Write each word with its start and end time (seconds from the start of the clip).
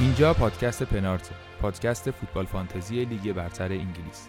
اینجا 0.00 0.34
پادکست 0.34 0.82
پنارت 0.82 1.30
پادکست 1.60 2.10
فوتبال 2.10 2.46
فانتزی 2.46 3.04
لیگ 3.04 3.32
برتر 3.32 3.72
انگلیس. 3.72 4.28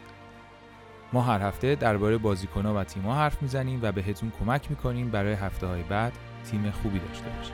ما 1.14 1.22
هر 1.22 1.42
هفته 1.42 1.76
درباره 1.76 2.18
بازیکنها 2.18 2.74
و 2.74 2.84
تیم‌ها 2.84 3.16
حرف 3.16 3.42
می‌زنیم 3.42 3.80
و 3.84 3.92
بهتون 3.92 4.32
کمک 4.40 4.70
می‌کنیم 4.70 5.10
برای 5.12 5.34
هفته 5.34 5.68
های 5.68 5.84
بعد 5.84 6.14
تیم 6.52 6.72
خوبی 6.72 7.00
داشته 7.00 7.26
باشید. 7.38 7.54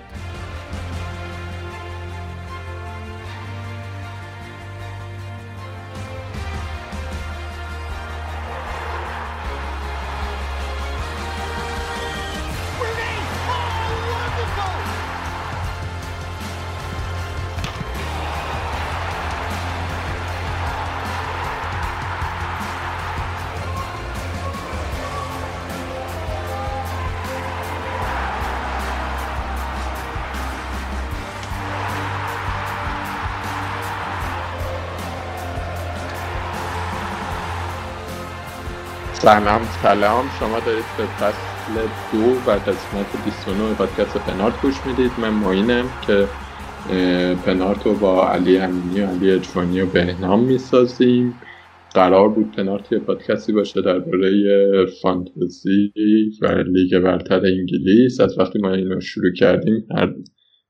سلام 39.24 39.68
سلام. 39.70 40.30
شما 40.30 40.60
دارید 40.60 40.86
به 40.98 41.08
فصل 41.08 41.88
دو 42.12 42.44
و 42.48 42.52
قسمت 42.52 43.16
29 43.16 43.76
پادکست 43.76 44.18
پنارت 44.18 44.62
گوش 44.62 44.86
می‌دید. 44.86 45.20
من 45.20 45.30
معینم 45.30 45.90
که 46.02 46.30
پنارت 47.46 47.86
رو 47.86 48.00
با 48.00 48.30
علی 48.30 48.58
امینی 48.58 49.02
و 49.02 49.06
علی 49.06 49.32
اجوانی 49.32 49.82
و 49.82 49.86
بهنام 49.86 50.46
می‌سازیم. 50.46 51.40
قرار 51.96 52.30
بود 52.30 52.56
پنارت 52.56 52.92
یه 52.92 53.00
پادکستی 53.00 53.54
باشه 53.54 53.82
درباره 53.82 54.32
فانتزی 55.02 55.94
و 56.42 56.64
لیگ 56.68 57.00
برتر 57.00 57.42
انگلیس. 57.46 58.20
از 58.20 58.40
وقتی 58.40 58.60
ما 58.60 58.74
اینو 58.74 59.00
شروع 59.00 59.34
کردیم 59.38 59.88
هر 59.98 60.14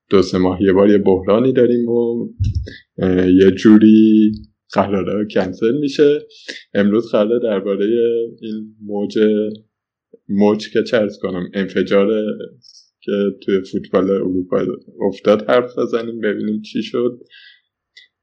دو 0.09 0.21
سه 0.21 0.37
ماه 0.37 0.63
یه 0.63 0.73
بار 0.73 0.89
یه 0.89 0.97
بحرانی 0.97 1.53
داریم 1.53 1.89
و 1.89 2.29
یه 3.41 3.51
جوری 3.51 4.31
قراره 4.73 5.27
کنسل 5.31 5.77
میشه. 5.77 6.19
امروز 6.73 7.11
قراره 7.11 7.39
درباره 7.39 7.85
این 8.41 8.75
موج 8.81 9.19
موج 10.29 10.69
که 10.73 10.83
چه 10.83 11.00
عرض 11.00 11.17
کنم 11.21 11.49
انفجار 11.53 12.25
که 13.01 13.11
توی 13.41 13.61
فوتبال 13.71 14.11
اروپا 14.11 14.65
افتاد 15.07 15.49
حرف 15.49 15.77
بزنیم 15.77 16.19
ببینیم 16.19 16.61
چی 16.61 16.83
شد. 16.83 17.19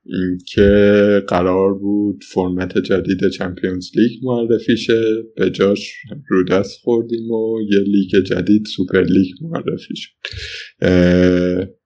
اینکه 0.04 1.22
قرار 1.28 1.74
بود 1.74 2.24
فرمت 2.32 2.78
جدید 2.78 3.28
Champions 3.28 3.90
League 3.96 4.10
معرفی 4.22 4.76
شه. 4.76 5.22
به 5.36 5.50
جاش 5.50 5.92
رو 6.28 6.44
دست 6.44 6.80
خوردیم 6.80 7.30
و 7.30 7.60
یه 7.60 7.78
لیگ 7.78 8.24
جدید 8.24 8.66
Super 8.76 9.02
League 9.02 9.34
معرفی 9.42 9.94
شد 9.96 10.10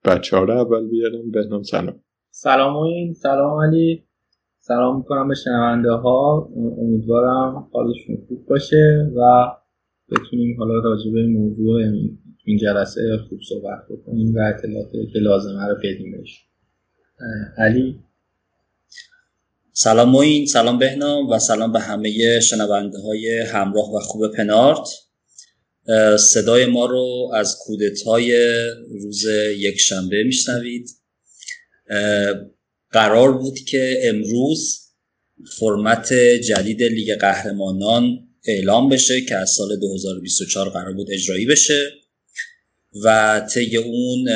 بچه 0.05 0.37
ها 0.37 0.43
رو 0.43 0.53
اول 0.53 0.89
بیارم. 0.89 1.31
بهنام 1.31 1.63
سلام. 1.63 2.01
سلام 2.31 2.75
این 2.75 3.13
سلام 3.13 3.61
علی. 3.61 4.04
سلام 4.67 4.97
می‌کنم 4.97 5.27
به 5.27 5.35
شنونده 5.35 5.91
ها 5.91 6.49
امیدوارم 6.77 7.67
حالشون 7.73 8.17
خوب 8.27 8.45
باشه 8.45 9.11
و 9.15 9.51
بتونیم 10.11 10.57
حالا 10.57 10.79
راجع 10.79 11.11
به 11.11 11.27
موضوع 11.27 11.81
این 12.45 12.57
جلسه 12.57 13.01
خوب 13.29 13.39
صحبت 13.49 13.79
بکنیم 13.89 14.35
و 14.35 14.39
اطلاعاتی 14.39 15.11
که 15.13 15.19
لازمه 15.19 15.67
رو 15.67 15.75
بدیم 15.75 16.11
بهش. 16.11 16.45
علی؟ 17.57 17.99
سلام 19.73 20.09
موین 20.09 20.45
سلام 20.45 20.79
بهنام 20.79 21.29
و 21.29 21.39
سلام 21.39 21.71
به 21.71 21.79
همه 21.79 22.39
شنونده 22.39 22.99
های 22.99 23.41
همراه 23.41 23.95
و 23.95 23.99
خوب 23.99 24.27
پنارت. 24.27 24.87
صدای 26.19 26.65
ما 26.65 26.85
رو 26.85 27.31
از 27.33 27.57
کودتای 27.65 28.37
روز 28.89 29.25
یک 29.57 29.79
شنبه 29.79 30.23
میشنوید 30.23 30.89
قرار 32.91 33.37
بود 33.37 33.59
که 33.59 34.01
امروز 34.03 34.81
فرمت 35.59 36.13
جدید 36.47 36.83
لیگ 36.83 37.15
قهرمانان 37.15 38.27
اعلام 38.47 38.89
بشه 38.89 39.21
که 39.21 39.35
از 39.35 39.49
سال 39.49 39.79
2024 39.79 40.69
قرار 40.69 40.93
بود 40.93 41.11
اجرایی 41.11 41.45
بشه 41.45 41.91
و 43.03 43.39
طی 43.53 43.77
اون 43.77 44.29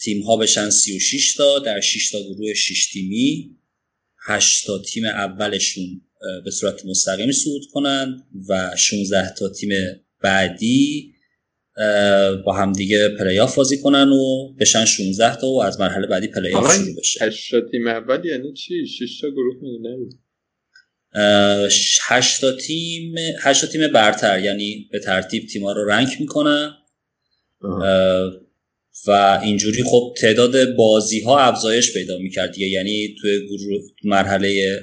تیم 0.00 0.22
ها 0.22 0.36
بشن 0.36 0.70
36 0.70 1.34
تا 1.34 1.58
در 1.58 1.80
6 1.80 2.10
تا 2.10 2.18
گروه 2.22 2.54
6 2.54 2.92
تیمی 2.92 3.56
8 4.26 4.66
تا 4.66 4.78
تیم 4.78 5.04
اولشون 5.04 6.00
به 6.44 6.50
صورت 6.50 6.86
مستقیم 6.86 7.32
صعود 7.32 7.62
کنند 7.72 8.26
و 8.48 8.76
16 8.76 9.34
تا 9.34 9.48
تیم 9.48 9.70
بعدی 10.22 11.14
با 12.44 12.52
هم 12.52 12.72
دیگه 12.72 13.08
پلیاف 13.08 13.54
بازی 13.54 13.78
کنن 13.78 14.08
و 14.08 14.52
بشن 14.60 14.84
16 14.84 15.36
تا 15.36 15.46
و 15.46 15.62
از 15.62 15.80
مرحله 15.80 16.06
بعدی 16.06 16.26
پلیاف 16.26 16.74
شروع 16.74 16.96
بشه. 16.98 17.24
8 17.24 17.50
تا 17.50 17.60
تیم 17.60 17.86
اول 17.86 18.24
یعنی 18.24 18.52
چی؟ 18.52 18.86
6 18.86 19.20
تا 19.20 19.30
گروه 19.30 19.54
می‌دونم 19.62 20.08
8 22.08 22.40
تا 22.40 22.52
تیم 22.52 23.14
8 23.40 23.60
تا 23.60 23.66
تیم 23.66 23.92
برتر 23.92 24.40
یعنی 24.40 24.88
به 24.92 24.98
ترتیب 24.98 25.46
تیما 25.46 25.72
رو 25.72 25.84
رنگ 25.84 26.08
می‌کنن 26.20 26.74
و 29.06 29.40
اینجوری 29.42 29.82
خب 29.82 30.14
تعداد 30.20 30.74
بازی 30.76 31.20
ها 31.20 31.38
افزایش 31.38 31.92
پیدا 31.92 32.18
می‌کرد 32.18 32.52
دیگه. 32.52 32.66
یعنی 32.66 33.16
توی 33.20 33.46
گروه 33.48 33.82
مرحله 34.04 34.80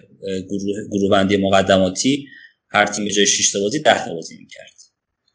گروه, 0.50 0.76
گروه 0.92 1.10
بندی 1.12 1.38
مقدماتی 1.38 2.28
هر 2.70 2.86
تیم 2.86 3.08
جای 3.08 3.26
6 3.26 3.52
تا 3.52 3.60
بازی 3.60 3.80
10 3.80 4.06
تا 4.06 4.14
بازی 4.14 4.38
می‌کرد. 4.38 4.76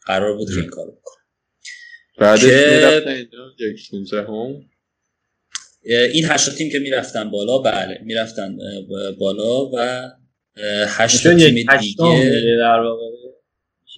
قرار 0.06 0.36
بود 0.36 0.50
این 0.50 0.66
کارو 0.66 0.92
بکنه. 0.92 1.19
بعدش 2.20 2.42
یک 3.58 3.76
16 3.76 4.22
هم 4.22 4.70
این 6.12 6.24
هشت 6.24 6.56
تیم 6.56 6.70
که 6.70 6.78
می‌رفتن 6.78 7.30
بالا 7.30 7.58
بله 7.58 8.00
می‌رفتن 8.04 8.58
بالا 9.18 9.70
و 9.72 10.08
هشت 10.88 11.22
تیم 11.22 11.36
دیگه. 11.36 11.96
در 12.58 12.80
واقع؟ 12.80 13.04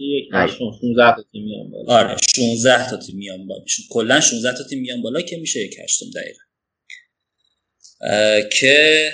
یک 0.01 0.29
هشتم 0.33 0.65
16 0.81 1.17
تا 1.17 1.25
تیم 1.33 1.45
میان 1.45 1.71
بالا. 1.71 1.93
آره 1.93 2.17
16 2.35 2.91
تا 2.91 2.97
تیم 2.97 3.17
میان 3.17 3.47
بالا. 3.47 3.65
کلا 3.91 4.21
16 4.21 4.59
تا 4.59 4.65
تیم 4.65 4.81
میان 4.81 5.03
بالا 5.03 5.21
که 5.21 5.37
میشه 5.37 5.61
یک 5.61 5.79
هشتم 5.85 6.07
دقیقا. 6.15 6.41
که 8.61 9.11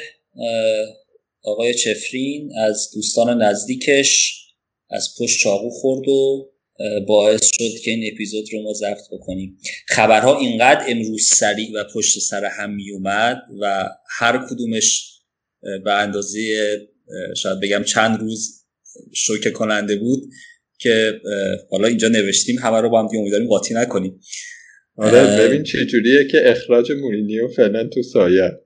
آقای 1.43 1.75
چفرین 1.75 2.53
از 2.59 2.91
دوستان 2.95 3.43
نزدیکش 3.43 4.43
از 4.91 5.15
پشت 5.21 5.41
چاقو 5.41 5.71
خورد 5.71 6.09
و 6.09 6.51
باعث 7.09 7.51
شد 7.55 7.81
که 7.85 7.91
این 7.91 8.11
اپیزود 8.13 8.45
رو 8.53 8.63
ما 8.63 8.73
ضبط 8.73 9.03
بکنیم. 9.13 9.59
خبرها 9.89 10.39
اینقدر 10.39 10.85
امروز 10.89 11.29
سریع 11.29 11.71
و 11.75 11.85
پشت 11.95 12.19
سر 12.19 12.45
هم 12.45 12.75
می 12.75 12.91
اومد 12.91 13.43
و 13.61 13.89
هر 14.09 14.47
کدومش 14.51 15.19
به 15.85 15.93
اندازه 15.93 16.41
شاید 17.37 17.61
بگم 17.61 17.83
چند 17.83 18.21
روز 18.21 18.65
شوکه 19.15 19.51
کننده 19.51 19.97
بود 19.97 20.31
که 20.79 21.21
حالا 21.71 21.89
اینجا 21.89 22.09
نوشتیم 22.09 22.59
همه 22.59 22.81
رو 22.81 22.91
با 22.91 23.01
هم 23.03 23.09
دیگه 23.09 23.21
امیدواریم 23.21 23.49
قاطی 23.49 23.75
نکنیم. 23.75 24.21
آره 24.97 25.47
ببین 25.49 25.63
چه 25.63 25.87
جوریه 25.87 26.25
که 26.25 26.51
اخراج 26.51 26.93
مورینیو 26.93 27.49
فعلا 27.49 27.89
تو 27.89 28.03
سایه 28.03 28.61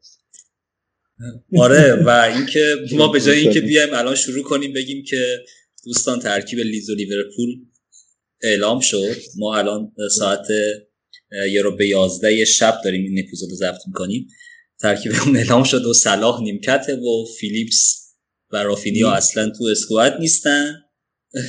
آره 1.57 1.95
و 1.95 2.09
اینکه 2.37 2.75
ما 2.93 3.09
به 3.09 3.21
جای 3.21 3.39
اینکه 3.39 3.61
بیایم 3.71 3.95
الان 3.95 4.15
شروع 4.15 4.43
کنیم 4.43 4.73
بگیم 4.73 5.05
که 5.05 5.39
دوستان 5.85 6.19
ترکیب 6.21 6.59
لیز 6.59 6.91
و 6.91 6.95
لیورپول 6.95 7.49
اعلام 8.43 8.81
شد. 8.81 9.17
ما 9.37 9.57
الان 9.57 9.93
ساعت 10.19 10.47
یه 11.53 11.63
رو 11.63 11.77
به 11.77 11.89
یازده 11.89 12.45
شب 12.45 12.81
داریم 12.85 13.05
این 13.05 13.25
اپیزود 13.27 13.51
رو 13.51 13.57
ضبط 13.57 13.81
می‌کنیم. 13.87 14.29
ترکیب 14.81 15.13
اون 15.27 15.37
اعلام 15.37 15.65
شد 15.65 15.85
و 15.85 15.95
صلاح 15.95 16.43
نیمکته 16.43 16.97
و 16.97 17.25
فیلیپس 17.41 17.99
و 18.53 18.63
رافینیا 18.63 19.11
اصلا 19.11 19.51
تو 19.59 19.65
اسکواد 19.65 20.13
نیستن. 20.21 20.75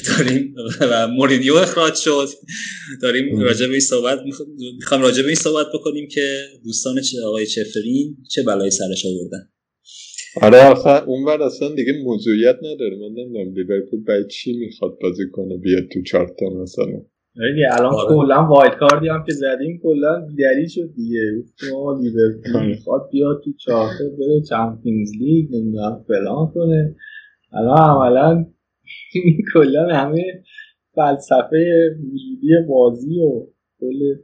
داریم 0.07 0.55
و 0.81 1.07
مورینیو 1.07 1.53
اخراج 1.53 1.95
شد. 1.95 2.29
داریم 3.01 3.39
راجع 3.39 3.65
به 3.65 3.71
این 3.71 3.81
صحبت 3.81 4.19
می‌خوام 4.75 5.01
راجع 5.01 5.21
به 5.21 5.27
این 5.27 5.35
صحبت 5.35 5.67
بکنیم 5.73 6.07
که 6.07 6.47
دوستان 6.63 7.01
آقای 7.25 7.47
چفرین 7.47 8.17
چه 8.31 8.43
بلایی 8.43 8.71
سرش 8.71 9.05
آوردن. 9.05 9.49
آره. 10.41 10.71
آخه 10.71 11.03
اون 11.09 11.25
بحث 11.25 11.41
اصلا 11.41 11.69
دیگه 11.75 11.93
موضوعیت 12.03 12.55
نداره. 12.63 12.97
من 12.97 13.07
نمی‌دونم 13.21 13.53
لیورپول 13.53 14.03
باید 14.07 14.27
چی 14.27 14.57
می‌خواد 14.59 14.97
بازی 15.01 15.23
کنه 15.31 15.57
بیاد 15.57 15.83
تو 15.93 16.01
چارتا 16.01 16.45
مثلا. 16.61 17.01
دیگه 17.35 17.67
الان 17.71 17.93
آره. 17.93 18.07
کلا 18.15 18.47
wild 18.49 18.75
card 18.75 19.01
ی 19.01 19.07
هم 19.07 19.23
که 19.27 19.33
زدیم 19.33 19.79
کلا 19.83 20.25
بیدلی 20.27 20.69
شد 20.69 20.93
دیگه. 20.95 21.19
ما 21.71 21.99
لیورپول 22.01 22.65
می‌خواد 22.67 23.09
بیاد 23.11 23.41
تو 23.45 23.51
چارتا 23.59 24.03
بره 24.19 24.41
Champions 24.49 25.11
League 25.19 25.55
نمی‌دونم 25.55 26.05
فلان 26.07 26.51
کنه. 26.53 26.95
الان 27.53 27.77
عملا 27.77 28.45
کلا 29.53 29.87
همه 29.95 30.43
فلسفه 30.95 31.89
وجودی 31.99 32.47
بازی 32.69 33.19
و 33.19 33.47
کل 33.79 34.15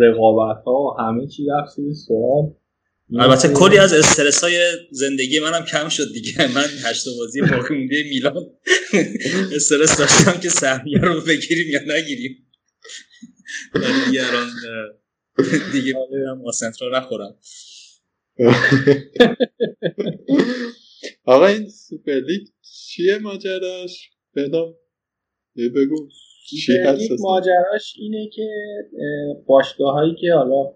رقابت 0.00 0.62
ها 0.66 0.72
و 0.82 1.00
همه 1.00 1.26
چی 1.26 1.46
رفت 1.46 1.76
سوال. 2.06 2.52
البته 3.12 3.48
کلی 3.48 3.78
از 3.78 3.92
استرس 3.92 4.44
های 4.44 4.60
زندگی 4.90 5.40
منم 5.40 5.64
کم 5.64 5.88
شد 5.88 6.12
دیگه. 6.12 6.54
من 6.54 6.66
هشت 6.84 7.08
بازی 7.18 7.40
باقی 7.40 7.74
مونده 7.74 8.02
میلان. 8.02 8.50
استرس 9.56 9.98
داشتم 9.98 10.40
که 10.40 10.48
سهمیه 10.48 10.98
رو 10.98 11.20
بگیریم 11.20 11.68
یا 11.70 11.80
نگیریم. 11.96 12.46
دیگه 14.06 14.26
الان 14.26 14.50
دیگه 15.72 15.94
برم 16.12 16.46
آسنترا 16.46 16.98
نخورم. 16.98 17.38
آقا 21.24 21.46
این 21.46 21.68
Super 21.70 22.06
League 22.06 22.48
چیه 22.62 23.18
ماجراش؟ 23.18 24.10
بدم 24.36 24.74
بگو. 25.56 26.08
Super 26.66 26.86
League 26.86 27.10
ماجراش 27.20 27.94
اینه 27.98 28.30
که 28.32 28.48
باشگاه 29.46 29.94
هایی 29.94 30.14
که 30.20 30.32
حالا 30.32 30.74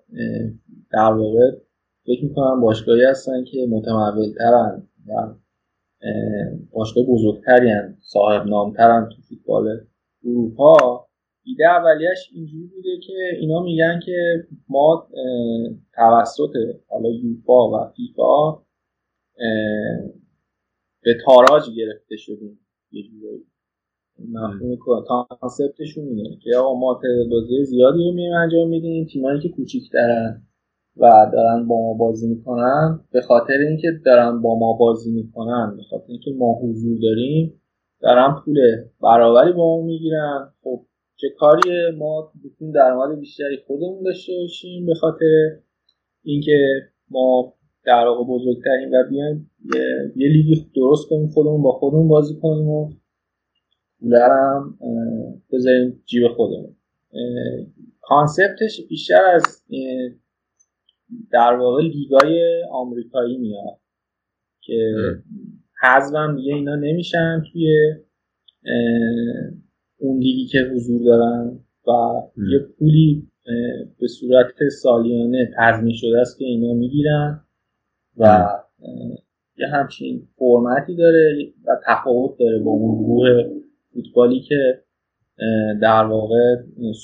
در 0.93 1.12
واقع 1.12 1.50
فکر 2.06 2.25
می‌کنم 2.25 2.60
باشگاهی 2.60 3.04
هستن 3.04 3.44
که 3.44 3.66
متمول 3.70 4.32
ترن 4.38 4.88
و 5.08 5.34
باشگاه 6.72 7.04
بزرگتری 7.04 7.70
ان 7.70 7.96
صاحب 8.00 8.46
نامترن 8.46 9.08
تو 9.08 9.22
فوتبال 9.22 9.81
اروپا. 10.25 11.06
ایده 11.44 11.64
اولیش 11.69 12.31
اینجوری 12.34 12.66
بوده 12.66 12.88
که 13.06 13.12
اینا 13.40 13.62
میگن 13.62 14.00
که 14.06 14.46
ما 14.69 15.08
توسط 15.94 16.50
حالا 16.88 17.08
یوفا 17.10 17.70
و 17.70 17.93
فیفا 17.96 18.62
به 21.02 21.14
تاراج 21.25 21.62
گرفته 21.76 22.16
شدیم. 22.16 22.58
یه 22.90 23.02
جورایی 23.02 23.46
مفهوم 24.28 24.76
کانسپتشون 25.06 26.04
اینه 26.04 26.38
که 26.43 26.56
آقا 26.56 26.75
ما 26.75 27.00
تعداد 27.02 27.64
زیادی 27.64 28.04
رو 28.04 28.12
میایم 28.12 28.34
انجام 28.34 28.69
میدیم 28.69 29.06
تیمایی 29.06 29.40
که 29.40 29.49
کوچیک‌ترن. 29.49 30.43
و 30.96 31.30
دارن 31.32 31.66
با 31.66 31.80
ما 31.80 31.94
بازی 31.94 32.28
می‌کنن 32.28 33.00
به 33.12 33.20
خاطر 33.20 33.52
اینکه 33.68 33.88
دارن 34.04 34.42
با 34.42 34.58
ما 34.58 34.72
بازی 34.72 35.12
می‌کنن 35.12 35.74
به 35.76 35.82
خاطر 35.82 36.04
اینکه 36.08 36.30
ما 36.38 36.58
حضور 36.62 36.98
داریم 37.02 37.60
دارن 38.00 38.34
پول 38.44 38.56
برابری 39.02 39.52
با 39.52 39.76
ما 39.76 39.86
می‌گیرن. 39.86 40.52
خب 40.62 40.80
چه 41.16 41.28
کاریه؟ 41.38 41.90
ما 41.98 42.32
بتونیم 42.44 42.74
درآمد 42.74 43.18
بیشتری 43.20 43.56
خودمون 43.66 44.02
داشته 44.04 44.32
باشیم 44.40 44.86
به 44.86 44.94
خاطر 44.94 45.58
اینکه 46.22 46.52
ما 47.10 47.54
در 47.84 48.06
واقع 48.06 48.24
بزرگترین 48.24 48.94
و 48.94 49.08
بیایم 49.10 49.50
یه, 49.74 50.12
یه 50.16 50.28
لیگی 50.28 50.70
درست 50.76 51.08
کنیم 51.08 51.28
خودمون 51.28 51.62
با 51.62 51.72
خودمون 51.72 52.08
بازی 52.08 52.34
کنیم 52.42 52.68
و 52.68 52.90
پولرم 54.00 54.78
بذاریم 55.52 56.02
جیب 56.06 56.28
خودمون. 56.36 56.76
کانسپتش 58.00 58.80
بیشتر 58.88 59.24
از 59.34 59.62
در 61.32 61.55
واقع 61.55 61.82
لیگای 61.82 62.62
آمریکایی 62.70 63.38
میاد 63.38 63.79
که 64.61 64.94
حذفم 65.82 66.37
دیگه 66.37 66.55
اینا 66.55 66.75
نمیشن 66.75 67.43
توی 67.53 67.94
اون 69.99 70.19
لیگی 70.19 70.47
که 70.47 70.59
حضور 70.75 71.05
دارن 71.05 71.59
و 71.87 71.91
یه 72.53 72.59
پولی 72.59 73.29
به 74.00 74.09
صورت 74.09 74.69
سالیانه 74.82 75.50
تضمین 75.59 75.94
شده 75.94 76.20
است 76.20 76.38
که 76.38 76.44
اینا 76.44 76.75
می‌گیرن 76.75 77.41
و 78.17 78.49
یه 79.56 79.67
همچین 79.67 80.29
فرمتی 80.38 80.97
داره 80.97 81.53
و 81.67 81.70
تفاوت 81.87 82.38
داره 82.38 82.59
با 82.59 82.70
اون 82.70 83.05
گروه 83.05 83.62
فوتبالی 83.94 84.41
که 84.41 84.81
در 85.82 86.04
واقع 86.04 86.56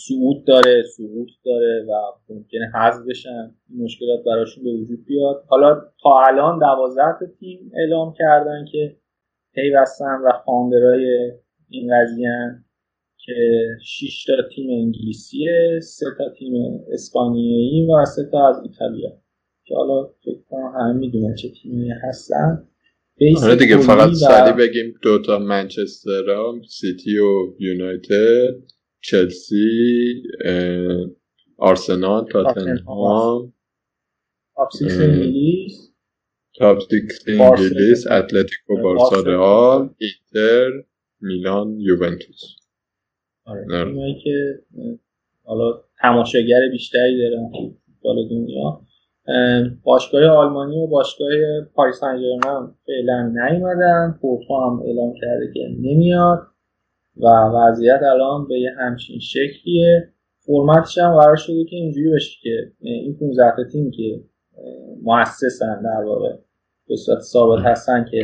سعود 0.08 0.44
داره 0.46 0.82
سقوط 0.96 1.29
داره 1.44 1.87
و 1.88 1.93
ممکنه 2.29 2.70
حذف 2.75 3.06
بشن. 3.08 3.55
مشکلات 3.79 4.25
براشون 4.26 4.64
به 4.64 4.70
وجود 4.70 5.05
بیاد. 5.05 5.44
حالا 5.49 5.75
تا 6.02 6.23
الان 6.29 6.58
دوازده 6.58 7.32
تیم 7.40 7.70
اعلام 7.75 8.14
کردن 8.19 8.64
که 8.73 8.96
پیوستن 9.55 10.19
و 10.25 10.32
founder 10.47 11.13
های 11.13 11.33
این 11.69 11.90
قضیه 11.94 12.31
که 13.25 13.35
6 13.82 14.25
تا 14.25 14.32
تیم 14.55 14.70
انگلیسیه 14.70 15.81
سه 15.82 16.06
تا 16.19 16.25
تیم 16.38 16.52
اسپانیایی 16.93 17.87
و 17.87 18.05
سه 18.05 18.23
تا 18.32 18.49
از 18.49 18.62
ایتالیا. 18.62 19.11
که 19.64 19.75
حالا 19.75 20.05
فکر 20.25 20.43
کنم 20.50 20.73
همه 20.75 20.93
می‌دونن 20.93 21.35
چه 21.35 21.49
تیمی 21.62 21.90
هستن. 21.90 22.69
آره 23.43 23.56
دیگه 23.56 23.79
فقط 23.79 24.12
سریع 24.12 24.53
بگیم 24.53 24.94
دوتا 25.03 25.38
منچستر 25.38 26.25
سیتی 26.69 27.19
و 27.19 27.55
یونایتد 27.59 28.62
چلسی 29.00 30.23
آرسنال 31.56 32.26
تاتنهام 32.32 33.53
top 34.56 34.71
six 34.79 35.00
انگلیس. 35.00 35.93
top 36.55 36.79
six 36.91 37.25
انگلیس 37.26 38.06
اتلتیکو 38.06 38.82
بارسا. 38.82 39.21
رئال 39.21 39.91
اینتر 39.99 40.71
میلان 41.21 41.81
یوونتوس. 41.81 42.43
آره, 43.44 43.76
آره. 43.76 44.14
که 44.25 44.59
حالا 45.44 45.85
تماشاگر 46.00 46.61
بیشتری 46.73 47.19
دارن 47.19 47.50
فوتبال 47.53 48.29
دنیا. 48.29 48.88
باشگاه 49.85 50.25
آلمانی 50.25 50.85
و 50.85 50.87
باشگاه 50.87 51.29
پاریس 51.75 51.97
سن 52.01 52.19
فعلا 52.87 53.23
نیومدن. 53.23 54.19
پورتو 54.23 54.55
هم 54.55 54.83
اعلام 54.87 55.15
کرده 55.15 55.53
که 55.55 55.61
نمیاد 55.81 56.39
و 57.17 57.27
وضعیت 57.27 58.01
الان 58.03 58.49
به 58.49 58.61
یه 58.61 58.71
همچین 58.79 59.19
شکلیه. 59.19 60.09
فرمتش 60.47 60.99
هم 60.99 61.21
قرار 61.21 61.37
شده 61.37 61.65
که 61.65 61.77
اینجوری 61.77 62.11
بشه 62.11 62.37
که 62.43 62.73
این 62.81 63.17
15 63.21 63.57
تا 63.57 63.65
تیم 63.73 63.91
که 63.91 64.21
مؤسسن 65.03 65.83
در 65.83 66.05
واقع 66.05 66.37
به 66.89 66.97
صورت 66.97 67.21
ثابت 67.21 67.65
هستن 67.65 68.05
که 68.11 68.23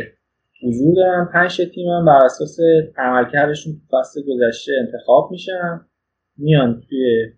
حضور 0.62 0.94
دارن. 0.94 1.28
5 1.32 1.60
تیم 1.74 1.88
هم 1.88 2.04
بر 2.04 2.24
اساس 2.24 2.58
عملکردشون 2.96 3.72
تو 3.72 3.98
فصل 3.98 4.20
گذشته 4.28 4.72
انتخاب 4.80 5.28
میشن. 5.30 5.80
میان 6.38 6.82
توی 6.88 7.32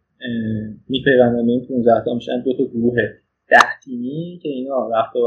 میپیوندن 0.88 1.46
به 1.46 1.52
این 1.52 1.66
15 1.68 2.04
تا 2.04 2.14
میشن 2.14 2.40
دو 2.44 2.56
تا 2.56 2.64
گروه. 2.64 2.96
ده 3.48 3.80
تیمی 3.84 4.38
که 4.42 4.48
اینا 4.48 4.88
رفت 4.88 5.16
و 5.16 5.20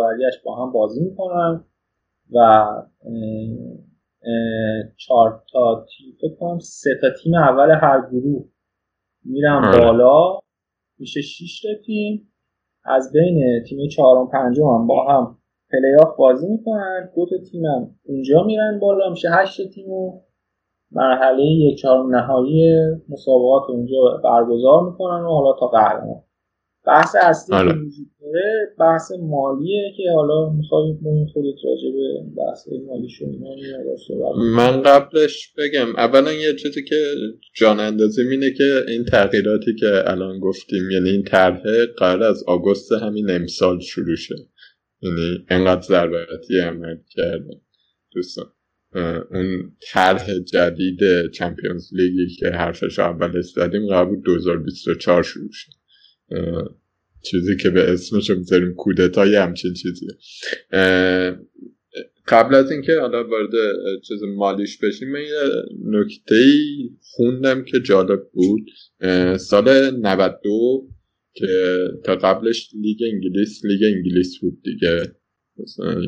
با 0.45 0.55
هم 0.55 0.71
بازی 0.71 1.03
می‌کنن 1.03 1.63
و 2.35 2.67
چهار 4.97 5.43
تا 5.51 5.85
تیم 5.89 6.17
فکر 6.21 6.35
کنم 6.39 6.59
سه 6.59 6.89
تا 7.01 7.07
تیم 7.23 7.33
اول 7.35 7.71
هر 7.71 8.09
گروه 8.11 8.45
میرن 9.25 9.65
آره. 9.65 9.85
بالا. 9.85 10.39
میشه 10.99 11.21
6 11.21 11.61
تا 11.61 11.69
تیم. 11.85 12.25
از 12.83 13.11
بین 13.13 13.63
تیم 13.63 13.87
چهارم 13.87 14.27
پنجم 14.27 14.63
هم 14.63 14.87
با 14.87 15.07
هم 15.07 15.37
پلی 15.71 15.95
آف 16.01 16.17
بازی 16.17 16.47
می‌کنن. 16.47 17.11
دو 17.15 17.25
تا 17.25 17.35
تیم 17.51 17.65
هم 17.65 17.95
اونجا 18.05 18.43
میرن 18.43 18.79
بالا. 18.79 19.09
میشه 19.09 19.29
8 19.31 19.69
تیم 19.69 19.89
و 19.89 20.21
مرحله 20.91 21.43
یک 21.43 21.79
چهارم 21.79 22.15
نهایی 22.15 22.79
مسابقات 23.09 23.69
اونجا 23.69 24.21
برگزار 24.23 24.89
می‌کنن 24.89 25.21
و 25.21 25.29
حالا 25.29 25.53
تا 25.59 25.67
قهرمان. 25.67 26.21
بحث 26.85 27.15
اصلی 27.21 27.55
که 27.55 27.55
آره. 27.55 27.71
وجود 27.71 28.07
داره 28.21 28.75
بحث 28.79 29.11
مالیه 29.11 29.93
که 29.97 30.03
حالا 30.15 30.49
می‌خوایم 30.49 30.99
خودت 31.33 31.57
راجع 31.65 31.95
به 31.95 32.41
بحث 32.43 32.67
مالیشون 32.87 33.39
من 34.55 34.81
قبلش 34.81 35.53
بگم 35.57 35.95
اولا 35.95 36.33
یه 36.33 36.55
چیزی 36.55 36.83
که 36.83 36.95
جان 37.55 37.79
اندازی 37.79 38.21
اینه 38.21 38.51
که 38.51 38.83
این 38.87 39.05
تغییراتی 39.05 39.75
که 39.75 40.03
الان 40.05 40.39
گفتیم 40.39 40.91
یعنی 40.91 41.09
این 41.09 41.23
طرح 41.23 41.85
قرار 41.97 42.23
از 42.23 42.43
آگوست 42.47 42.91
همین 42.91 43.29
امسال 43.29 43.79
شروع 43.79 44.15
شه. 44.15 44.35
یعنی 45.01 45.45
انقدر 45.49 45.81
ضربتی 45.81 46.59
عمل 46.59 46.97
کرده 47.09 47.61
دوستان 48.11 48.45
اون 49.31 49.75
طرح 49.91 50.39
جدید 50.39 50.99
چمپیونز 51.33 51.89
لیگی 51.93 52.35
که 52.35 52.49
حرفش 52.49 52.99
اولش 52.99 53.45
زدیم 53.45 53.87
قرار 53.87 54.05
بود 54.05 54.23
2024 54.23 55.23
شروع 55.23 55.49
شد 55.51 55.78
چیزی 57.21 57.57
که 57.57 57.69
به 57.69 57.91
اسمش 57.91 58.29
می‌ذاریم 58.29 58.73
کودتا 58.73 59.27
یه 59.27 59.41
همچین 59.41 59.73
چیزیه 59.73 60.09
قبل 62.27 62.55
از 62.55 62.71
اینکه 62.71 62.99
حالا 62.99 63.27
وارد 63.27 63.51
چیز 64.07 64.23
مالیش 64.23 64.77
بشیم 64.77 65.11
من 65.11 65.21
یه 65.21 65.51
نکته 65.85 66.35
ای 66.35 66.89
خوندم 67.01 67.63
که 67.63 67.79
جالب 67.79 68.19
بود. 68.33 68.69
سال 69.37 69.97
92 69.99 70.89
که 71.33 71.77
تا 72.05 72.15
قبلش 72.15 72.69
لیگ 72.81 72.97
انگلیس 73.13 73.65
لیگ 73.65 73.83
انگلیس 73.83 74.39
بود 74.41 74.61
دیگه. 74.63 75.15
مثلا 75.57 76.01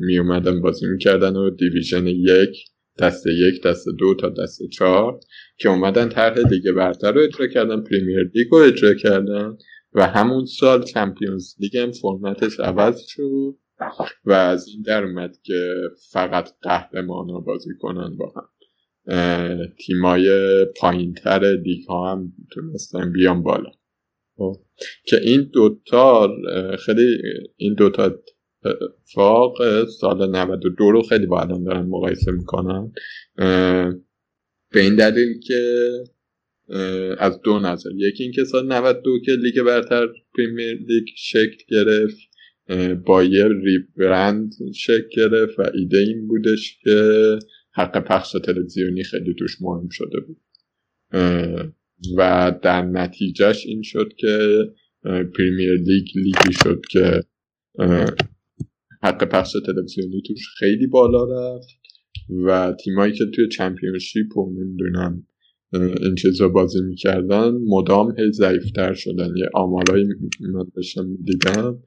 می 0.00 0.18
اومدن 0.18 0.60
بازی 0.60 0.86
می‌کردن 0.86 1.36
و 1.36 1.50
دیویژن 1.50 2.06
یک 2.06 2.56
دست 2.98 3.26
یک 3.26 3.62
دست 3.62 3.86
دو 3.98 4.14
تا 4.14 4.28
دست 4.28 4.62
چهار 4.72 5.20
که 5.58 5.68
اومدن 5.68 6.08
طرح 6.08 6.38
لیگ 6.38 6.72
برتر 6.72 7.12
رو 7.12 7.20
اجرا 7.20 7.46
کردن 7.46 7.80
Premier 7.80 8.30
League 8.34 8.48
رو 8.50 8.58
اجرا 8.58 8.94
کردن 8.94 9.56
و 9.92 10.06
همون 10.06 10.44
سال 10.44 10.82
Champions 10.82 11.54
League 11.58 11.76
هم 11.76 11.92
فرمتش 11.92 12.60
عوض 12.60 13.00
شد 13.06 13.56
و 14.24 14.32
از 14.32 14.68
این 14.68 14.82
در 14.82 15.04
اومد 15.04 15.36
که 15.42 15.74
فقط 16.10 16.50
قهرمان 16.62 17.30
ها 17.30 17.40
بازی 17.40 17.70
کنن 17.80 18.16
با 18.16 18.32
هم 18.36 18.48
تیمای 19.78 20.64
پایین 20.64 21.14
تر 21.14 21.56
لیگ 21.64 21.84
ها 21.88 22.12
هم 22.12 22.32
تونستن 22.52 23.12
بیان 23.12 23.42
بالا 23.42 23.70
خب. 24.36 24.56
که 25.04 25.16
این 25.16 25.50
دوتا 25.52 26.30
خیلی 26.78 27.18
این 27.56 27.74
دوتا 27.74 28.18
اتفاق 28.66 29.84
سال 29.84 30.30
92 30.36 30.90
رو 30.90 31.02
خیلی 31.02 31.26
با 31.26 31.40
الان 31.40 31.64
دارن 31.64 31.86
مقایسه 31.86 32.30
می‌کنن. 32.32 32.92
به 34.72 34.80
این 34.80 34.96
دلیل 34.96 35.40
که 35.40 35.90
از 37.18 37.40
دو 37.42 37.58
نظر. 37.58 37.90
یکی 37.96 38.22
اینکه 38.22 38.44
سال 38.44 38.72
92 38.72 39.20
که 39.24 39.32
لیگ 39.32 39.62
برتر 39.62 40.08
Premier 40.36 40.74
League 40.74 41.04
شکل 41.16 41.56
گرفت 41.68 42.18
با 43.06 43.24
یه 43.24 43.48
rebrand 43.48 44.52
شکل 44.74 45.08
گرفت 45.12 45.58
و 45.58 45.62
ایده 45.74 45.98
این 45.98 46.28
بودش 46.28 46.78
که 46.84 47.38
حق 47.72 48.04
پخش 48.04 48.32
تلویزیونی 48.32 49.02
خیلی 49.02 49.34
توش 49.38 49.56
مهم 49.60 49.88
شده 49.88 50.20
بود. 50.20 50.40
و 52.16 52.52
در 52.62 52.82
نتیجهش 52.82 53.66
این 53.66 53.82
شد 53.82 54.12
که 54.18 54.64
Premier 55.04 55.74
League 55.74 56.06
لیگی 56.14 56.52
شد 56.62 56.82
که 56.90 57.22
حق 59.06 59.24
پخش 59.24 59.52
تلویزیونی 59.66 60.22
توش 60.26 60.48
خیلی 60.58 60.86
بالا 60.86 61.24
رفت 61.24 61.68
و 62.46 62.74
تیمایی 62.84 63.12
که 63.12 63.24
توی 63.34 63.48
چمپیونشیپ 63.48 64.36
و 64.36 64.50
نمی‌دونم 64.50 65.26
این 65.72 66.14
چیزا 66.14 66.48
بازی 66.48 66.82
می‌کردن 66.82 67.50
مدام 67.50 68.14
هی 68.18 68.32
ضعیفتر 68.32 68.94
شدن. 68.94 69.36
یه 69.36 69.48
آمارایی 69.54 70.04
من 70.40 70.66
داشتم 70.76 71.16
دیدم. 71.24 71.82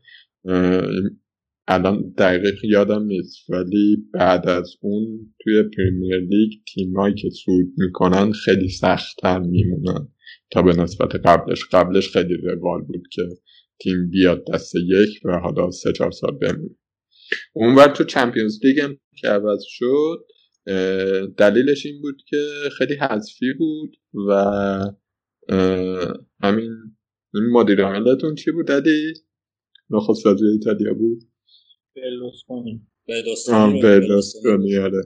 الان 1.68 2.14
دقیق 2.18 2.66
یادم 2.66 3.04
نیست 3.04 3.50
ولی 3.50 3.98
بعد 4.14 4.48
از 4.50 4.76
اون 4.82 5.34
توی 5.44 5.64
پریمیر 5.78 6.20
لیگ 6.20 6.52
تیمایی 6.74 7.16
که 7.16 7.30
سود 7.30 7.68
می‌کنن 7.78 8.32
خیلی 8.32 8.70
سختتر 8.70 9.40
میمونن. 9.40 10.08
تا 10.52 10.62
به 10.62 10.74
نسبت 10.74 11.16
قبلش. 11.16 11.66
قبلش 11.72 12.10
خیلی 12.10 12.38
روال 12.38 12.82
بود 12.82 13.08
که 13.12 13.22
تیم 13.82 14.10
بیاد 14.10 14.44
دست 14.54 14.76
یک 14.76 15.10
و 15.26 15.40
حالا 15.40 15.72
سه 15.72 15.92
چهار 15.92 16.12
سال 16.12 16.32
بمونه. 16.32 16.76
اونور 17.54 17.88
تو 17.88 18.04
چمپیونز 18.04 18.60
لیگ 18.64 18.80
هم 18.80 18.98
که 19.18 19.28
عوض 19.28 19.64
شد 19.68 20.26
دلیلش 21.38 21.86
این 21.86 22.02
بود 22.02 22.22
که 22.28 22.48
خیلی 22.78 22.96
حذفی 22.96 23.54
بود 23.58 23.96
و 24.30 24.34
همین 26.44 26.72
این 27.34 27.44
مدیر 27.52 27.82
عاملتون 27.84 28.36
چی 28.36 28.52
بود 28.52 28.68
دادی؟ 28.68 29.14
نخست 29.90 30.26
وزیر 30.26 30.48
ایتالیا 30.48 30.94
بود؟ 30.94 31.24
برلوسکونی 33.08 33.82
برلوسکونی 33.82 34.78
آره. 34.78 35.02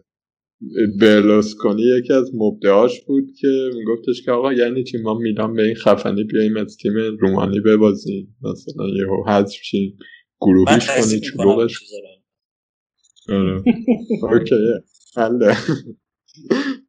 برلوسکونی 1.00 1.82
یکی 1.82 2.13
از 2.13 2.32
مبدعاش 2.36 3.01
بود 3.01 3.32
که 3.39 3.70
میگفتش 3.74 4.22
که 4.25 4.32
آقا 4.32 4.53
یعنی 4.53 4.84
چی؟ 4.84 4.98
ما 4.98 5.13
میلان 5.13 5.53
به 5.53 5.63
این 5.63 5.75
خفنی 5.75 6.24
بیاییم 6.24 6.58
از 6.58 6.77
تیم 6.77 6.94
رومانی 7.20 7.60
ببازیم. 7.60 8.38
مثلا 8.42 8.88
یهو 8.88 9.24
حذف 9.27 9.56
شیم. 9.63 9.98
گروهیش 10.46 10.88
کنی 10.88 11.20
چلوغش 11.20 11.80
آره. 13.30 13.64
اوکی 14.32 14.56
حله. 15.16 15.56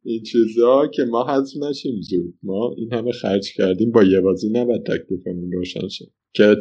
این 0.03 0.23
چیزا 0.23 0.87
که 0.87 1.05
ما 1.05 1.27
حذف 1.27 1.57
نشیم 1.57 2.01
زود. 2.01 2.33
ما 2.43 2.75
این 2.77 2.93
همه 2.93 3.11
خرج 3.11 3.53
کردیم. 3.55 3.91
با 3.91 4.03
یه 4.03 4.21
بازی 4.21 4.49
نباید 4.49 4.83
تکلیفمون 4.83 5.51
روشن 5.51 5.87
شه. 5.87 6.05
که 6.33 6.57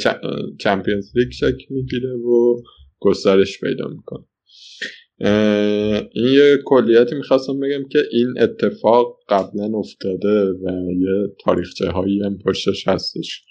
چمپیونز 0.61 1.17
لیگ 1.17 1.31
شکل 1.33 1.65
می‌گیره 1.71 2.13
و 2.13 2.57
گسترش 3.01 3.61
پیدا 3.61 3.89
می‌کنه. 3.89 4.25
این 6.15 6.33
یه 6.33 6.59
کلیتی 6.65 7.15
می‌خواستم 7.15 7.61
بگم 7.61 7.89
که 7.89 7.99
این 8.13 8.35
اتفاق 8.41 9.19
قبلا 9.29 9.79
افتاده 9.79 10.51
و 10.51 10.91
یه 10.99 11.35
تاریخچه 11.45 11.91
هایی 11.91 12.23
هم 12.23 12.39
پشتش 12.39 12.89
هستش. 12.89 13.45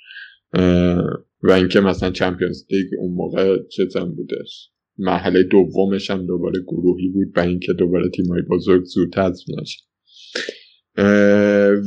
و 1.43 1.51
اینکه 1.51 1.79
مثلا 1.79 2.11
چمپیونز 2.11 2.63
لیگ 2.69 2.87
اون 2.99 3.13
موقع 3.13 3.57
چیزم 3.75 4.15
بودش. 4.15 4.69
مرحله 4.97 5.43
دومش 5.43 6.11
هم 6.11 6.25
دوباره 6.25 6.59
گروهی 6.67 7.07
بود 7.07 7.37
و 7.37 7.39
اینکه 7.39 7.73
دوباره 7.73 8.09
تیمای 8.09 8.41
بزرگ 8.49 8.83
زود 8.85 9.15
حذف 9.15 9.43
نشه 9.61 9.79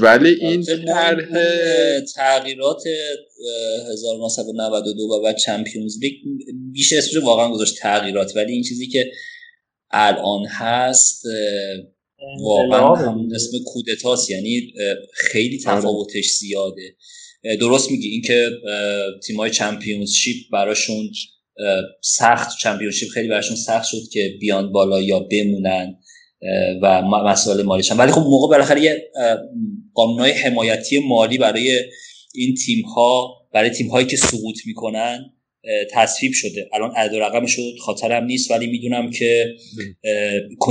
ولی 0.00 0.28
این 0.28 0.62
طرح 0.62 1.28
تغییرات 2.14 2.82
1992 3.92 5.02
و 5.02 5.22
بعد 5.22 5.36
چمپیونز 5.36 5.98
لیگ 6.02 6.14
بیش 6.72 6.92
اسمش 6.92 7.22
واقعا 7.22 7.52
گذاشت 7.52 7.78
تغییرات 7.78 8.36
ولی 8.36 8.52
این 8.52 8.62
چیزی 8.62 8.86
که 8.86 9.10
الان 9.90 10.46
هست 10.46 11.22
واقعا 12.40 12.94
همون 12.94 13.34
اسم 13.34 13.50
کودتاست 13.66 14.30
یعنی 14.30 14.72
خیلی 15.14 15.64
آره. 15.66 15.78
تفاوتش 15.78 16.30
زیاده. 16.30 16.96
درست 17.60 17.90
میگی. 17.90 18.08
اینکه 18.08 18.50
تیمای 19.26 19.50
چمپیونشیپ 19.50 20.36
براشون 20.52 21.10
سخت 22.02 22.58
چمپیونشیپ 22.58 23.08
خیلی 23.08 23.28
براشون 23.28 23.56
سخت 23.56 23.88
شد 23.88 24.08
که 24.12 24.34
بیان 24.40 24.72
بالا 24.72 25.00
یا 25.00 25.20
بمونن 25.20 25.98
و 26.82 27.02
مسائل 27.02 27.62
مالیشن 27.62 27.96
ولی 27.96 28.12
خب 28.12 28.20
موقع 28.20 28.48
بالاخره 28.48 28.82
یه 28.82 29.10
قانونهای 29.94 30.32
حمایتی 30.32 30.98
مالی 30.98 31.38
برای 31.38 31.80
این 32.34 32.54
تیم 32.54 32.84
ها 32.84 33.34
برای 33.52 33.70
تیم 33.70 33.88
هایی 33.88 34.06
که 34.06 34.16
سقوط 34.16 34.56
می‌کنن 34.66 35.32
تصویب 35.90 36.32
شده. 36.32 36.68
الان 36.72 36.90
عدد 36.96 37.14
و 37.14 37.20
رقم 37.20 37.46
شد 37.46 37.72
خاطرم 37.80 38.24
نیست 38.24 38.50
ولی 38.50 38.66
می‌دونم 38.66 39.10
که 39.10 39.46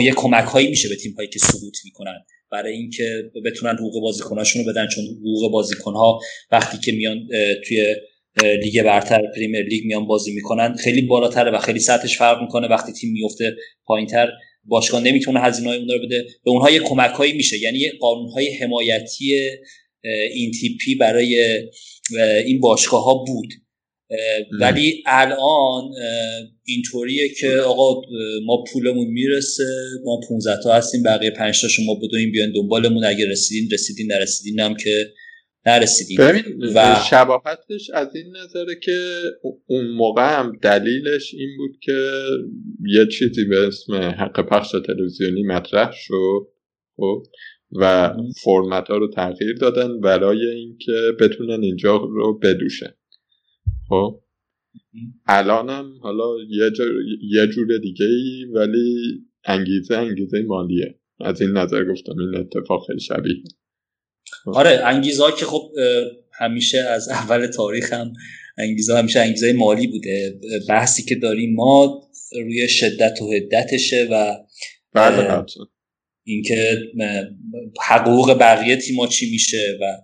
یه 0.04 0.12
کمک 0.16 0.44
هایی 0.44 0.68
میشه 0.68 0.90
به 0.90 0.96
تیم 0.96 1.14
هایی 1.14 1.30
که 1.30 1.40
سقوط 1.40 1.78
می‌کنن. 1.86 2.26
برای 2.56 2.74
اینکه 2.74 3.32
بتونن 3.46 3.76
حقوق 3.76 4.02
بازیکناشون 4.02 4.66
رو 4.66 4.72
بدن 4.72 4.88
چون 4.88 5.04
حقوق 5.04 5.52
بازیکن 5.52 5.94
ها 5.94 6.20
وقتی 6.52 6.78
که 6.78 6.92
میان 6.92 7.28
توی 7.68 7.96
لیگ 8.64 8.84
برتر 8.84 9.22
پریمیر 9.36 9.62
لیگ 9.62 9.86
میان 9.86 10.08
بازی 10.08 10.34
می‌کنن 10.34 10.76
خیلی 10.76 11.02
بالاتره 11.02 11.52
و 11.52 11.58
خیلی 11.58 11.80
سطحش 11.80 12.18
فرق 12.18 12.42
می‌کنه 12.42 12.68
وقتی 12.68 12.92
تیم 12.94 13.12
میفته 13.12 13.56
پایینتر. 13.86 14.30
باشگاه 14.64 15.04
نمی‌تونه 15.04 15.40
هزینه 15.40 15.70
های 15.70 15.78
اون 15.78 15.90
رو 15.90 16.06
بده. 16.06 16.26
به 16.44 16.52
اونها 16.52 16.72
یه 16.72 16.80
کمک 16.80 17.12
هایی 17.12 17.34
میشه. 17.34 17.58
یعنی 17.60 17.78
یه 17.78 17.92
قانون 18.00 18.30
های 18.32 18.54
حمایتی 18.54 19.50
این 20.34 20.52
تیپی 20.52 20.96
برای 20.96 21.62
این 22.46 22.60
باشگاه 22.60 23.04
ها 23.04 23.14
بود. 23.14 23.48
ولی 24.60 25.04
الان 25.06 25.92
اینطوریه 26.66 27.30
که 27.40 27.58
آقا 27.58 28.02
ما 28.46 28.64
پولمون 28.74 29.08
می‌رسه 29.08 29.64
ما 30.06 30.20
15 30.30 30.64
تا 30.64 30.74
هستیم 30.74 31.04
بقیه 31.04 31.32
5 31.32 31.62
تا 31.62 31.68
شما 31.68 31.96
بدوین 32.04 32.32
بیان 32.32 32.52
دنبالمون 32.52 33.06
اگه 33.06 33.30
رسیدین 33.30 33.70
رسیدین 33.72 34.12
نرسیدین 34.12 34.60
هم 34.60 34.76
که 34.76 35.14
نرسیدیم. 35.66 36.18
و 36.76 36.96
شباهتش 37.10 37.90
از 37.94 38.16
این 38.16 38.26
نظره 38.44 38.76
که 38.84 39.22
اون 39.68 39.88
موقع 39.88 40.40
هم 40.40 40.60
دلیلش 40.62 41.34
این 41.34 41.50
بود 41.58 41.80
که 41.82 42.26
یه 42.88 43.06
چیزی 43.06 43.46
به 43.46 43.68
اسم 43.68 43.94
حق 43.94 44.50
پخش 44.50 44.72
تلویزیونی 44.72 45.44
مطرح 45.44 45.92
شد 45.94 46.48
خب 46.98 47.24
و 47.72 48.14
فرمت 48.44 48.88
ها 48.88 48.98
رو 48.98 49.12
تغییر 49.12 49.56
دادن 49.62 50.00
برای 50.00 50.48
اینکه 50.48 51.12
بتونن 51.20 51.64
اینجا 51.64 51.96
رو 51.96 52.40
بدوشن. 52.40 52.94
خب. 53.90 54.22
الانم 55.28 56.00
حالا 56.02 56.24
یه, 56.50 56.72
یه 57.22 57.48
جور 57.48 57.78
دیگه 57.78 58.06
ای 58.06 58.46
ولی 58.54 58.96
انگیزه 59.46 59.96
انگیزه 59.96 60.42
مالیه. 60.48 61.00
از 61.20 61.42
این 61.42 61.52
نظر 61.52 61.86
گفتم 61.92 62.20
این 62.20 62.36
اتفاق 62.36 62.88
خیلی 62.88 63.00
شبیه. 63.00 63.44
آره 64.46 64.82
انگیزه 64.86 65.24
که 65.40 65.46
خب 65.46 65.72
همیشه 66.34 66.78
از 66.78 67.10
اول 67.22 67.48
تاریخ 67.48 67.94
هم 67.94 68.14
انگیزه 68.58 68.98
همیشه 68.98 69.20
انگیزه 69.20 69.54
مالی 69.54 69.88
بوده. 69.88 70.40
بحثی 70.70 71.04
که 71.04 71.16
داریم 71.16 71.56
ما 71.56 72.02
روی 72.36 72.68
شدت 72.68 73.22
و 73.22 73.34
حدتشه 73.34 74.08
و 74.12 74.36
بله 74.94 75.46
اینکه 76.24 76.78
حقوق 77.90 78.38
بقیه 78.40 78.76
تیما 78.76 79.08
چی 79.08 79.32
میشه 79.32 79.78
و 79.82 79.98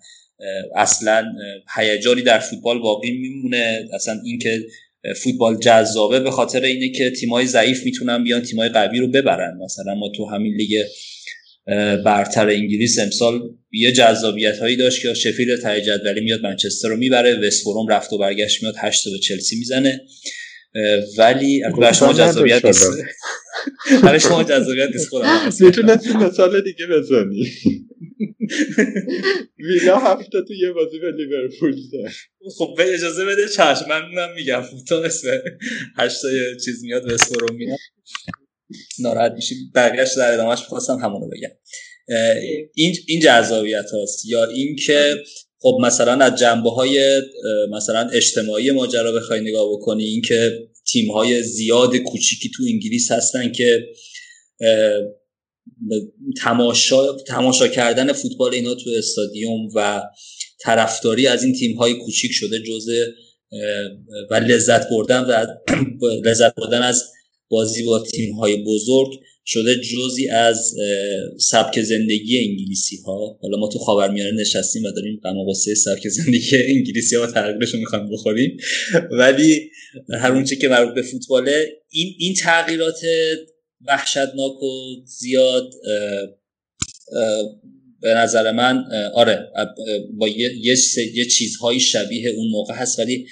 اصلا 0.76 1.26
هیجانی 1.76 2.22
در 2.22 2.40
فوتبال 2.40 2.80
باقی 2.80 3.12
میمونه. 3.12 3.90
اصلا 3.94 4.20
اینکه 4.26 4.60
فوتبال 5.24 5.60
جذابه 5.60 6.20
به 6.20 6.32
خاطر 6.32 6.62
اینه 6.62 6.90
که 6.90 7.12
تیمای 7.12 7.46
ضعیف 7.48 7.86
می‌تونن 7.86 8.24
بیان 8.24 8.42
تیمای 8.42 8.70
قوی 8.70 9.00
رو 9.00 9.08
ببرن. 9.08 9.58
مثلا 9.64 9.96
ما 9.96 10.12
تو 10.16 10.26
همین 10.26 10.54
لیگ 10.56 10.84
برتر 12.06 12.50
انگلیس 12.50 13.00
امسال 13.00 13.40
یه 13.72 13.92
جذابیت 13.92 14.60
هایی 14.60 14.76
داشت 14.76 15.02
که 15.02 15.14
شفیل 15.14 15.58
ته 15.58 15.82
جدولی 15.82 16.22
میاد 16.22 16.42
منچستر 16.42 16.88
رو 16.88 16.98
می‌بره. 16.98 17.48
وستبروم 17.48 17.88
رفت 17.88 18.14
و 18.14 18.18
برگشت 18.18 18.64
میاد 18.64 18.76
8 18.78 19.10
به 19.10 19.20
چلسی 19.20 19.56
می‌زنه. 19.56 20.02
ولی 21.18 21.62
برای 21.82 21.94
شما 21.94 22.14
جذابیت 22.14 22.66
نیست. 22.66 22.88
برای 24.04 24.20
شما 24.20 24.44
جذابیت 24.44 24.90
نیست 24.94 25.10
خودم 25.10 25.52
می‌تونستی 25.60 26.10
مثال 26.10 26.62
دیگه 26.62 26.86
بزنی. 26.88 27.52
ویلا 29.58 29.98
هفته 29.98 30.42
تو 30.48 30.54
یه 30.54 30.72
بازی 30.72 31.00
به 31.00 31.12
لیورپول 31.12 31.76
خب 32.58 32.74
به 32.78 32.94
اجازه 32.94 33.26
بده 33.26 33.48
چشم. 33.48 33.86
من 33.90 34.34
میگم. 34.36 34.64
تا 34.88 35.04
اسم 35.04 35.28
هشتا 35.98 36.28
چیز 36.66 36.84
میاد 36.84 37.12
وستبروم 37.12 37.56
میاد 37.56 37.80
ناراحت 39.00 39.32
میشی. 39.32 39.56
بقیهش 39.76 40.14
در 40.18 40.34
ادامهش 40.34 40.60
می‌خواستم 40.60 41.00
همونو 41.04 41.28
بگم. 41.28 41.50
این 42.76 42.96
این 43.08 43.20
جذابیت 43.20 43.86
هاست. 43.94 44.26
یا 44.26 44.46
اینکه 44.46 45.16
خب 45.60 45.78
مثلا 45.82 46.26
از 46.26 46.40
جنبه 46.40 46.70
های 46.70 47.22
مثلا 47.72 48.10
اجتماعی 48.14 48.72
ماجرا 48.72 49.12
بخوای 49.12 49.42
نگاه 49.42 49.72
بکنی 49.72 50.04
اینکه 50.04 50.52
تیم 50.92 51.12
های 51.12 51.44
زیاد 51.44 51.98
کوچیکی 51.98 52.52
تو 52.56 52.64
انگلیس 52.70 53.12
هستن 53.12 53.52
که 53.52 53.88
تماشا 56.42 57.18
تماشا 57.18 57.68
کردن 57.68 58.14
فوتبال 58.14 58.54
اینا 58.54 58.76
تو 58.76 58.90
استادیوم 58.98 59.70
و 59.76 60.02
طرفداری 60.60 61.28
از 61.28 61.44
این 61.44 61.54
تیم 61.54 61.78
های 61.78 61.94
کوچیک 61.94 62.32
شده 62.32 62.60
جزء 62.60 63.06
و 64.32 64.36
لذت 64.36 64.90
بردن 64.90 65.22
و 65.22 65.46
لذت 66.28 66.56
بردن 66.56 66.82
از 66.82 67.04
بازی 67.50 67.84
با 67.84 68.00
تیم 68.00 68.34
های 68.34 68.64
بزرگ 68.64 69.10
شده 69.46 69.76
جزی 69.76 70.30
از 70.30 70.74
سبک 71.40 71.82
زندگی 71.82 72.38
انگلیسی 72.38 72.98
ها 73.06 73.40
حالا 73.42 73.58
ما 73.58 73.68
تو 73.68 73.80
خاورمیانه 73.80 74.32
نشستیم 74.32 74.84
و 74.84 74.92
داریم 74.92 75.20
غم 75.24 75.54
سبک 75.54 76.08
زندگی 76.08 76.58
انگلیسی 76.76 77.16
ها 77.16 77.24
و 77.24 77.26
تغییرش 77.26 77.74
رو 77.74 77.80
می‌خوایم 77.80 78.10
بخوریم. 78.10 78.58
ولی 79.12 79.72
هر 80.22 80.32
اونچه 80.32 80.56
که 80.56 80.68
مربوط 80.68 80.94
به 80.96 81.02
فوتباله 81.02 81.68
این 81.90 82.16
این 82.20 82.34
تغییرات 82.34 83.00
وحشتناک 83.88 84.64
و 84.64 84.96
زیاد 85.06 85.72
به 88.02 88.14
نظر 88.14 88.52
من 88.52 88.84
آره 89.14 89.52
با 90.18 90.28
یه, 90.28 90.76
یه 91.14 91.26
چیزهای 91.26 91.80
شبیه 91.80 92.30
اون 92.30 92.48
موقع 92.52 92.74
هست 92.74 93.00
ولی 93.00 93.28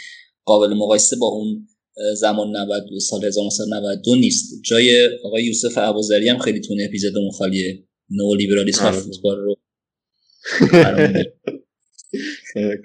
قابل 0.45 0.73
مقایسه 0.73 1.15
با 1.15 1.27
اون 1.27 1.67
زمان 2.15 2.57
90 2.57 2.83
سال 3.01 3.25
1992 3.25 4.15
نیست. 4.15 4.61
جای 4.65 5.09
آقای 5.23 5.43
یوسف 5.43 5.77
ابوذری 5.77 6.29
هم 6.29 6.39
خیلی 6.39 6.59
تونه 6.59 6.83
اپیزودمون 6.83 7.31
خالیه. 7.31 7.83
نو 8.09 8.35
لیبرالیسم 8.35 8.85
و 8.85 8.91
فوتبال 8.91 9.37
رو 9.37 9.55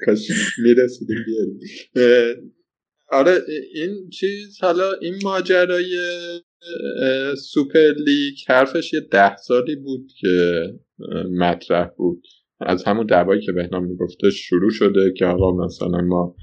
کاش 0.07 0.19
می‌رسیدیم 0.59 1.17
بیاریم. 1.27 1.61
آره 3.11 3.41
این 3.75 4.11
چیز 4.11 4.59
حالا 4.61 4.93
این 4.93 5.15
ماجرای 5.23 5.97
سوپر 7.37 7.93
لیگ 8.07 8.35
حرفش 8.49 8.93
یه 8.93 9.01
ده 9.01 9.37
سالی 9.37 9.77
بود 9.77 10.07
که 10.21 10.65
مطرح 11.31 11.89
بود. 11.97 12.23
از 12.61 12.85
همون 12.85 13.07
دعوایی 13.07 13.41
که 13.41 13.53
بهنام 13.53 13.85
می‌گفته 13.85 14.31
شروع 14.31 14.71
شده 14.71 15.13
که 15.17 15.27
آقا 15.27 15.65
مثلا 15.65 16.01
ما 16.01 16.37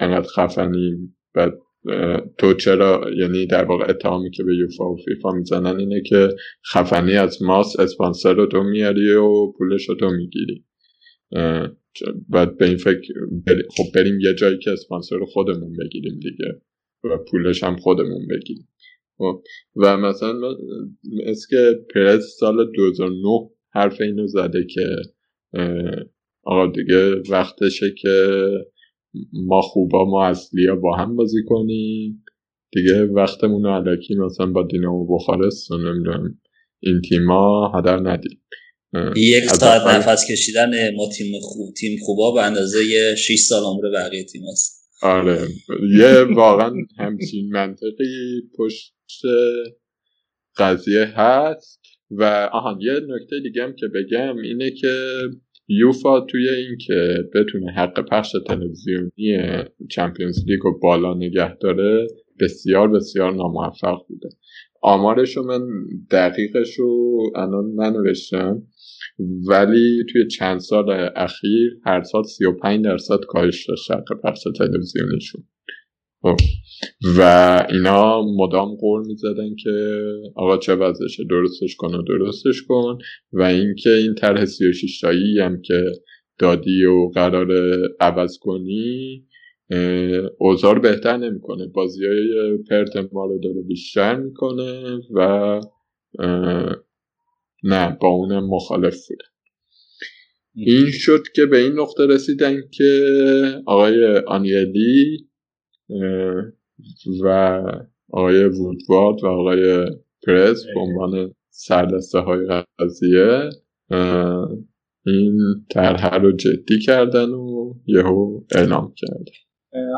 انقدر 0.00 0.28
خفنیم 0.36 1.16
و 1.34 1.50
تو 2.38 2.54
چرا 2.54 3.10
یعنی 3.16 3.46
در 3.46 3.64
واقع 3.64 3.84
اتهامی 3.88 4.30
که 4.30 4.42
به 4.42 4.56
یوفا 4.56 4.84
و 4.84 4.96
فیفا 5.04 5.32
می‌زنن 5.32 5.78
اینه 5.78 6.00
که 6.00 6.28
خفنی 6.72 7.12
از 7.12 7.42
ماست 7.42 7.80
اسپانسر 7.80 8.34
رو 8.34 8.46
تو 8.46 8.62
میاری 8.62 9.12
و 9.12 9.52
پولش 9.52 9.88
رو 9.88 9.94
تو 9.94 10.10
می‌گیری. 10.10 10.64
بعد 12.28 12.58
به 12.58 12.66
این 12.66 12.76
فکر 12.76 13.12
خب 13.76 13.84
بریم 13.94 14.20
یه 14.20 14.34
جایی 14.34 14.58
که 14.58 14.70
اسپانسر 14.70 15.16
رو 15.16 15.26
خودمون 15.26 15.72
بگیریم 15.76 16.18
دیگه 16.18 16.60
و 17.04 17.18
پولش 17.30 17.64
هم 17.64 17.76
خودمون 17.76 18.26
بگیریم. 18.30 18.68
خب، 19.18 19.42
و 19.76 19.96
مثلا 19.96 20.56
مثل 21.26 21.46
که 21.50 21.78
پرز 21.94 22.24
سال 22.38 22.72
2009 22.72 23.50
حرف 23.70 24.00
اینو 24.00 24.26
زده 24.26 24.66
که 24.74 24.96
آقا 26.42 26.72
دیگه 26.72 27.14
وقتشه 27.30 27.94
که 28.02 28.28
ما 29.32 29.60
خوبا 29.60 30.04
ما 30.04 30.26
اصلی 30.26 30.66
با 30.82 30.96
هم 30.96 31.16
بازی 31.16 31.42
کنیم. 31.48 32.24
دیگه 32.72 33.04
وقتمون 33.04 33.64
رو 33.64 33.70
علکی 33.70 34.14
مثلا 34.14 34.46
با 34.46 34.62
دینامو 34.70 35.16
بخارست 35.16 35.70
و 35.70 35.78
نمی‌دونم 35.78 36.38
این 36.80 37.00
تیما 37.08 37.72
هدر 37.78 37.96
ندیم. 37.96 38.42
یک 39.16 39.44
ساعت 39.44 39.82
نفس 39.86 40.30
کشیدن 40.30 40.94
ما 40.94 41.08
تیم 41.16 41.40
خوب 41.40 41.74
تیم 41.74 41.98
خوبا 42.02 42.32
به 42.32 42.42
اندازه 42.42 42.78
6 43.14 43.38
سال 43.38 43.62
عمر 43.62 43.90
بقیه 43.94 44.24
تیم 44.24 44.42
هست. 44.52 44.85
آره. 45.02 45.38
یه 45.98 46.22
واقعا 46.34 46.72
همچین 46.98 47.52
منطقی 47.52 48.42
پشت 48.58 48.94
قضیه 50.56 51.04
هست 51.04 51.80
و 52.10 52.48
آهان 52.52 52.80
یه 52.80 52.92
نکته 52.92 53.40
دیگه 53.42 53.62
هم 53.62 53.72
که 53.72 53.86
بگم 53.88 54.36
اینه 54.36 54.70
که 54.70 55.18
یوفا 55.68 56.20
توی 56.20 56.48
این 56.48 56.78
که 56.86 57.14
بتونه 57.34 57.72
حق 57.72 58.08
پخش 58.08 58.36
تلویزیونی 58.46 59.38
چمپیونز 59.90 60.44
لیگ 60.46 60.60
رو 60.62 60.78
بالا 60.78 61.14
نگه 61.14 61.56
داره 61.56 62.06
بسیار 62.40 62.88
بسیار 62.88 63.32
ناموفق 63.34 63.98
بوده. 64.08 64.28
آمارش 64.82 65.36
رو 65.36 65.46
من 65.46 65.66
دقیقش 66.10 66.80
الان 67.36 67.74
ننوشتم. 67.74 68.62
ولی 69.48 70.04
توی 70.12 70.26
چند 70.26 70.58
سال 70.58 71.10
اخیر 71.16 71.78
هر 71.84 72.02
سال 72.02 72.22
35 72.22 72.84
درصد 72.84 73.20
کاهش 73.28 73.68
داشت 73.68 73.90
حق 73.90 74.20
پخش 74.24 74.42
تلویزیونیشون. 74.58 75.44
خب. 76.22 76.36
و 77.18 77.20
اینا 77.70 78.22
مدام 78.36 78.74
قول 78.74 79.06
می‌زدن 79.06 79.54
که 79.62 80.02
آقا 80.36 80.56
چه 80.56 80.74
وضعشه 80.74 81.24
درستش 81.30 81.76
کن 81.76 81.94
و 81.94 82.02
درستش 82.02 82.62
کن. 82.68 82.98
و 83.32 83.42
اینکه 83.42 83.90
این 83.90 84.14
طرح 84.14 84.44
36 84.44 85.00
تایی 85.00 85.38
هم 85.40 85.62
که 85.62 85.84
دادی 86.38 86.84
و 86.84 87.08
قرار 87.14 87.78
عوض 88.00 88.38
کنی 88.40 89.24
اوزار 90.38 90.78
بهتر 90.78 91.16
نمی‌کنه. 91.16 91.66
بازی 91.66 92.06
های 92.06 92.58
پرت 92.70 92.96
ما 93.12 93.26
رو 93.26 93.38
داره 93.38 93.62
بیشتر 93.68 94.16
می‌کنه 94.16 95.00
و 95.14 95.60
نه 97.66 97.98
با 98.00 98.08
اون 98.08 98.38
مخالف 98.38 99.08
بوده. 99.08 99.24
این 100.54 100.90
شد 100.90 101.22
که 101.34 101.46
به 101.46 101.58
این 101.58 101.72
نقطه 101.72 102.06
رسیدن 102.06 102.62
که 102.70 103.62
آقای 103.66 104.16
آنیلی 104.26 105.28
و 107.22 107.28
آقای 108.10 108.44
وودوارد 108.44 109.24
و 109.24 109.26
آقای 109.26 109.86
پرز 110.26 110.64
به 110.74 110.80
عنوان 110.80 111.34
سردسته 111.50 112.18
های 112.18 112.64
قضیه 112.78 113.50
این 115.06 115.38
طرح 115.70 116.14
رو 116.14 116.32
جدی 116.32 116.78
کردن 116.78 117.30
و 117.30 117.74
یهو 117.86 118.40
اعلام 118.54 118.94
کردن. 118.96 119.24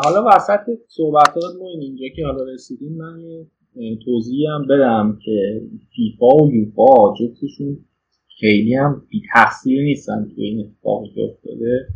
حالا 0.05 0.25
وسط 0.27 0.61
صحبتات 0.89 1.55
ما 1.61 1.69
اینجا 1.81 2.05
که 2.17 2.25
حالا 2.25 2.45
رسیدیم 2.45 2.97
من 2.97 3.21
توضیح 4.05 4.49
هم 4.55 4.67
بدم 4.67 5.19
که 5.25 5.63
فیفا 5.97 6.45
و 6.45 6.55
یوفا 6.55 7.15
جفتشون 7.21 7.79
خیلی 8.41 8.75
هم 8.75 9.03
بی 9.11 9.23
تحصیل 9.35 9.83
نیستن 9.83 10.29
توی 10.35 10.45
این 10.45 10.61
اتفاقی 10.61 11.09
که 11.15 11.21
افتاده. 11.23 11.87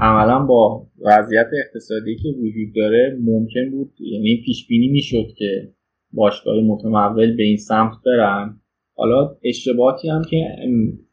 عملا 0.00 0.46
با 0.46 0.86
وضعیت 1.00 1.46
اقتصادی 1.64 2.16
که 2.16 2.28
وجود 2.28 2.74
داره 2.76 3.18
ممکن 3.20 3.70
بود 3.70 3.92
یعنی 4.00 4.42
پیش 4.44 4.66
بینی 4.66 4.88
می‌شد 4.88 5.26
که 5.38 5.72
باشگاه 6.12 6.60
متمول 6.60 7.36
به 7.36 7.42
این 7.42 7.56
سمت 7.56 7.92
برن. 8.06 8.60
حالا 8.94 9.36
اشتباهاتی 9.44 10.08
هم 10.08 10.22
که 10.30 10.36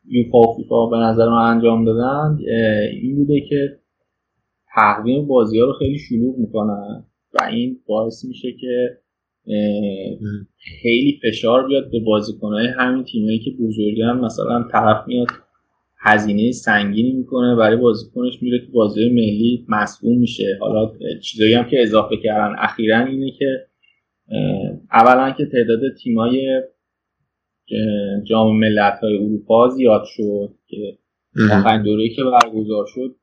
یوفا 0.05 0.39
و 0.39 0.55
فیفا 0.57 0.85
به 0.85 0.97
نظر 0.97 1.29
من 1.29 1.55
انجام 1.55 1.85
دادن 1.85 2.37
این 3.01 3.15
بوده 3.15 3.41
که 3.41 3.79
تقویم 4.75 5.27
بازی 5.27 5.59
ها 5.59 5.65
رو 5.65 5.73
خیلی 5.73 5.97
شلوغ 5.97 6.37
می‌کنن 6.37 7.05
و 7.33 7.43
این 7.51 7.79
باعث 7.87 8.25
میشه 8.25 8.51
که 8.51 8.97
خیلی 10.81 11.19
فشار 11.23 11.67
بیاد 11.67 11.91
به 11.91 11.99
بازیکنهای 11.99 12.67
همین 12.67 13.03
تیمایی 13.03 13.39
که 13.39 13.51
بزرگن 13.51 14.11
مثلا 14.11 14.67
طرف 14.71 15.07
میاد 15.07 15.27
هزینه 15.99 16.51
سنگینی 16.51 17.11
می‌کنه 17.11 17.55
برای 17.55 17.77
بازیکنش 17.77 18.41
میره 18.41 18.59
تو 18.59 18.71
بازی 18.71 19.09
ملی 19.09 19.65
مسئول 19.69 20.17
میشه. 20.17 20.57
حالا 20.59 20.91
چیزایی 21.21 21.53
هم 21.53 21.69
که 21.69 21.81
اضافه 21.81 22.17
کردن 22.17 22.55
اخیرا 22.57 23.05
اینه 23.05 23.31
که 23.31 23.65
اولا 24.91 25.31
که 25.31 25.45
تعداد 25.45 25.79
تیمای 26.03 26.61
جام 28.23 28.59
ملت 28.59 28.99
های 29.01 29.17
اروپا 29.17 29.69
زیاد 29.69 30.03
شد 30.05 30.55
که 30.67 30.97
آخرین 31.51 31.83
دوره 31.83 32.09
که 32.09 32.21
برگزار 32.23 32.85
شد 32.87 33.15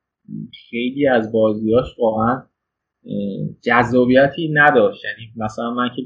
خیلی 0.69 1.07
از 1.07 1.31
بازیاش 1.31 1.85
واقعا 1.99 2.43
جذابیتی 3.63 4.49
نداشت. 4.53 5.03
یعنی 5.05 5.31
مثلا 5.35 5.73
من 5.73 5.89
که 5.95 6.01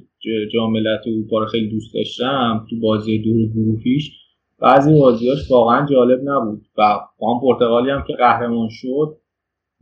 جام 0.53 0.71
ملت 0.71 1.01
اروپا 1.07 1.39
رو 1.39 1.45
خیلی 1.45 1.69
دوست 1.69 1.93
داشتم 1.93 2.65
تو 2.69 2.79
بازی 2.79 3.19
دور 3.19 3.47
گروهیش 3.53 4.11
بعضی 4.59 4.99
بازیاش 4.99 5.51
واقعا 5.51 5.85
جالب 5.85 6.21
نبود. 6.23 6.65
و 6.77 6.81
هم 7.21 7.39
پرتغالی 7.41 7.89
هم 7.89 8.03
که 8.07 8.13
قهرمان 8.13 8.69
شد 8.71 9.17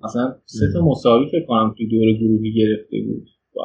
مثلا 0.03 0.35
سه 0.45 0.65
تا 0.73 0.85
مساوی 0.85 1.25
فکر 1.25 1.45
کنم 1.45 1.75
تو 1.77 1.87
دور 1.87 2.13
گروهی 2.13 2.53
گرفته 2.53 2.97
بود. 3.07 3.29
و 3.55 3.59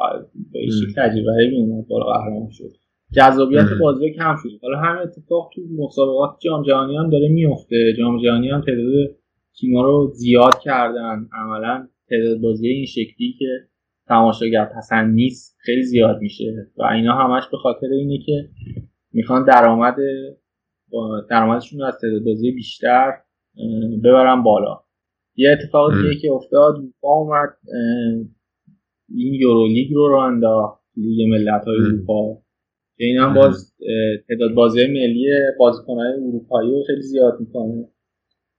به 0.53 0.59
تجربه 0.97 1.55
اومد 1.55 1.87
بالا 1.87 2.05
قهرمان 2.05 2.49
شد. 2.51 2.71
جذابیت 3.13 3.65
بازی 3.81 4.13
کم 4.13 4.35
شد. 4.43 4.49
حالا 4.61 4.79
همین 4.79 5.01
اتفاق 5.01 5.49
تو 5.55 5.61
مسابقات 5.77 6.37
جام 6.39 6.63
جهانی 6.63 6.97
هم 6.97 7.09
داره 7.09 7.27
میفته 7.27 7.93
جام 7.97 8.21
جهانی 8.23 8.49
هم 8.49 8.61
تعداد 8.61 9.15
تیم‌ها 9.59 9.81
رو 9.81 10.11
زیاد 10.13 10.59
کردن. 10.59 11.29
عملا 11.33 11.87
تعداد 12.09 12.41
بازی 12.41 12.67
این 12.67 12.85
شکلی 12.85 13.35
که 13.39 13.45
تماشاگر 14.07 14.65
پسند 14.65 15.13
نیست 15.15 15.57
خیلی 15.59 15.83
زیاد 15.83 16.21
میشه. 16.21 16.67
و 16.77 16.83
اینا 16.83 17.13
همش 17.13 17.43
به 17.51 17.57
خاطر 17.57 17.87
اینه 17.87 18.17
که 18.25 18.49
می‌خوان 19.13 19.45
درآمد 19.45 19.95
درآمدشون 21.29 21.79
رو 21.79 21.85
از 21.85 21.97
تعداد 22.01 22.23
بازی 22.23 22.51
بیشتر 22.51 23.11
ببرن 24.03 24.43
بالا. 24.43 24.79
یه 25.35 25.51
اتفاق 25.51 25.91
دیگه 26.01 26.15
که 26.21 26.31
افتاد 26.31 26.75
با 27.01 27.09
اومد 27.09 27.49
این 29.09 29.33
یورولیگ 29.33 29.93
رو 29.93 30.07
رو 30.07 30.17
انداخت 30.17 30.83
لیگ 30.97 31.29
ملت 31.29 31.65
های 31.65 31.77
اروپا. 31.77 32.41
که 32.97 33.05
این 33.05 33.17
هم 33.17 33.33
باز 33.33 33.73
تعداد 34.29 34.53
بازی 34.53 34.87
ملی 34.87 35.27
بازیکنهای 35.59 36.13
اروپایی 36.13 36.71
رو 36.71 36.83
خیلی 36.87 37.01
زیاد 37.01 37.39
می‌کنه. 37.39 37.87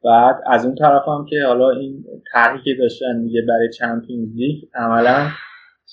بعد 0.04 0.36
از 0.46 0.66
اون 0.66 0.74
طرف 0.74 1.08
هم 1.08 1.26
که 1.30 1.36
حالا 1.46 1.70
این 1.70 2.04
طرحی 2.32 2.62
که 2.64 2.70
داشتن 2.78 3.22
دیگه 3.22 3.42
برای 3.48 3.68
چمپیونز 3.78 4.34
لیگ 4.34 4.64
عملا 4.74 5.28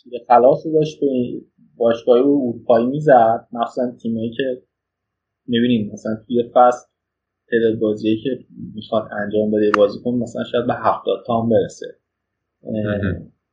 تیر 0.03 0.13
خلاص 0.27 0.65
رو 0.65 0.73
داشت 0.73 0.99
به 0.99 1.07
باشگاه 1.77 2.17
اروپایی 2.17 2.85
می‌زد. 2.85 3.47
مخصوصا 3.51 3.91
تیمایی 3.91 4.31
که 4.31 4.61
می‌بینیم 5.47 5.91
مثلا 5.93 6.15
توی 6.27 6.43
فصل 6.53 6.87
تعداد 7.51 7.79
بازی 7.79 8.17
که 8.23 8.29
می‌خواد 8.73 9.09
انجام 9.23 9.51
بده 9.51 9.71
بازیکن 9.77 10.11
مثلا 10.13 10.43
شاید 10.43 10.67
به 10.67 10.73
هفتاد 10.73 11.23
تا 11.27 11.41
هم 11.41 11.49
برسه. 11.49 11.85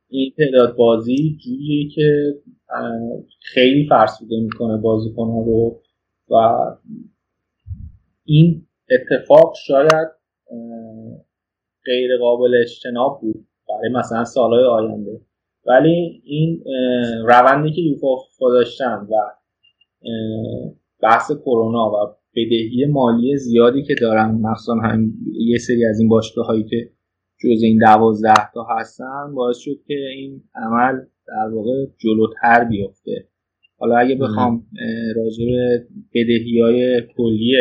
این 0.07 0.33
تعداد 0.37 0.75
بازی 0.75 1.37
جوریه 1.45 1.89
که 1.89 2.33
خیلی 3.41 3.87
فرسوده 3.89 4.35
می‌کنه 4.39 4.77
بازیکن 4.77 5.27
رو 5.45 5.81
و 6.29 6.35
این 8.23 8.67
اتفاق 8.91 9.55
شاید 9.67 10.07
غیر 11.85 12.17
قابل 12.19 12.55
اجتناب 12.61 13.19
بود 13.21 13.47
برای 13.69 13.89
مثلا 13.93 14.23
سالهای 14.23 14.63
آینده. 14.63 15.21
ولی 15.65 16.21
این 16.23 16.63
روندی 17.25 17.71
که 17.71 17.81
یوفا 17.81 18.49
داشتن 18.49 19.07
و 19.11 19.13
بحث 21.01 21.31
کرونا 21.31 21.91
و 21.91 22.15
بدهی 22.35 22.85
مالی 22.85 23.37
زیادی 23.37 23.83
که 23.83 23.95
دارن 24.01 24.31
مخصوصا 24.31 24.75
هم 24.75 25.13
یه 25.33 25.57
سری 25.57 25.85
از 25.85 25.99
این 25.99 26.09
باشگاه 26.09 26.45
هایی 26.45 26.63
که 26.63 26.89
جز 27.39 27.63
این 27.63 27.77
دوازده 27.77 28.51
تا 28.53 28.67
هستن 28.79 29.35
باعث 29.35 29.57
شد 29.57 29.83
که 29.87 29.93
این 29.93 30.43
عمل 30.55 31.05
در 31.27 31.55
واقع 31.55 31.85
جلوتر 31.97 32.63
بیفته. 32.63 33.27
حالا 33.77 33.97
اگه 33.97 34.15
بخوام 34.15 34.65
راجع 35.15 35.45
به 35.45 35.87
بدهی 36.13 36.61
های 36.61 37.01
کلی 37.17 37.55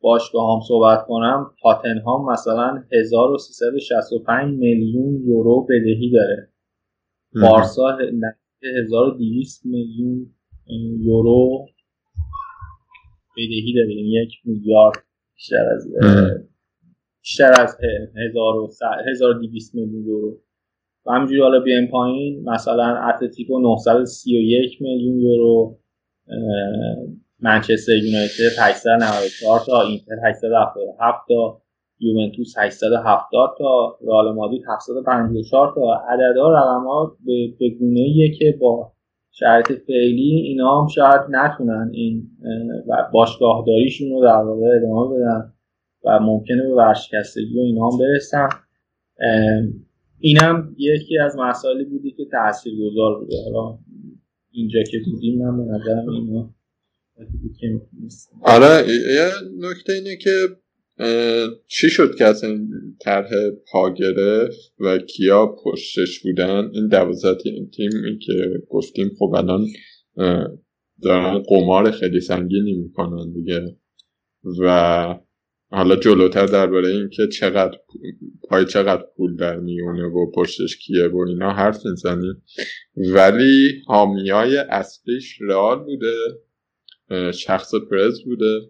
باشگاه 0.00 0.54
هم 0.54 0.60
صحبت 0.68 1.06
کنم 1.06 1.50
تاتنهام 1.62 2.32
مثلا 2.32 2.82
1365 2.92 4.58
میلیون 4.58 5.22
یورو 5.26 5.66
بدهی 5.70 6.10
داره. 6.12 6.48
بارسا 7.42 7.98
1200 8.62 9.66
میلیون 9.66 10.34
یورو 11.00 11.66
بدهی 13.36 13.74
داره. 13.74 13.94
یعنی 13.94 14.10
یک 14.10 14.32
میلیارد 14.44 15.04
بیشتر 15.34 15.68
از 15.74 15.88
بیشتر 17.22 17.60
از 17.60 17.76
1200 18.32 19.74
میلیون 19.74 20.04
یورو. 20.04 20.40
و 21.06 21.10
همینجوری 21.12 21.40
حالا 21.40 21.60
بیایم 21.60 21.90
پایین 21.90 22.48
مثلا 22.48 22.96
اتلتیکو 23.08 23.60
931 23.60 24.82
میلیون 24.82 25.20
یورو 25.20 25.78
منچستر 27.42 27.92
یونایتد 27.92 28.58
894 28.58 29.60
تا 29.66 29.82
اینتر 29.82 30.14
877 30.28 31.18
تا 31.28 31.60
یوونتوس 32.00 32.54
870 32.58 33.50
تا 33.58 33.98
رئال 34.06 34.34
مادرید 34.34 34.62
754 34.68 35.72
تا. 35.74 35.94
عددها 36.08 36.52
رقم‌ها 36.52 37.16
به 37.58 37.68
گونه 37.78 38.30
که 38.38 38.58
با 38.60 38.92
شرط 39.32 39.72
فعلی 39.72 40.42
اینا 40.46 40.80
هم 40.80 40.88
شاید 40.88 41.20
نتونن 41.30 41.90
این 41.92 42.30
باشگاهداریشون 43.12 44.10
رو 44.10 44.22
در 44.22 44.42
واقع 44.42 44.66
ادامه 44.76 45.16
بدن 45.16 45.52
و 46.04 46.18
ممکنه 46.20 46.62
به 46.62 46.74
ورشکستگی 46.74 47.58
و 47.58 47.60
اینا 47.60 47.90
هم 47.90 47.98
برسن. 47.98 48.48
اینم 50.18 50.74
یکی 50.78 51.18
از 51.18 51.36
مسائلی 51.38 51.84
بودی 51.84 52.10
که 52.10 52.24
تأثیر 52.32 52.72
گذار 52.72 53.20
بوده. 53.20 53.36
حالا 53.44 53.78
اینجا 54.50 54.82
که 54.90 54.98
بودیم 55.06 55.42
من 55.42 55.56
به 55.56 55.72
نظرم 55.72 56.08
اینا 56.08 56.50
آره 58.42 58.88
یه 58.88 59.30
نکته 59.58 59.92
اینه 59.92 60.16
که 60.16 60.48
چی 61.66 61.90
شد 61.90 62.14
که 62.14 62.24
اصلا 62.24 62.50
این 62.50 62.96
طرح 63.00 63.30
پا 63.72 63.94
گرفت 63.94 64.74
و 64.78 64.98
کیا 64.98 65.46
پشتش 65.64 66.20
بودن؟ 66.22 66.70
این 66.72 66.88
دوازده 66.88 67.34
تیم 67.76 68.18
که 68.26 68.32
گفتیم 68.70 69.10
خب 69.18 69.34
الان 69.34 69.66
دارن 71.02 71.38
قمار 71.38 71.90
خیلی 71.90 72.20
سنگینی 72.20 72.72
می‌کنن 72.72 73.32
دیگه. 73.32 73.76
و 74.60 75.16
حالا 75.72 75.96
جلوتر 75.96 76.46
درباره 76.46 76.88
این 76.88 77.08
که 77.08 77.26
چقدر 77.26 77.78
پای 78.48 78.64
چقدر 78.64 79.04
پول 79.16 79.36
در 79.36 79.56
میونه 79.56 80.06
و 80.06 80.30
پشتش 80.30 80.76
کیه 80.76 81.08
و 81.08 81.18
اینا 81.28 81.52
حرف 81.52 81.86
می‌زنیم 81.86 82.42
ولی 82.96 83.82
حامیای 83.86 84.56
اصلیش 84.56 85.38
رئال 85.40 85.78
بوده. 85.78 86.14
شخص 87.34 87.74
پرز 87.90 88.24
بوده 88.24 88.60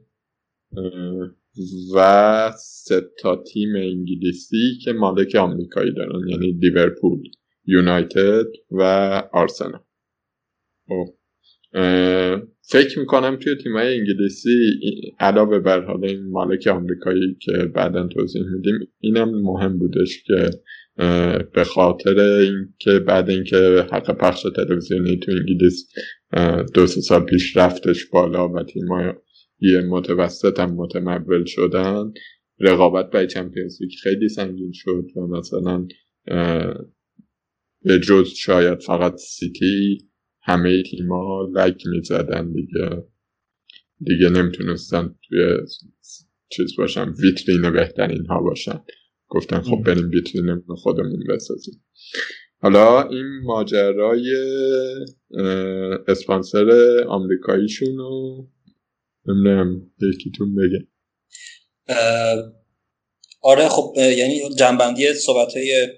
و 1.94 2.52
سه 2.58 3.02
تا 3.18 3.44
تیم 3.52 3.76
انگلیسی 3.76 4.78
که 4.84 4.92
مالک 4.92 5.34
آمریکایی 5.34 5.94
دارن 5.94 6.28
یعنی 6.28 6.52
لیورپول 6.52 7.22
یونایتد 7.66 8.46
و 8.70 8.82
آرسنال 9.32 9.80
خب. 10.88 11.06
فکر 12.62 12.98
می‌کنم 12.98 13.36
توی 13.36 13.54
تیمای 13.56 13.98
انگلیسی 13.98 14.80
علاوه 15.20 15.58
بر 15.58 15.84
حالا 15.84 16.08
این 16.08 16.30
مالک 16.30 16.66
آمریکایی 16.66 17.36
که 17.40 17.52
بعدا 17.52 18.06
توضیح 18.06 18.42
میدیم 18.42 18.74
اینم 19.00 19.40
مهم 19.42 19.78
بودش 19.78 20.22
که 20.22 20.50
به 21.54 21.64
خاطر 21.64 22.20
اینکه 22.20 22.98
بعد 22.98 23.30
اینکه 23.30 23.86
حق 23.92 24.16
پخش 24.18 24.46
تلویزیونی 24.56 25.16
تو 25.16 25.32
انگلیس 25.32 25.88
دو 26.74 26.86
سه 26.86 27.00
سال 27.00 27.24
پیش 27.24 27.56
رفتش 27.56 28.06
بالا 28.06 28.48
و 28.48 28.62
تیمای 28.62 29.12
یه 29.60 29.80
متوسط 29.80 30.60
هم 30.60 30.74
متمول 30.74 31.44
شدن. 31.44 32.12
رقابت 32.58 33.10
برای 33.10 33.26
چمپیونز 33.26 33.78
خیلی 34.02 34.28
سنگین 34.28 34.72
شد 34.74 35.04
و 35.16 35.20
مثلا 35.20 35.88
به 37.82 37.98
جز 37.98 38.28
شاید 38.28 38.80
فقط 38.80 39.16
سیتی 39.16 39.98
همه 40.42 40.82
تیما 40.82 41.48
لگ 41.54 41.82
می‌زدن 41.86 42.52
دیگه. 42.52 43.04
دیگه 44.00 44.28
نمی‌تونستن 44.30 45.14
توی 45.28 45.56
چیز 46.48 46.76
باشن 46.78 47.08
ویترین 47.22 47.70
بهترین 47.70 48.26
ها 48.26 48.42
باشن. 48.42 48.80
گفتن 49.28 49.60
خب 49.60 49.82
بریم 49.86 50.10
ویترین 50.10 50.62
خودمون 50.68 51.24
بسازیم. 51.28 51.84
حالا 52.62 53.08
این 53.08 53.26
ماجرای 53.44 54.34
اسپانسر 56.08 56.70
آمریکاییشون 57.08 57.96
رو 57.96 58.48
نمی‌دونم 59.28 59.90
یکیتون 60.02 60.54
بگه. 60.54 60.86
آره 63.42 63.68
خب 63.68 63.94
یعنی 63.96 64.40
جنبندی 64.58 65.12
صحبت 65.14 65.56
های 65.56 65.88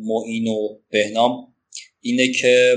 معین 0.00 0.48
و 0.48 0.78
بهنام 0.90 1.54
اینه 2.00 2.32
که 2.32 2.76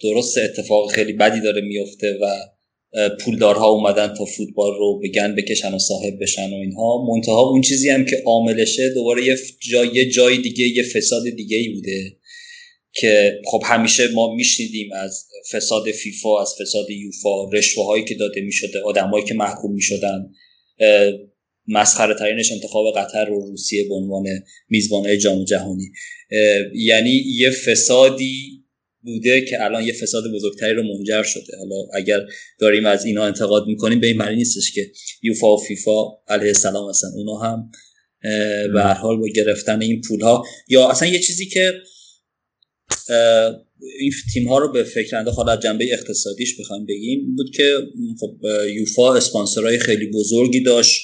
درست 0.00 0.38
اتفاق 0.38 0.90
خیلی 0.90 1.12
بدی 1.12 1.40
داره 1.40 1.60
میفته 1.60 2.18
و 2.22 2.53
پولدارها 3.20 3.68
اومدن 3.68 4.14
تا 4.14 4.24
فوتبال 4.24 4.74
رو 4.78 5.00
بگن 5.04 5.34
بکشن 5.34 5.74
و 5.74 5.78
صاحب 5.78 6.14
بشن 6.20 6.50
و 6.50 6.54
اینها. 6.54 7.06
منتها 7.08 7.40
اون 7.40 7.60
چیزی 7.60 7.88
هم 7.88 8.04
که 8.04 8.22
عاملشه 8.26 8.90
دوباره 8.94 9.26
یه 9.26 9.36
جای, 9.70 9.88
یه 9.94 10.10
جای 10.10 10.38
دیگه 10.38 10.68
یه 10.68 10.82
فساد 10.82 11.22
دیگه 11.36 11.56
ای 11.56 11.68
بوده 11.68 12.16
که 12.92 13.40
خب 13.46 13.62
همیشه 13.64 14.08
ما 14.08 14.34
میشنیدیم 14.34 14.92
از 14.92 15.24
فساد 15.52 15.90
فیفا 15.90 16.42
از 16.42 16.54
فساد 16.60 16.90
یوفا 16.90 17.50
رشوه 17.52 17.86
هایی 17.86 18.04
که 18.04 18.14
داده 18.14 18.40
می‌شده 18.40 18.80
آدمایی 18.84 19.24
که 19.24 19.34
محکوم 19.34 19.74
می‌شدن. 19.74 20.30
مسخره 21.68 22.14
ترینش 22.14 22.52
انتخاب 22.52 22.94
قطر 22.96 23.30
و 23.30 23.46
روسیه 23.50 23.88
به 23.88 23.94
عنوان 23.94 24.24
میزبان 24.68 25.18
جام 25.18 25.44
جهانی. 25.44 25.90
یعنی 26.74 27.24
یه 27.26 27.50
فسادی 27.50 28.63
بوده 29.04 29.40
که 29.40 29.64
الان 29.64 29.86
یه 29.86 29.92
فساد 29.92 30.24
بزرگتری 30.34 30.74
رو 30.74 30.82
منجر 30.82 31.22
شده. 31.22 31.56
حالا 31.58 31.76
اگر 31.94 32.20
داریم 32.58 32.86
از 32.86 33.04
اینا 33.04 33.24
انتقاد 33.24 33.66
می‌کنیم 33.66 34.00
به 34.00 34.06
این 34.06 34.16
معنی 34.16 34.36
نیستش 34.36 34.72
که 34.74 34.92
یوفا 35.22 35.54
و 35.54 35.60
فیفا 35.68 36.04
علیه 36.28 36.48
السلام 36.48 36.90
هستن 36.90 37.08
اونا 37.16 37.38
هم 37.38 37.70
به 38.72 38.82
هر 38.82 38.94
حال 38.94 39.16
با 39.16 39.26
گرفتن 39.34 39.82
این 39.82 40.00
پول 40.08 40.20
ها 40.20 40.44
یا 40.68 40.90
اصلا 40.90 41.08
یه 41.08 41.18
چیزی 41.18 41.46
که 41.46 41.72
این 43.98 44.12
تیم 44.32 44.48
ها 44.48 44.58
رو 44.58 44.72
به 44.72 44.84
فکر 44.84 45.16
انداخت 45.16 45.38
حالا 45.38 45.56
جنبه 45.56 45.92
اقتصادیش 45.92 46.60
بخوایم 46.60 46.86
بگیم 46.86 47.36
بود 47.36 47.50
که 47.56 47.78
خب 48.20 48.38
یوفا 48.74 49.14
اسپانسرهای 49.14 49.78
خیلی 49.78 50.10
بزرگی 50.14 50.60
داشت 50.60 51.02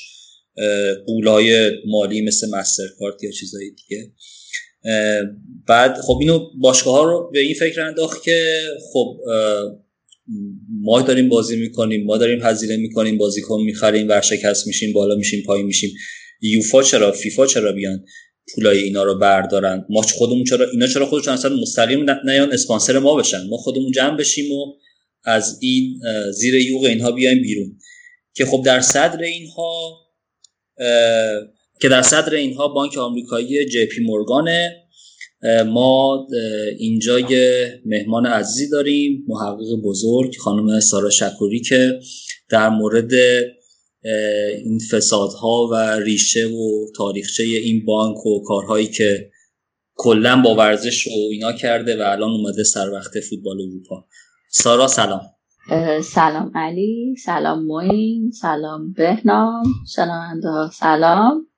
قولای 1.07 1.71
مالی 1.87 2.21
مثل 2.21 2.49
مسترکارت 2.51 3.25
یا 3.25 3.31
چیزهای 3.31 3.71
دیگه. 3.71 4.13
بعد 5.67 5.97
خب 5.97 6.19
اینو 6.21 6.51
باشگاه 6.61 6.95
ها 6.95 7.05
رو 7.05 7.31
به 7.33 7.41
این 7.41 7.55
فکر 7.55 7.81
انداخت 7.81 8.23
که 8.23 8.61
خب 8.93 9.17
ما 10.81 11.03
داریم 11.03 11.29
بازی 11.29 11.57
می‌کنیم 11.57 12.05
ما 12.05 12.17
داریم 12.17 12.43
هزینه 12.43 12.77
می‌کنیم 12.77 13.19
بازیکن 13.19 13.63
می‌خریم 13.63 14.09
ورشکست 14.09 14.67
میشیم 14.67 14.93
بالا 14.93 15.15
میشیم 15.15 15.43
پایین 15.47 15.67
میشیم. 15.67 15.91
یوفا 16.43 16.83
چرا 16.83 17.13
فیفا 17.13 17.47
چرا 17.47 17.73
بیان 17.73 18.05
پولای 18.55 18.79
اینا 18.79 19.03
رو 19.03 19.19
بردارن؟ 19.19 19.87
ما 19.91 20.03
خودمون 20.03 20.45
چرا 20.45 20.71
اینا 20.71 20.87
چرا 20.87 21.07
خودشون 21.07 21.35
اصلا 21.35 21.57
مستقیم 21.57 22.11
نیان 22.25 22.53
اسپانسر 22.53 22.99
ما 22.99 23.17
بشن. 23.17 23.47
ما 23.49 23.57
خودمون 23.57 23.93
جمع 23.93 24.17
بشیم 24.17 24.53
و 24.53 24.75
از 25.25 25.59
این 25.63 26.01
زیر 26.33 26.55
یوغ 26.55 26.85
اینها 26.85 27.13
بیایم 27.13 27.43
بیرون. 27.43 27.79
که 28.35 28.45
خب 28.45 28.63
در 28.67 28.81
صدر 28.81 29.23
اینها 29.23 29.99
که 31.81 31.89
در 31.89 32.03
صدر 32.03 32.35
اینها 32.35 32.69
بانک 32.69 32.99
آمریکایی 32.99 33.67
جی 33.67 33.87
پی 33.87 34.05
مورگانه. 34.05 34.77
ما 35.67 36.27
اینجا 36.79 37.21
یه 37.21 37.81
مهمان 37.87 38.27
عزیزی 38.27 38.71
داریم 38.71 39.25
محقق 39.29 39.83
بزرگ 39.85 40.37
خانم 40.37 40.81
سارا 40.81 41.11
شکوری 41.11 41.61
که 41.61 42.01
در 42.51 42.69
مورد 42.69 43.13
این 44.65 44.79
فسادها 44.91 45.69
و 45.73 45.75
ریشه 45.77 46.47
و 46.47 46.87
تاریخچه 46.97 47.43
این 47.43 47.85
بانک 47.85 48.27
و 48.27 48.43
کارهایی 48.47 48.87
که 48.87 49.31
کلا 49.95 50.43
با 50.43 50.55
ورزش 50.55 51.07
و 51.07 51.11
اینا 51.31 51.53
کرده 51.53 51.97
و 51.97 52.11
الان 52.11 52.31
اومده 52.31 52.65
سر 52.65 52.91
وقت 52.91 53.21
فوتبال 53.21 53.57
اروپا. 53.61 54.05
سارا 54.51 54.87
سلام. 54.87 55.21
سلام 56.03 56.53
علی 56.55 57.15
سلام 57.25 57.65
موین 57.65 58.31
سلام 58.31 58.93
بهنام 58.93 59.65
شنونده 59.95 60.71
سلام. 60.73 61.50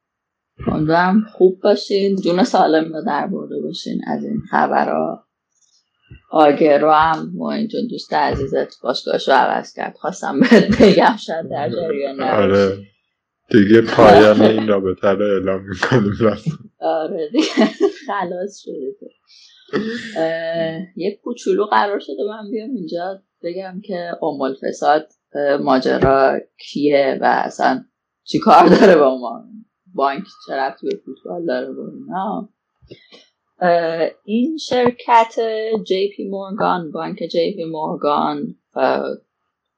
امیدوارم 0.67 1.27
خوب 1.33 1.61
باشین. 1.61 2.17
جون 2.17 2.45
سالم 2.45 2.93
رو 2.93 3.03
در 3.07 3.27
برده 3.27 3.61
باشین 3.61 4.01
از 4.07 4.25
این 4.25 4.41
خبرها. 4.51 5.25
آگرو 6.31 6.91
هم 6.91 7.33
موین 7.35 7.69
جون 7.69 7.87
دوست 7.91 8.15
عزیزت 8.15 8.81
باشگاهش 8.83 9.29
رو 9.29 9.35
عوض 9.35 9.73
کرد. 9.73 9.97
خواستم 9.97 10.41
بهت 10.41 10.83
بگم 10.83 11.17
شاید 11.17 11.49
در 11.51 11.71
جریان 11.71 12.23
آره. 12.23 12.79
دیگه 13.51 13.81
پایان 13.81 14.43
این 14.43 14.69
رابطه 14.69 15.09
رو 15.09 15.25
اعلام 15.25 15.69
می‌کنیم. 15.69 16.39
آره 16.81 17.29
دیگه. 17.33 17.45
خلاص 18.07 18.63
شده 18.65 18.95
یه 20.97 21.21
کوچولو 21.25 21.65
قرار 21.65 21.99
شده 21.99 22.23
من 22.29 22.51
بیام 22.51 22.71
اینجا 22.71 23.23
بگم 23.43 23.81
که 23.85 24.11
امول 24.23 24.55
فساد 24.63 25.09
ماجرا 25.61 26.39
کیه 26.59 27.19
و 27.21 27.25
اصلا 27.45 27.85
چی 28.25 28.39
کار 28.39 28.67
داره 28.67 28.97
با 28.97 29.19
ما؟ 29.19 29.45
بانک 29.95 30.25
رفتی 30.49 30.87
به 30.87 30.97
فوتبال 31.05 31.47
داره 31.47 31.73
با 31.73 31.83
اینا. 31.89 32.49
این 34.25 34.57
شرکت 34.57 35.35
جی 35.87 36.11
پی 36.17 36.29
مورگان 36.29 36.91
بانک 36.91 37.19
جی 37.33 37.55
پی 37.57 37.65
مورگان 37.65 38.55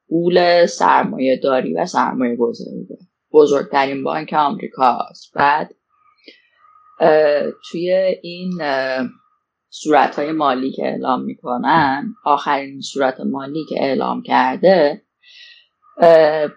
قول 0.08 0.66
سرمایه 0.66 1.40
داری 1.42 1.74
و 1.74 1.86
سرمایه 1.86 2.36
گذاری 2.36 2.88
بزرگترین 3.32 4.04
بانک 4.04 4.32
آمریکا 4.32 4.98
است 5.10 5.32
بعد 5.34 5.74
توی 7.70 7.90
این 8.22 8.50
صورت 9.70 10.18
های 10.18 10.32
مالی 10.32 10.72
که 10.72 10.82
اعلام 10.82 11.24
می‌کنن 11.24 12.14
آخرین 12.24 12.80
صورت 12.80 13.20
مالی 13.20 13.64
که 13.68 13.82
اعلام 13.82 14.22
کرده 14.22 15.02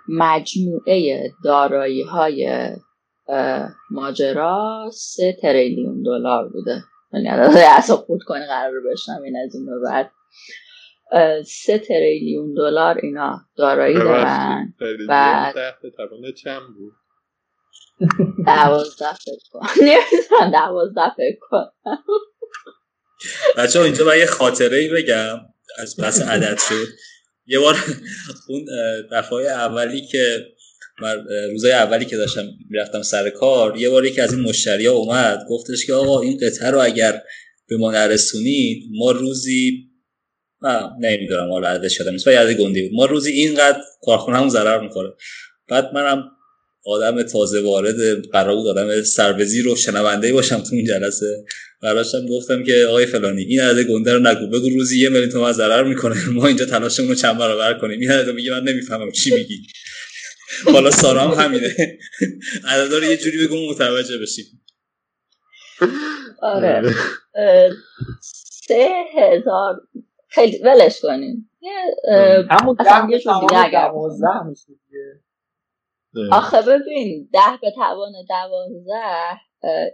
مجموعه 0.10 1.30
دارایی 1.44 2.02
های 2.02 2.70
ماجرا 3.92 4.90
سه 4.94 5.38
تریلیون 5.42 6.04
دلار 6.04 6.50
بوده. 6.50 6.84
یعنی 7.14 7.28
اصلا 7.78 7.96
خود 8.08 8.24
کنی 8.24 8.46
قرار 8.46 8.74
بشنم 8.92 9.22
این 9.24 9.38
از 9.46 9.56
این 9.56 9.66
بعد. 9.86 10.12
سه 11.46 11.80
تریلیون 11.80 12.54
دلار 12.54 12.98
اینا 13.04 13.42
دارایی 13.58 13.96
دارن. 13.96 14.74
بعد 15.10 15.56
چند 16.44 16.62
بود؟ 16.78 16.94
دوازده 18.46 19.14
فکر 19.14 19.50
کن. 19.52 19.68
دوازده 20.52 21.10
فکر 21.18 21.40
کن. 21.40 21.66
بچه 23.58 23.82
اینجا 23.82 24.06
من 24.06 24.18
یه 24.18 24.26
خاطره 24.26 24.78
ای 24.78 24.90
بگم. 24.90 25.38
از 25.82 25.96
پس 26.00 26.22
عدد 26.22 26.58
شد. 26.58 26.88
یه 27.46 27.60
بار 27.60 27.76
اون 28.50 28.66
دفعه 29.12 29.40
اولی 29.40 30.02
که 30.02 30.46
من 31.02 31.26
روزای 31.52 31.72
اولی 31.72 32.06
که 32.06 32.18
داشتم 32.18 32.50
می‌رفتم 32.70 33.02
سر 33.02 33.30
کار 33.30 33.78
یه 33.78 33.90
بار 33.90 34.06
یکی 34.06 34.22
از 34.22 34.34
این 34.34 34.42
مشتری 34.42 34.86
ها 34.86 34.94
اومد 34.94 35.40
گفتش 35.50 35.86
که 35.86 35.94
آقا 35.94 36.22
این 36.22 36.38
قطعه 36.38 36.70
رو 36.70 36.82
اگر 36.82 37.22
به 37.68 37.78
ما 37.78 37.92
نرسونید 37.92 38.84
ما 38.92 39.12
روزی 39.12 39.84
نمی‌دونم 41.00 41.52
حالا 41.52 41.68
عدد 41.68 41.88
شدم 41.88 42.12
نیست 42.12 42.28
یاد 42.28 42.54
گندی 42.54 42.82
بود. 42.82 42.98
ما 42.98 43.06
روزی 43.06 43.32
اینقدر 43.32 43.80
کارخونه 44.02 44.38
همون 44.38 44.50
ضرر 44.50 44.82
می‌کنه 44.82 45.10
بعد 45.70 45.94
منم 45.94 46.24
آدم 46.86 47.24
تازه 47.24 47.62
وارد 47.62 48.22
قرار 48.32 48.56
بود 48.56 48.68
آدم 48.68 49.02
سربزی 49.02 49.62
رو 49.62 49.76
شنونده 49.76 50.34
باشم 50.34 50.58
تو 50.60 50.76
اون 50.76 50.86
جلسه. 50.86 51.46
براشم 51.82 52.26
گفتم 52.26 52.64
که 52.64 52.86
آقای 52.90 53.06
فلانی 53.06 53.44
این 53.44 53.62
عدد 53.62 53.84
گنده 53.84 54.14
رو 54.14 54.20
نگو 54.20 54.48
بگو 54.48 54.70
روزی 54.70 55.00
یه 55.00 55.10
میلیون 55.10 55.30
تومن 55.30 55.52
ضرر 55.52 55.84
می‌کنه 55.84 56.30
ما 56.30 56.48
اینجا 56.48 56.66
تلاشمون 56.66 57.10
رو 57.10 57.16
چند 57.16 57.38
برابر 57.38 57.74
کنیم. 57.74 58.00
این 58.00 58.12
عدد 58.12 58.30
میگه 58.30 58.52
من 58.52 58.64
نمی‌فهمم 58.64 59.12
چی 59.12 59.36
میگی. 59.36 59.62
حالا 60.74 60.92
سارا 60.92 61.22
هم 61.22 61.44
همینه. 61.44 61.70
عدد 62.68 62.94
رو 62.94 63.04
یه 63.04 63.18
جوری 63.18 63.48
بگو 63.48 63.56
متوجه 63.72 64.18
بشیم. 64.22 64.46
آره. 66.42 66.82
سه 68.68 68.90
هزار. 69.14 69.76
خیلی 70.30 70.58
ولش 70.58 71.02
کنیم 71.02 71.50
همون 72.50 72.76
ده 72.76 73.10
یه 73.10 73.18
دیگه. 73.18 73.66
اگر 73.66 73.92
آخه 76.32 76.62
ببین 76.62 77.30
ده 77.34 77.58
به 77.62 77.72
توان 77.76 78.12
دوازده 78.30 79.40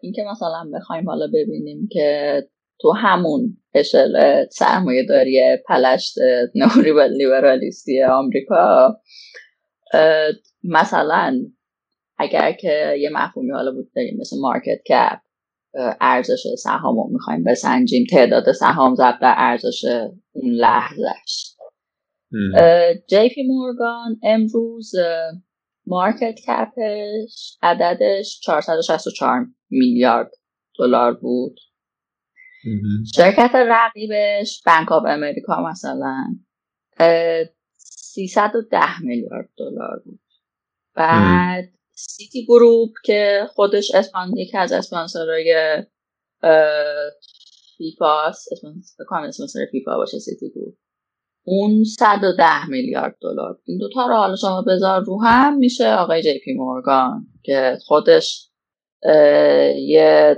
اینکه 0.01 0.23
مثلا 0.31 0.69
بخوایم 0.73 1.09
حالا 1.09 1.27
ببینیم 1.27 1.87
که 1.91 2.41
تو 2.81 2.91
همون 2.91 3.57
اشل 3.73 4.45
سرمایه 4.51 5.05
داری 5.05 5.57
پلشت 5.67 6.15
نئولیبرالیستی 6.55 8.03
آمریکا 8.03 8.95
مثلا 10.63 11.39
اگر 12.17 12.51
که 12.51 12.95
یه 12.99 13.09
مفهومی 13.13 13.51
حالا 13.51 13.71
بود 13.71 13.91
داریم 13.95 14.17
مثل 14.19 14.39
market 14.39 14.83
cap 14.89 15.19
ارزش 16.01 16.47
سهام 16.57 16.95
رو 16.95 17.09
می‌خوایم 17.11 17.43
بسنجیم 17.43 18.05
تعداد 18.09 18.51
سهام 18.51 18.95
ضرب 18.95 19.19
در 19.21 19.33
ارزش 19.37 19.85
اون 20.31 20.51
لحظهش 20.51 21.55
جی 23.09 23.29
پی 23.29 23.43
مورگان 23.47 24.19
امروز 24.23 24.91
market 25.87 26.35
cap 26.47 27.13
ش 27.13 27.57
عددش 27.61 28.39
464 28.43 29.45
میلیارد 29.69 30.31
دلار 30.79 31.13
بود. 31.13 31.59
شرکت 33.15 33.51
رقیبش 33.55 34.63
بانک 34.65 34.91
آف 34.91 35.03
امریکا 35.07 35.69
مثلا. 35.69 36.25
310 38.13 39.01
میلیارد 39.01 39.49
دلار 39.57 40.01
بود. 40.05 40.19
بعد 40.95 41.69
سیتی 41.91 42.45
گروپ 42.45 42.89
که 43.05 43.47
خودش 43.49 43.95
اسپان 43.95 44.37
یکی 44.37 44.57
از 44.57 44.71
اسپانسرهای 44.71 45.83
فیفا 47.77 48.21
است 48.21 48.47
اسپانسر 49.27 49.65
فیفا 49.71 49.97
باشه 49.97 50.19
سیتی 50.19 50.49
گروپ. 50.49 50.73
اون 51.45 51.83
110 51.83 52.69
میلیارد 52.69 53.17
دلار. 53.21 53.59
این 53.65 53.77
دوتا 53.77 54.07
رو 54.07 54.15
حالا 54.15 54.35
شما 54.35 54.61
بذار 54.61 55.03
رو 55.03 55.21
هم 55.23 55.57
میشه 55.57 55.93
آقای 55.93 56.23
جی 56.23 56.39
پی 56.39 56.53
مورگان 56.53 57.27
که 57.43 57.77
خودش 57.85 58.49
یه 59.77 60.37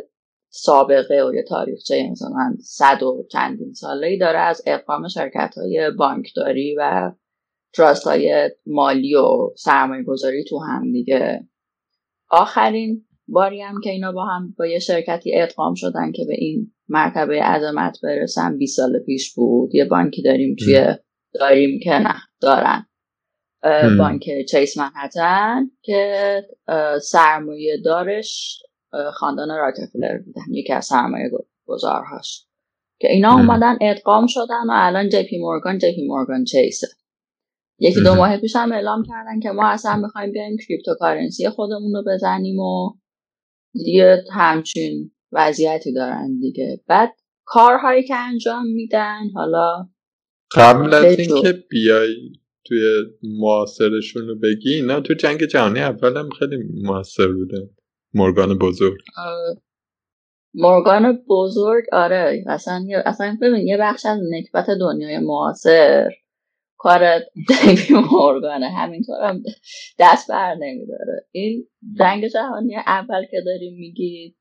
سابقه 0.50 1.24
و 1.24 1.34
یه 1.34 1.44
تاریخچه 1.44 2.10
مثلا 2.12 2.56
صد 2.60 3.04
و 3.04 3.28
چندین 3.32 3.74
ساله 3.74 4.08
ای 4.08 4.18
داره 4.18 4.40
از 4.40 4.62
اقام 4.66 5.08
شرکت 5.08 5.54
های 5.58 5.92
بانکداری 5.98 6.76
و 6.80 7.12
تراست 7.76 8.08
های 8.08 8.52
مالی 8.66 9.16
و 9.16 9.50
سرمایه 9.58 10.04
گذاری 10.04 10.44
تو 10.44 10.60
هم 10.60 10.92
دیگه. 10.92 11.48
آخرین 12.30 13.06
باری 13.28 13.62
هم 13.62 13.82
که 13.84 13.90
اینا 13.90 14.12
با 14.12 14.26
هم 14.26 14.56
با 14.58 14.66
یه 14.66 14.80
شرکتی 14.80 15.36
ادغام 15.36 15.74
شدن 15.74 16.12
که 16.12 16.26
به 16.28 16.34
این 16.38 16.72
مرتبه 16.90 17.42
عظمت 17.42 17.98
برسن 18.04 18.58
20 18.58 18.78
سال 18.78 19.00
پیش 19.00 19.34
بود. 19.34 19.76
یه 19.76 19.86
بانکی 19.86 20.22
داریم 20.22 20.56
توی 20.60 20.86
داریم 21.34 21.80
که 21.84 21.92
نه 21.92 22.16
دارن. 22.42 22.86
بانک 23.98 24.24
چیس 24.52 24.78
منهتن 24.78 25.72
که 25.82 26.42
سرمایه 27.02 27.78
دارش 27.86 28.62
خاندان 29.14 29.50
راکفلر 29.50 30.18
بودن. 30.18 30.54
یکی 30.54 30.74
از 30.74 30.86
سرمایه 30.86 31.32
گذارهاش. 31.66 32.46
که 33.00 33.12
اینا 33.12 33.34
اومدن 33.34 33.78
ادغام 33.82 34.28
شدن 34.28 34.64
و 34.70 34.74
الان 34.74 35.10
جی 35.10 35.24
پی 35.24 35.38
مورگان 35.38 35.78
جی 35.78 35.96
پی 35.96 36.08
مورگان 36.08 36.44
چیسه. 36.44 36.88
یکی 37.80 38.02
دو 38.02 38.16
ماه 38.16 38.38
پیش 38.38 38.56
هم 38.56 38.72
اعلام 38.72 39.04
کردن 39.04 39.40
که 39.40 39.50
ما 39.50 39.70
اصلا 39.70 39.96
می‌خوایم 39.96 40.32
بیایم 40.32 40.58
cryptocurrency 40.68 41.50
خودمون 41.50 41.94
رو 41.94 42.04
بزنیم 42.08 42.60
و 42.60 42.94
دیگه 43.74 44.24
همچین 44.34 45.12
وضعیتی 45.32 45.94
دارن 45.94 46.40
دیگه. 46.40 46.82
بعد 46.88 47.14
کارهایی 47.46 48.04
که 48.04 48.16
انجام 48.16 48.66
میدن 48.66 49.30
حالا 49.36 49.90
قبل 50.56 50.94
از 50.94 51.20
اینکه 51.20 51.54
بیای 51.70 52.16
توی 52.66 52.80
معاصرشون 53.24 54.28
رو 54.28 54.36
بگی 54.40 54.74
اینا 54.74 55.00
تو 55.00 55.14
جنگ 55.14 55.44
جهانی 55.44 55.80
اول 55.80 56.18
هم 56.18 56.30
خیلی 56.30 56.58
موثر 56.84 57.28
بودن 57.28 57.70
مورگان 58.14 58.58
بزرگ. 58.58 59.00
مورگان 60.54 61.24
بزرگ 61.30 61.84
آره 61.92 62.44
اصلا 62.48 62.86
اصلا 63.06 63.38
ببین 63.42 63.68
یه 63.68 63.78
بخش 63.78 64.06
از 64.06 64.20
نکبت 64.32 64.66
دنیای 64.80 65.20
معاصر. 65.20 66.10
کار 66.86 67.20
دیوی 67.48 68.00
مورگانه 68.12 68.70
همینطور 68.70 69.24
هم 69.24 69.44
دست 70.00 70.32
بر 70.32 70.56
نمیداره. 70.56 71.26
این 71.32 71.68
جنگ 72.00 72.28
جهانی 72.28 72.76
اول 72.76 73.26
که 73.32 73.42
داریم 73.46 73.74
میگید 73.78 74.36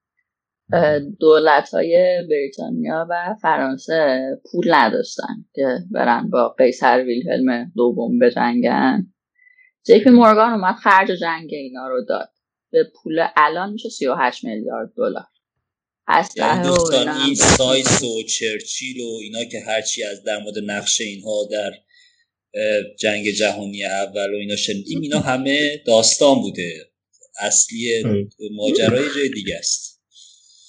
دولت 1.20 1.74
های 1.74 2.22
بریتانیا 2.30 3.06
و 3.10 3.34
فرانسه 3.42 4.20
پول 4.52 4.74
نداشتن 4.74 5.44
که 5.54 5.78
برن 5.90 6.30
با 6.30 6.48
قیصر 6.58 7.04
ویلهلم 7.04 7.72
دوم 7.76 8.18
بجنگن. 8.18 9.06
جیپی 9.86 10.10
مورگان 10.10 10.52
اومد 10.52 10.74
خرج 10.74 11.10
جنگ 11.10 11.48
اینا 11.52 11.88
رو 11.88 12.04
داد. 12.08 12.30
به 12.70 12.84
پول 12.94 13.26
الان 13.36 13.72
میشه 13.72 13.88
38 13.88 14.44
میلیارد 14.44 14.92
دلار. 14.96 15.26
یعنی 16.36 16.62
دوستان 16.62 17.08
این 17.08 17.34
سایس 17.34 18.02
و 18.02 18.22
چرچیل 18.22 19.00
و 19.00 19.18
اینا 19.22 19.44
که 19.44 19.60
هرچی 19.66 20.04
از 20.04 20.24
در 20.24 20.38
مورد 20.38 20.58
نقش 20.66 21.00
اینها 21.00 21.48
در 21.50 21.70
جنگ 22.98 23.30
جهانی 23.30 23.84
اول 23.84 24.34
و 24.34 24.36
اینا 24.36 24.56
شنیدیم 24.56 25.00
اینا 25.00 25.18
همه 25.18 25.82
داستان 25.86 26.34
بوده. 26.34 26.72
اصلی 27.40 28.04
ماجرای 28.56 29.04
جای 29.16 29.28
دیگه 29.28 29.56
است. 29.58 30.02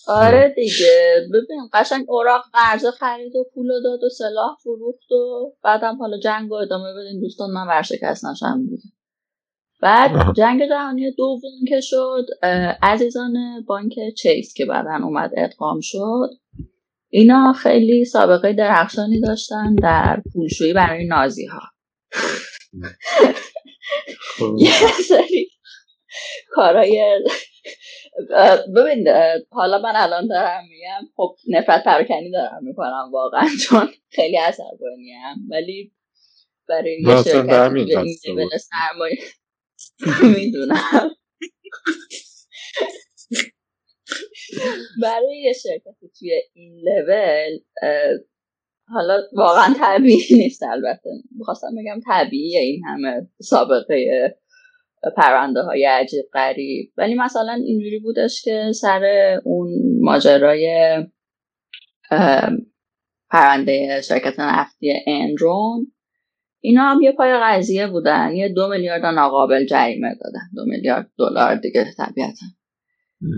آره 0.07 0.53
دیگه. 0.55 1.15
ببین 1.29 1.69
قشنگ 1.73 2.05
اوراق 2.07 2.43
قرض 2.53 2.85
خرید 2.85 3.35
و 3.35 3.45
پول 3.53 3.67
داد 3.83 4.03
و 4.03 4.09
سلاح 4.09 4.57
فروخت 4.63 5.11
و 5.11 5.53
بعدم 5.63 5.97
حالا 5.99 6.19
جنگ 6.19 6.49
رو 6.49 6.55
ادامه 6.55 6.93
بدین 6.93 7.21
دوستان 7.21 7.51
من 7.51 7.67
ورشکست 7.67 8.25
نشم 8.25 8.65
دیگه. 8.69 8.83
بعد 9.81 10.35
جنگ 10.37 10.69
جهانی 10.69 11.11
دوم 11.11 11.65
که 11.69 11.81
شد 11.81 12.25
عزیزان 12.81 13.33
بانک 13.67 13.93
چیس 14.17 14.53
که 14.53 14.65
بعدا 14.65 14.99
اومد 15.03 15.31
ادغام 15.37 15.79
شد 15.81 16.29
اینا 17.09 17.53
خیلی 17.53 18.05
سابقه 18.05 18.53
درخشانی 18.53 19.21
داشتن 19.21 19.75
در 19.75 20.21
پولشویی 20.33 20.73
برای 20.73 21.07
نازی 21.07 21.45
ها. 21.45 21.61
یه 24.59 24.71
سری 25.07 25.49
کارای 26.51 27.21
ببین 28.75 29.07
حالا 29.51 29.79
من 29.79 29.93
الان 29.95 30.27
دارم 30.27 30.63
میگم 30.69 31.09
خب 31.15 31.35
نفرت 31.49 31.83
پراکنی 31.83 32.31
دارم 32.31 32.59
می‌کنم 32.63 33.09
واقعا 33.11 33.47
چون 33.63 33.89
خیلی 34.09 34.37
عصبانی 34.37 35.13
ولی 35.49 35.91
برای 36.69 37.01
یه 37.01 37.15
شرکت 37.15 37.69
سرمایه 38.57 39.17
می‌دونم. 40.37 41.11
برای 45.01 45.41
یه 45.41 45.53
شرکت 45.53 45.95
توی 46.19 46.41
این 46.53 46.81
لول 46.83 47.59
حالا 48.87 49.17
واقعا 49.33 49.73
طبیعی 49.79 50.37
نیست 50.37 50.63
البته. 50.63 51.09
می‌خواستم 51.37 51.67
بگم 51.77 51.99
طبیعی 52.07 52.57
این 52.57 52.83
همه 52.85 53.27
سابقه 53.41 54.37
پرونده 55.17 55.61
های 55.61 55.85
عجیب 55.85 56.25
غریب. 56.33 56.93
ولی 56.97 57.15
مثلا 57.15 57.53
اینجوری 57.53 57.99
بودش 57.99 58.41
که 58.41 58.71
سر 58.81 59.03
اون 59.45 59.69
ماجرای 60.01 60.95
پرونده 63.29 64.01
شرکت 64.01 64.39
نفتی 64.39 64.93
انرون 65.07 65.91
اینا 66.59 66.81
هم 66.81 67.01
یه 67.01 67.11
پای 67.11 67.39
قضیه 67.43 67.87
بودن. 67.87 68.35
یه 68.35 68.49
دو 68.49 68.67
میلیارد 68.67 69.05
ناقابل 69.05 69.65
جریمه 69.65 70.15
دادن. 70.15 70.49
دو 70.55 70.65
میلیارد 70.65 71.11
دلار 71.17 71.55
دیگه 71.55 71.85
طبیعتا. 71.97 72.45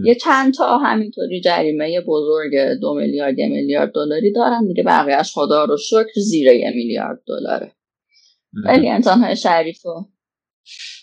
یه 0.05 0.15
چند 0.15 0.53
تا 0.53 0.77
همینطوری 0.77 1.41
جریمه 1.41 2.01
بزرگ 2.01 2.79
دو 2.81 2.93
میلیارد 2.93 3.39
یه 3.39 3.47
میلیارد 3.47 3.91
دلاری 3.91 4.31
دارن 4.31 4.67
دیگه 4.67 4.83
بقیهش 4.83 5.31
خدا 5.33 5.65
رو 5.65 5.77
شکر 5.77 6.19
زیر 6.21 6.47
یه 6.47 6.71
میلیارد 6.75 7.23
دلاره 7.27 7.71
ولی 8.65 8.89
انسان 8.89 9.19
های 9.19 9.35
شریف 9.35 9.85
و 9.85 10.05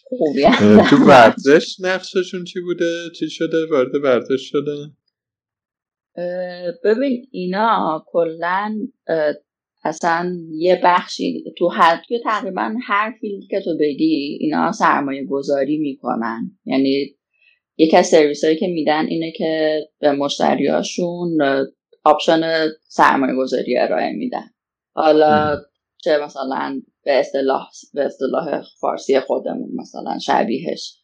خوبی 0.03 0.45
تو 0.91 0.97
ورزش 0.97 1.77
نقششون 1.81 2.45
چی 2.45 2.61
بوده؟ 2.61 3.11
چی 3.19 3.31
شده؟ 3.31 3.67
وارد 3.71 3.95
ورزش 3.95 4.51
شده؟ 4.51 4.91
ببین 6.85 7.27
اینا 7.31 8.05
کلا 8.07 8.79
اصلا 9.85 10.37
یه 10.51 10.81
بخشی 10.85 11.45
تو 11.59 11.69
هر 11.69 12.03
تقریبا 12.25 12.75
هر 12.83 13.15
فیلدی 13.21 13.47
که 13.47 13.61
تو 13.61 13.77
بگی 13.81 14.39
اینا 14.41 14.73
سرمایه 14.73 15.27
گذاری 15.27 15.79
می‌کنن 15.79 16.59
یعنی 16.65 17.17
یکی 17.77 17.97
از 17.97 18.07
سرویس 18.07 18.45
هایی 18.45 18.57
که 18.57 18.67
میدن 18.67 19.07
اینه 19.07 19.33
که 19.33 19.81
به 20.01 20.13
مشتریاشون 20.13 21.39
option 22.05 22.41
سرمایه 22.89 23.35
گذاری 23.35 23.79
ارائه 23.79 24.13
میدن. 24.13 24.51
حالا 24.95 25.57
چه 26.05 26.19
مثلا 26.25 26.83
به 27.05 27.19
اصطلاح 27.19 27.69
به 27.95 28.05
اصطلاح 28.05 28.63
فارسی 28.81 29.21
خودمون 29.21 29.69
مثلا 29.75 30.19
شبیهش. 30.19 30.99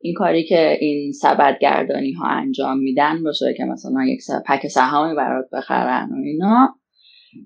این 0.00 0.14
کاری 0.14 0.44
که 0.44 0.76
این 0.80 1.12
سبد 1.12 1.58
گردانی 1.60 2.12
ها 2.12 2.26
انجام 2.28 2.78
میدن 2.78 3.22
باشه 3.22 3.54
که 3.56 3.64
مثلا 3.64 4.04
یک 4.06 4.20
پک 4.46 4.68
سهامی 4.68 5.14
برات 5.14 5.44
بخرن 5.52 6.08
و 6.12 6.24
اینا. 6.24 6.74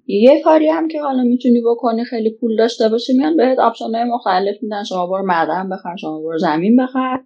یه 0.07 0.43
کاری 0.43 0.69
هم 0.69 0.89
که 0.89 1.01
حالا 1.01 1.23
می‌تونی 1.23 1.63
بکنی 1.67 2.05
خیلی 2.05 2.31
پول 2.31 2.57
داشته 2.57 2.89
باشی 2.89 3.13
میان 3.13 3.37
بهت 3.37 3.59
آپشن 3.59 3.95
های 3.95 4.05
مختلف 4.05 4.63
میدن. 4.63 4.85
شما 4.85 5.07
برو 5.07 5.27
معدن 5.27 5.69
بخر 5.69 5.97
شما 5.97 6.21
برو 6.21 6.39
زمین 6.39 6.77
بخر. 6.77 7.21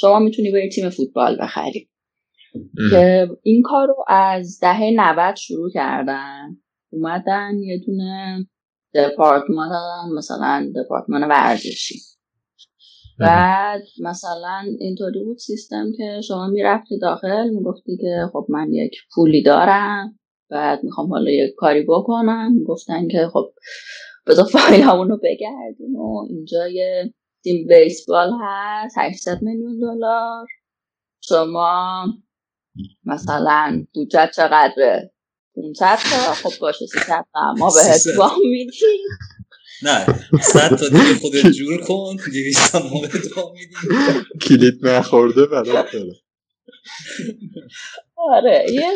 شما 0.00 0.18
می‌تونی 0.18 0.50
بری 0.50 0.68
تیم 0.68 0.90
فوتبال 0.90 1.36
بخری. 1.40 1.88
که 2.90 3.28
این 3.42 3.62
کار 3.62 3.86
رو 3.88 4.04
از 4.08 4.58
دهه 4.62 4.90
90 4.96 5.36
شروع 5.36 5.70
کردن. 5.74 6.56
اومدن 6.92 7.58
یه 7.58 7.78
دونه 7.86 8.46
دپارتمان 8.94 9.68
مثلا 10.16 10.72
دپارتمان 10.76 11.28
ورزشی. 11.28 11.98
بعد 13.18 13.82
مثلا 14.00 14.62
اینطوری 14.78 15.24
بود 15.24 15.38
سیستم 15.38 15.92
که 15.96 16.20
شما 16.28 16.46
می‌رفتی 16.46 16.98
داخل 16.98 17.50
می‌گفتی 17.50 17.96
که 17.96 18.30
خب 18.32 18.46
من 18.48 18.72
یک 18.72 18.96
پولی 19.14 19.42
دارم. 19.42 20.18
بعد 20.50 20.84
می‌خوام 20.84 21.08
حالا 21.10 21.30
یک 21.30 21.54
کاری 21.56 21.84
بکنم. 21.88 22.64
گفتن 22.66 23.08
که 23.08 23.28
خب 23.32 23.52
بذار 24.26 24.44
فایل 24.52 24.82
رو 24.84 25.20
بگردیم 25.22 25.96
و 25.96 26.26
اینجا 26.30 26.68
یه 26.68 27.14
تیم 27.48 27.66
بیسبال 27.66 28.32
هست 28.42 28.94
800 28.98 29.42
میلیون 29.42 29.78
دلار. 29.80 30.46
شما 31.20 32.06
مثلا 33.04 33.86
بودجت 33.94 34.30
چقدره؟ 34.36 35.12
500 35.56 35.98
تا؟ 36.10 36.34
خب 36.34 36.60
باشه 36.60 36.86
300 36.86 37.24
تا. 37.32 37.54
ما 37.58 37.70
بهت 37.70 38.18
وام 38.18 38.38
میدیم. 38.50 39.00
نه 39.82 40.06
100 40.42 40.76
تا 40.76 40.88
دیگه 40.88 41.14
خودت 41.20 41.46
جور 41.46 41.80
کن 41.86 42.16
200 42.16 42.72
تا 42.72 42.78
ما 42.78 43.00
بهت 43.00 43.36
وام 43.36 43.52
میدیم. 43.52 44.24
کلید 44.48 44.86
نخورده 44.86 45.46
برات 45.46 45.92
داره. 45.92 46.14
آره 48.16 48.66
یه 48.70 48.88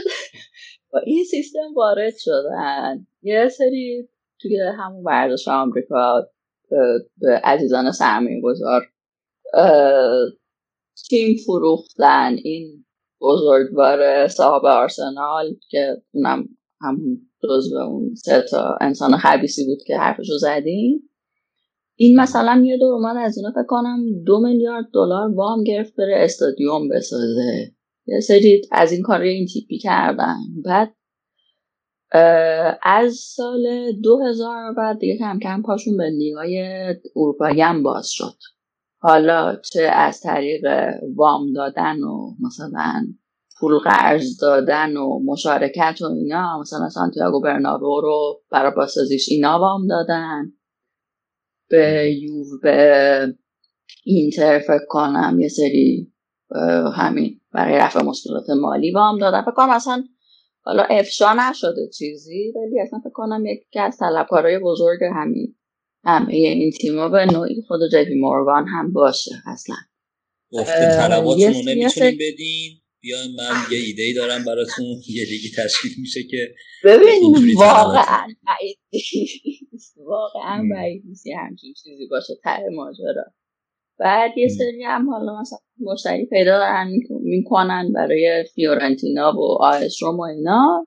با 0.93 0.99
این 1.07 1.25
سیستم 1.25 1.75
وارد 1.77 2.15
شدن. 2.19 3.07
یه 3.23 3.49
سری 3.49 4.09
توی 4.41 4.61
همون 4.79 5.05
ورزش 5.05 5.49
آمریکا 5.49 6.29
عزیزان 7.45 7.93
سرمایه 7.93 8.41
گذار 8.41 8.83
تیم 11.09 11.37
فروختن 11.47 12.37
این 12.45 12.85
بزرگوار 13.21 14.29
صاحب 14.29 14.65
آرسنال 14.65 15.55
که 15.71 16.03
اونم 16.13 16.49
هم 16.81 16.97
به 17.43 17.83
اون 17.83 18.15
سه 18.15 18.45
تا 18.51 18.79
انسان 18.81 19.17
خبیسی 19.17 19.67
بود 19.67 19.79
که 19.87 19.97
حرفشو 19.97 20.39
زدیم. 20.39 21.09
این 21.97 22.21
مثلا 22.21 22.63
یه 22.67 22.79
دور 22.79 22.95
اومد 22.95 23.17
از 23.17 23.37
اینا 23.37 23.51
فکر 23.51 23.67
کنم 23.69 24.23
دو 24.27 24.41
میلیارد 24.41 24.85
دلار 24.95 25.35
وام 25.35 25.65
گرفت 25.65 25.97
بره 25.97 26.15
استادیوم 26.17 26.89
بسازه. 26.89 27.73
یه 28.07 28.21
سری 28.21 28.63
از 28.73 28.93
این 28.93 29.03
کار 29.03 29.21
این 29.21 29.47
تیپی 29.47 29.79
کردن. 29.79 30.37
بعد 30.65 30.95
از 32.83 33.15
سال 33.15 33.93
2000 34.03 34.73
بعد 34.73 34.99
دیگه 34.99 35.19
کم 35.19 35.39
کم 35.39 35.63
پاشون 35.63 35.97
به 35.97 36.11
لیگای 36.11 36.65
اروپایی 37.17 37.61
هم 37.61 37.83
باز 37.83 38.09
شد. 38.11 38.35
حالا 38.99 39.57
چه 39.57 39.83
از 39.83 40.21
طریق 40.21 40.67
وام 41.17 41.53
دادن 41.53 42.01
و 42.01 42.35
مثلا 42.41 43.07
پول 43.61 43.79
قرض 43.79 44.41
دادن 44.41 44.97
و 44.97 45.19
مشارکت 45.25 45.99
و 46.03 46.05
اینا 46.05 46.61
مثلا 46.61 46.89
سانتیاگو 46.89 47.41
برنابو 47.41 48.01
رو 48.01 48.43
برای 48.51 48.73
بازسازیش 48.77 49.29
اینا 49.29 49.59
وام 49.59 49.87
دادن. 49.87 50.53
به 51.69 52.13
یو 52.21 52.45
به 52.63 53.35
اینتر 54.05 54.59
فکر 54.59 54.87
کنم 54.89 55.37
یه 55.41 55.49
سری 55.49 56.13
همین 56.95 57.41
برای 57.53 57.79
رفع 57.79 58.03
مشکلات 58.03 58.51
مالی 58.51 58.91
وام 58.91 59.19
دادن. 59.19 59.43
فکر 59.43 59.55
کنم 59.55 59.71
اصلا 59.71 60.05
حالا 60.65 60.83
افشا 60.83 61.35
نشده 61.35 61.89
چیزی 61.99 62.53
ولی 62.57 62.81
اصلا 62.81 62.99
فکر 62.99 63.13
کنم 63.13 63.47
یکی 63.47 63.79
از 63.79 63.97
طلبکارهای 63.97 64.59
بزرگ 64.59 64.99
همین 65.15 65.55
همه 66.05 66.35
این 66.35 66.71
تیما 66.71 67.09
به 67.09 67.27
نوعی 67.27 67.63
خود 67.69 67.81
جیپی 67.91 68.21
مورگان 68.21 68.69
هم 68.69 68.93
باشه 68.93 69.31
اصلا. 69.47 69.77
گفته 70.53 70.97
طلباتون 70.97 71.69
نمی‌تونیم 71.69 72.19
بدین؟ 72.21 72.83
بیاین 73.01 73.37
من 73.37 73.55
یه 73.73 73.79
ایده 73.79 74.03
ای 74.03 74.15
دارم 74.15 74.45
براتون 74.45 74.85
یه 75.09 75.25
لیگی 75.25 75.51
تشکیل 75.57 75.93
میشه 75.99 76.23
که 76.23 76.55
ببین 76.85 77.55
واقعا 77.57 78.27
واقعا 79.97 80.69
بعید 80.71 81.03
نیست 81.05 81.27
همچین 81.39 81.75
چیزی 81.83 82.07
باشه 82.11 82.35
ته 82.45 82.69
ماجرا. 82.75 83.25
بعد 84.03 84.39
یه 84.39 84.49
سری 84.49 84.85
هم 84.85 85.11
حالا 85.11 85.41
مثلا 85.41 85.59
مشتری 85.81 86.27
پیدا 86.27 86.59
دارن 86.59 86.91
می‌کنن 87.23 87.93
برای 87.95 88.45
فیورنتینا 88.55 89.33
و 89.33 89.63
آیس 89.63 90.03
روم 90.03 90.19
و 90.19 90.23
اینا. 90.23 90.87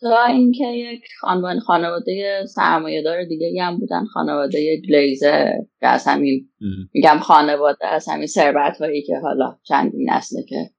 تا 0.00 0.24
اینکه 0.24 0.66
یک 0.66 1.00
خانواده 1.20 1.60
خانواده 1.60 2.44
سرمایه 2.46 3.02
دار 3.02 3.24
دیگه 3.24 3.62
هم 3.62 3.78
بودن 3.78 4.04
خانواده 4.04 4.80
گلیزر 4.88 5.52
که 5.80 5.86
از 5.86 6.04
همین 6.06 6.48
میگم 6.94 7.18
خانواده 7.22 7.86
از 7.86 8.08
همین 8.08 8.26
ثروت 8.26 8.78
هایی 8.78 9.02
که 9.02 9.16
حالا 9.22 9.58
چندین 9.62 10.10
نسله 10.10 10.42
که 10.48 10.70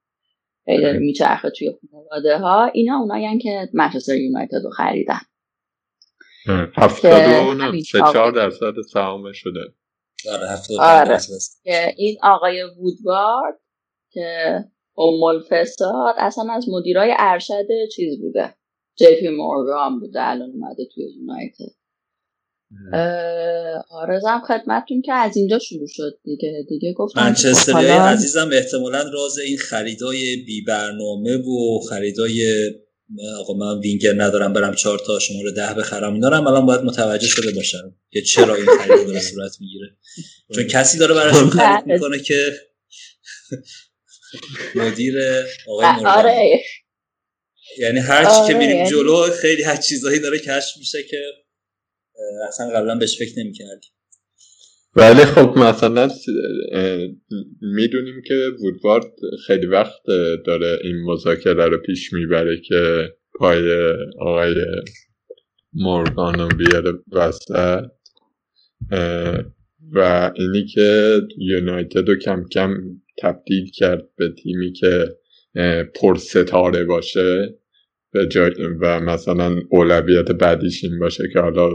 پیدا 0.66 0.92
میچرخه 0.92 1.50
توی 1.50 1.70
خانواده 1.92 2.38
ها 2.38 2.70
اینا 2.74 2.98
اونایی 2.98 3.38
که 3.38 3.68
منچستر 3.74 4.16
یونایتد 4.16 4.64
رو 4.64 4.70
خریدن. 4.70 5.20
هفتاد 6.76 7.60
و 7.60 7.80
سه 7.82 7.98
چهار 8.12 8.32
درصد 8.32 8.72
سهام 8.92 9.32
شده. 9.32 9.60
آره 10.26 10.58
آره. 10.80 11.18
که 11.64 11.94
این 11.96 12.16
آقای 12.22 12.62
وودوارد 12.62 13.60
که 14.12 14.64
ام 14.98 15.40
فساد 15.50 16.14
اصلا 16.18 16.52
از 16.52 16.68
مدیرای 16.68 17.14
ارشد 17.18 17.66
چیز 17.96 18.20
بوده 18.20 18.54
جی 18.96 19.16
پی 19.20 19.28
مورگان 19.28 20.00
بوده 20.00 20.28
الان 20.28 20.50
اومده 20.50 20.84
توی 20.94 21.04
یونایتد 21.04 21.78
آرزم 23.90 24.42
خدمتتون 24.48 25.02
که 25.02 25.12
از 25.12 25.36
اینجا 25.36 25.58
شروع 25.58 25.86
شد 25.88 26.18
دیگه 26.24 26.66
دیگه 26.68 26.92
گفتم 26.92 27.22
منچستر. 27.22 27.72
عزیزم 27.86 28.50
احتمالا 28.52 29.02
راز 29.12 29.38
این 29.38 29.58
خریدای 29.58 30.36
بی 30.46 30.62
برنامه 30.62 31.36
و 31.36 31.78
خریدای 31.90 32.70
آقا 33.38 33.54
من 33.54 33.80
وینگر 33.80 34.12
ندارم 34.16 34.52
برم 34.52 34.74
چهار 34.74 34.98
تا 34.98 35.18
شماره 35.18 35.52
ده 35.52 35.74
بخرم 35.74 36.14
اینا 36.14 36.28
رو 36.28 36.48
الان 36.48 36.66
باید 36.66 36.80
متوجه 36.80 37.26
شده 37.26 37.50
باشم 37.50 37.94
که 38.10 38.22
چرا 38.22 38.54
این 38.54 38.66
خرید 38.66 39.06
داره 39.06 39.20
صورت 39.20 39.56
می‌گیره 39.60 39.96
چون 40.54 40.64
کسی 40.64 40.98
داره 40.98 41.14
براشون 41.14 41.50
خرید 41.50 41.84
بله. 41.84 41.94
می‌کنه 41.94 42.18
که 42.18 42.52
مدیر 44.74 45.14
آقای 45.68 45.86
آره. 46.06 46.60
یعنی 47.78 47.98
هر 47.98 48.24
چی 48.24 48.30
آره. 48.30 48.48
که 48.48 48.58
میریم 48.58 48.76
یعنی 48.76 48.90
جلو 48.90 49.30
خیلی 49.30 49.62
هر 49.62 49.76
چیزایی 49.76 50.20
داره 50.20 50.38
کشف 50.38 50.76
میشه 50.78 51.02
که 51.02 51.22
اصلا 52.48 52.70
قبلا 52.70 52.94
بهش 52.94 53.18
فکر 53.18 53.38
نمی‌کردیم 53.38 53.90
ولی 54.96 55.24
خب 55.24 55.58
مثلا 55.58 56.08
می‌دونیم 57.62 58.22
که 58.26 58.34
وودوارد 58.62 59.12
خیلی 59.46 59.66
وقت 59.66 60.02
داره 60.46 60.78
این 60.82 60.96
مذاکره 61.04 61.66
رو 61.66 61.78
پیش 61.78 62.12
می‌بره 62.12 62.60
که 62.60 63.08
پای 63.34 63.92
آقای 64.20 64.54
مورگان 65.72 66.48
بیاره 66.48 66.92
وسط. 67.12 67.84
و 69.92 70.30
اینی 70.36 70.66
که 70.66 71.20
یونایتد 71.38 72.08
رو 72.08 72.16
کم 72.16 72.44
کم 72.52 72.74
تبدیل 73.18 73.70
کرد 73.70 74.08
به 74.16 74.28
تیمی 74.42 74.72
که 74.72 75.08
پر 75.94 76.16
ستاره 76.16 76.84
باشه. 76.84 77.54
و 78.80 79.00
مثلا 79.00 79.56
اولویت 79.70 80.32
بعدیش 80.32 80.84
این 80.84 80.98
باشه 80.98 81.24
که 81.32 81.40
حالا 81.40 81.70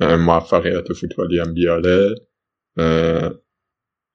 موفقیت 0.00 0.92
فوتبالی 0.92 1.38
هم 1.38 1.54
بیاره. 1.54 2.14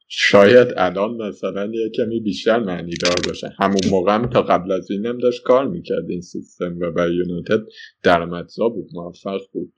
شاید 0.09 0.67
الان 0.77 1.15
مثلا 1.15 1.65
یه 1.65 1.89
کمی 1.89 2.19
بیشتر 2.19 2.59
معنی 2.59 2.93
دار 3.03 3.15
باشه. 3.27 3.55
همون 3.59 3.81
موقع 3.91 4.15
هم 4.15 4.29
تا 4.29 4.41
قبل 4.41 4.71
از 4.71 4.91
اینم 4.91 5.17
داشت 5.17 5.43
کار 5.43 5.67
می‌کرد 5.67 6.09
این 6.09 6.21
سیستم 6.21 6.77
و 6.79 6.91
برای 6.91 7.15
یونایتد 7.15 7.59
درآمدزا 8.03 8.69
بود 8.69 8.89
موفق 8.93 9.41
بود. 9.51 9.73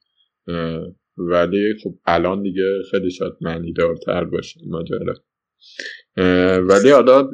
ولی 1.17 1.73
خب 1.83 1.95
الان 2.05 2.43
دیگه 2.43 2.81
خیلی 2.91 3.11
شاید 3.11 3.33
معنی 3.41 3.73
دارتر 3.73 4.23
باشه 4.23 4.59
ماجرا. 4.67 5.15
ولی 6.59 6.89
حالا 6.89 7.29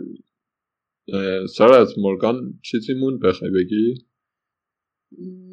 سارا 1.47 1.77
از 1.77 1.99
مورگان 1.99 2.59
چیزی 2.63 2.93
مون 2.93 3.19
بخوای 3.19 3.51
بگی؟ 3.51 4.05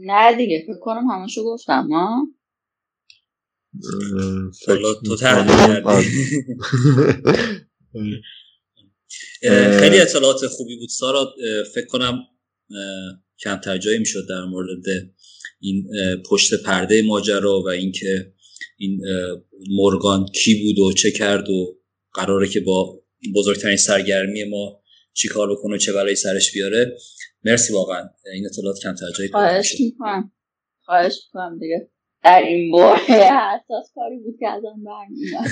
نه 0.00 0.36
دیگه 0.36 0.62
فکر 0.66 0.78
کنم 0.80 1.06
همشو 1.10 1.44
گفتم 1.44 1.88
ها؟ 1.90 2.26
تو 5.04 5.16
خیلی 9.80 10.00
اطلاعات 10.00 10.46
خوبی 10.46 10.76
بود. 10.76 10.88
سارا 10.88 11.34
فکر 11.74 11.86
کنم 11.86 12.18
کمتر 13.38 13.78
جایی 13.78 13.98
می‌شد 13.98 14.26
در 14.28 14.44
مورد 14.44 14.84
این 15.60 15.88
پشت 16.30 16.62
پرده 16.62 17.02
ماجرا 17.02 17.60
و 17.60 17.68
اینکه 17.68 18.32
این 18.78 19.00
مورگان 19.70 20.26
کی 20.26 20.62
بود 20.62 20.78
و 20.78 20.92
چه 20.92 21.10
کرد 21.10 21.48
و 21.50 21.78
قراره 22.14 22.48
که 22.48 22.60
با 22.60 23.02
بزرگترین 23.34 23.76
سرگرمی 23.76 24.44
ما 24.44 24.82
چی 25.12 25.28
کار 25.28 25.52
بکنه 25.52 25.74
و 25.74 25.78
چه 25.78 25.92
برای 25.92 26.16
سرش 26.16 26.52
بیاره. 26.52 26.96
مرسی 27.44 27.72
واقعا. 27.72 28.08
این 28.34 28.46
اطلاعات 28.46 28.78
کم 28.82 28.94
جایی 29.18 29.30
خواهش 29.30 29.80
می‌کنم. 29.80 30.32
خواهش 30.84 31.14
می‌کنم 31.26 31.58
دیگه. 31.58 31.91
در 32.24 32.42
این 32.42 32.70
باره 32.70 33.00
حساس 33.00 33.92
کاری 33.94 34.18
بود 34.18 34.36
که 34.40 34.48
ازم 34.48 34.84
برمیاد 34.84 35.44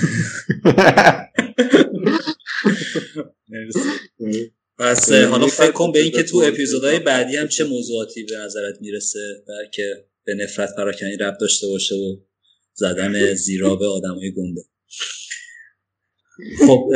پس 4.79 5.11
حالا 5.11 5.47
فکر 5.47 5.71
کن 5.71 5.91
به 5.91 5.99
اینکه 5.99 6.23
تو 6.23 6.37
اپیزودهای 6.37 6.99
بعدی 6.99 7.37
هم 7.37 7.47
چه 7.47 7.63
موضوعاتی 7.63 8.23
به 8.23 8.37
نظرت 8.45 8.81
می‌رسه 8.81 9.43
که 9.73 10.05
به 10.23 10.33
نفرت 10.43 10.69
پراکنی 10.77 11.17
رب 11.17 11.37
داشته 11.37 11.67
باشه 11.67 11.95
و 11.95 12.15
زدن 12.73 13.33
زیرا 13.33 13.75
به 13.75 13.87
آدمای 13.87 14.31
گنده. 14.31 14.61
خب 16.67 16.89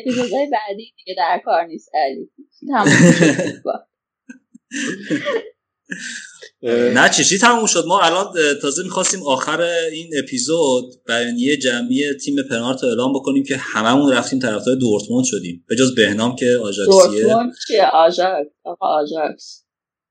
اپیزودهای 0.00 0.48
بعدی 0.52 0.94
دیگه 0.96 1.14
در 1.18 1.40
کار 1.44 1.64
نیست 1.64 1.90
علی. 1.94 2.30
نه 6.62 7.10
چیزی 7.16 7.38
تموم 7.38 7.66
شد؟ 7.66 7.84
ما 7.86 8.00
الان 8.00 8.26
تازه 8.62 8.82
می‌خواستیم 8.82 9.22
آخر 9.22 9.60
این 9.92 10.10
اپیزود 10.18 10.84
بیانیه 11.06 11.56
جمعی 11.56 12.14
تیم 12.14 12.42
پنارت 12.42 12.84
اعلام 12.84 13.12
بکنیم 13.12 13.44
که 13.44 13.56
هممون 13.56 14.12
رفتیم 14.12 14.38
طرفدار 14.38 14.74
دورتموند 14.74 15.24
شدیم. 15.24 15.64
به 15.68 15.76
جز 15.76 15.94
بهنام 15.94 16.36
که 16.36 16.58
آژاکسیه. 16.62 17.22
دورتموند 17.22 17.52
چیه 17.66 17.84
آژاکس. 17.84 18.50
آقا 18.64 18.86
آژاکس. 18.86 19.64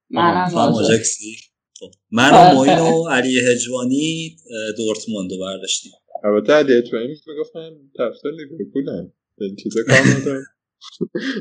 منم 0.09 0.55
آژاکسی. 0.55 1.35
خب. 1.79 1.91
من 2.11 2.29
و 2.31 2.55
موین 2.55 2.79
و 2.79 3.07
علی 3.07 3.39
هجوانی 3.39 4.37
دورتمند 4.77 5.31
رو 5.31 5.37
برداشتیم. 5.39 5.91
البته 6.23 6.53
علی 6.53 6.73
هجوانی 6.73 7.07
می‌گفتن 7.07 7.69
طرفدار 7.97 8.33
لیورپولن 8.33 9.11
این 9.41 9.55
چیزا 9.55 9.83
کار 9.83 9.97
ندارم 9.97 10.45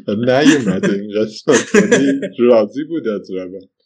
نیومده 0.28 0.92
این 0.92 1.10
قسمت 1.22 1.84
راضی 2.38 2.84
بود 2.84 3.08
از 3.08 3.30
روند. 3.30 3.77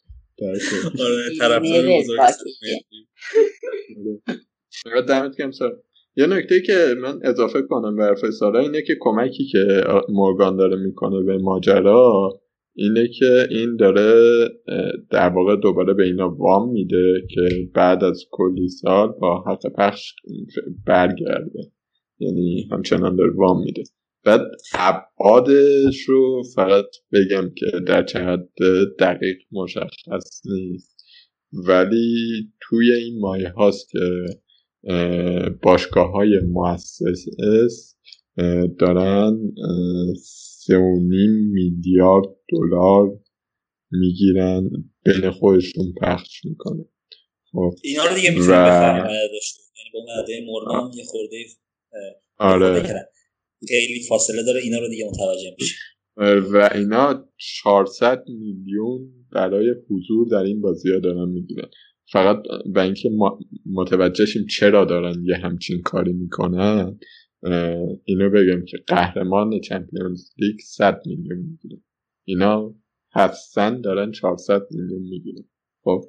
آره 4.85 5.01
دمت 5.01 5.37
کم 5.37 5.51
سر 5.51 5.71
یه 6.15 6.27
نکته 6.27 6.61
که 6.61 6.95
من 7.01 7.19
اضافه 7.23 7.61
کنم 7.61 7.95
به 7.95 8.03
حرف 8.03 8.29
سارا 8.29 8.59
اینه 8.59 8.81
که 8.81 8.93
کمکی 8.99 9.45
که 9.51 9.83
مورگان 10.09 10.57
داره 10.57 10.75
می‌کنه 10.75 11.23
به 11.23 11.37
ماجرا 11.37 12.29
اینه 12.75 13.07
که 13.07 13.47
این 13.49 13.75
داره 13.75 14.13
در 15.11 15.29
واقع 15.29 15.55
دوباره 15.55 15.93
به 15.93 16.03
اینا 16.03 16.29
وام 16.29 16.71
میده 16.71 17.13
که 17.29 17.69
بعد 17.73 18.03
از 18.03 18.25
کلی 18.31 18.67
سال 18.67 19.07
با 19.21 19.43
حق 19.47 19.73
پخش 19.77 20.13
برگرده. 20.87 21.71
یعنی 22.19 22.67
همچنان 22.71 23.15
داره 23.15 23.31
وام 23.35 23.63
میده. 23.63 23.83
بعد 24.23 24.41
ابعادش 24.73 25.99
رو 26.07 26.43
فقط 26.55 26.85
بگم 27.11 27.51
که 27.57 27.65
در 27.87 28.03
چه 28.03 28.19
حد 28.19 28.49
دقیق 28.99 29.37
مشخص 29.51 30.41
نیست. 30.45 31.05
ولی 31.53 32.51
توی 32.61 32.93
این 32.93 33.19
مایه 33.19 33.49
هاست 33.49 33.89
که 33.89 34.25
باشگاه 35.61 36.11
های 36.11 36.39
مؤسس 36.39 37.25
دارن 38.79 39.37
سه 40.23 40.77
و 40.77 40.99
نیم 40.99 41.31
میلیارد 41.31 42.25
دلار 42.49 43.19
می‌گیرن 43.91 44.69
بین 45.05 45.31
خودشون 45.31 45.93
پخش 46.01 46.45
می‌کنه 46.45 46.85
خب 47.51 47.75
اینا 47.83 48.05
رو 48.05 48.15
دیگه 48.15 48.29
می‌تونیم 48.29 48.51
و... 48.51 48.65
بفهمیم. 48.65 49.05
یعنی 49.05 49.89
با 49.93 49.99
معده 50.07 50.45
مرمان 50.47 50.93
یه 50.93 51.03
خورده 51.03 51.37
آره. 52.37 53.09
خیلی 53.67 54.03
فاصله 54.09 54.43
داره 54.43 54.61
اینا 54.61 54.79
رو 54.79 54.89
دیگه 54.89 55.05
متوجه 55.05 55.55
میشه 55.59 55.75
و 56.53 56.69
اینا 56.75 57.29
400 57.63 58.23
میلیون 58.27 59.13
برای 59.31 59.75
حضور 59.89 60.27
در 60.31 60.43
این 60.43 60.61
بازی 60.61 60.91
ها 60.91 60.99
دارن 60.99 61.29
می‌گیرن. 61.29 61.69
فقط 62.11 62.43
به 62.73 62.81
اینکه 62.81 63.09
متوجهشیم 63.65 64.45
چرا 64.45 64.85
دارن 64.85 65.23
یه 65.25 65.35
همچین 65.35 65.81
کاری 65.81 66.13
می‌کنن 66.13 66.99
اینو 68.05 68.29
بگم 68.29 68.65
که 68.65 68.77
قهرمان 68.87 69.59
چمپیونز 69.59 70.29
لیگ 70.37 70.59
100 70.59 71.01
میلیون 71.05 71.37
می‌گیرن 71.37 71.83
اینا 72.23 72.75
حسن 73.15 73.81
دارن 73.81 74.11
400 74.11 74.61
میلیون 74.71 75.01
می‌گیرن. 75.01 75.43
خب 75.83 76.01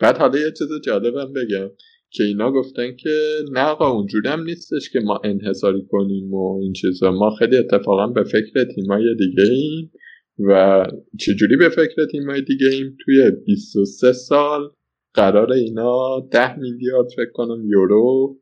بعد 0.00 0.18
حالا 0.18 0.38
یه 0.38 0.52
چیز 0.58 0.68
جالبم 0.84 1.32
بگم. 1.32 1.70
که 2.14 2.24
اینا 2.24 2.52
گفتن 2.52 2.96
که 2.96 3.38
نه 3.52 3.60
آقا 3.60 3.90
اونجوری 3.90 4.28
هم 4.28 4.42
نیستش 4.42 4.90
که 4.90 5.00
ما 5.00 5.20
انحصاری 5.24 5.86
کنیم 5.90 6.34
و 6.34 6.60
این 6.62 6.72
چیزا. 6.72 7.10
ما 7.10 7.30
خیلی 7.38 7.56
اتفاقا 7.56 8.06
به 8.06 8.24
فکر 8.24 8.64
تیمای 8.74 9.04
دیگه 9.18 9.42
ایم 9.42 9.92
و 10.38 10.82
چجوری 11.20 11.56
به 11.56 11.68
فکر 11.68 12.06
تیمای 12.10 12.42
دیگه 12.42 12.68
ایم؟ 12.68 12.96
توی 13.04 13.30
23 13.30 14.12
سال 14.12 14.70
قرار 15.14 15.52
اینا 15.52 16.20
10 16.20 16.56
میلیارد 16.58 17.08
فکر 17.16 17.30
کنم 17.34 17.64
یورو 17.66 18.40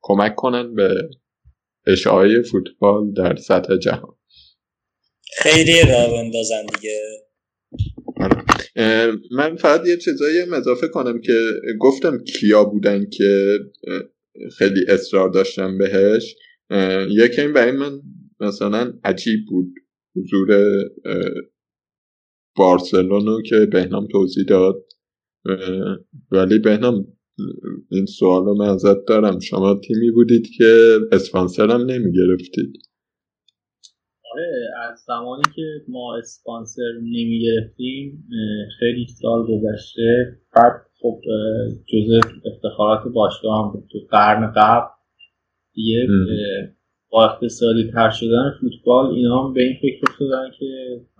کمک 0.00 0.34
کنن 0.34 0.74
به 0.74 1.10
اشاعه 1.86 2.42
فوتبال 2.42 3.12
در 3.12 3.36
سطح 3.36 3.76
جهان. 3.76 4.14
خیلی 5.36 5.82
راه 5.92 6.10
بندازن 6.10 6.66
دیگه. 6.74 6.98
من 9.30 9.56
فقط 9.56 9.86
یه 9.86 9.96
چیزایی 9.96 10.38
هم 10.38 10.52
اضافه 10.52 10.88
کنم 10.88 11.20
که 11.20 11.50
گفتم 11.80 12.18
کیا 12.18 12.64
بودن 12.64 13.10
که 13.10 13.58
خیلی 14.58 14.84
اصرار 14.88 15.30
داشتم 15.30 15.78
بهش. 15.78 16.36
یکی 17.10 17.40
این 17.40 17.52
برای 17.52 17.72
من 17.72 18.00
مثلا 18.40 18.92
عجیب 19.04 19.40
بود. 19.48 19.74
حضور 20.16 20.74
بارسلونو 22.56 23.42
که 23.42 23.66
بهنام 23.66 24.06
توضیح 24.06 24.44
داد. 24.44 24.84
ولی 26.30 26.58
بهنام 26.58 27.06
این 27.90 28.06
سوال 28.06 28.44
رو 28.44 28.54
من 28.54 28.68
ازت 28.68 29.04
دارم. 29.06 29.40
شما 29.40 29.80
تیمی 29.88 30.10
بودید 30.10 30.46
که 30.56 30.98
اسپانسر 31.12 31.70
هم 31.70 31.80
نمی 31.80 32.12
گرفتید 32.12 32.72
آره 34.38 34.90
از 34.90 34.98
زمانی 35.06 35.42
که 35.56 35.62
ما 35.88 36.16
اسپانسر 36.16 36.92
نمی 37.02 37.40
گرفتیم 37.42 38.24
خیلی 38.78 39.06
سال 39.06 39.46
گذشته. 39.46 40.36
بعد 40.56 40.72
خب 41.02 41.20
جزء 41.86 42.20
افتخارات 42.44 43.12
باشگاه 43.14 43.64
هم 43.64 43.72
بود. 43.72 43.88
تو 43.92 43.98
قرن 44.10 44.52
قبل 44.56 44.86
دیگه 45.74 46.06
با 47.10 47.24
اقتصادی 47.24 47.90
تر 47.92 48.10
شدن 48.10 48.54
فوتبال 48.60 49.14
اینا 49.14 49.42
هم 49.42 49.54
به 49.54 49.62
این 49.62 49.76
فکر 49.82 50.00
افتادن 50.10 50.50
که 50.58 50.66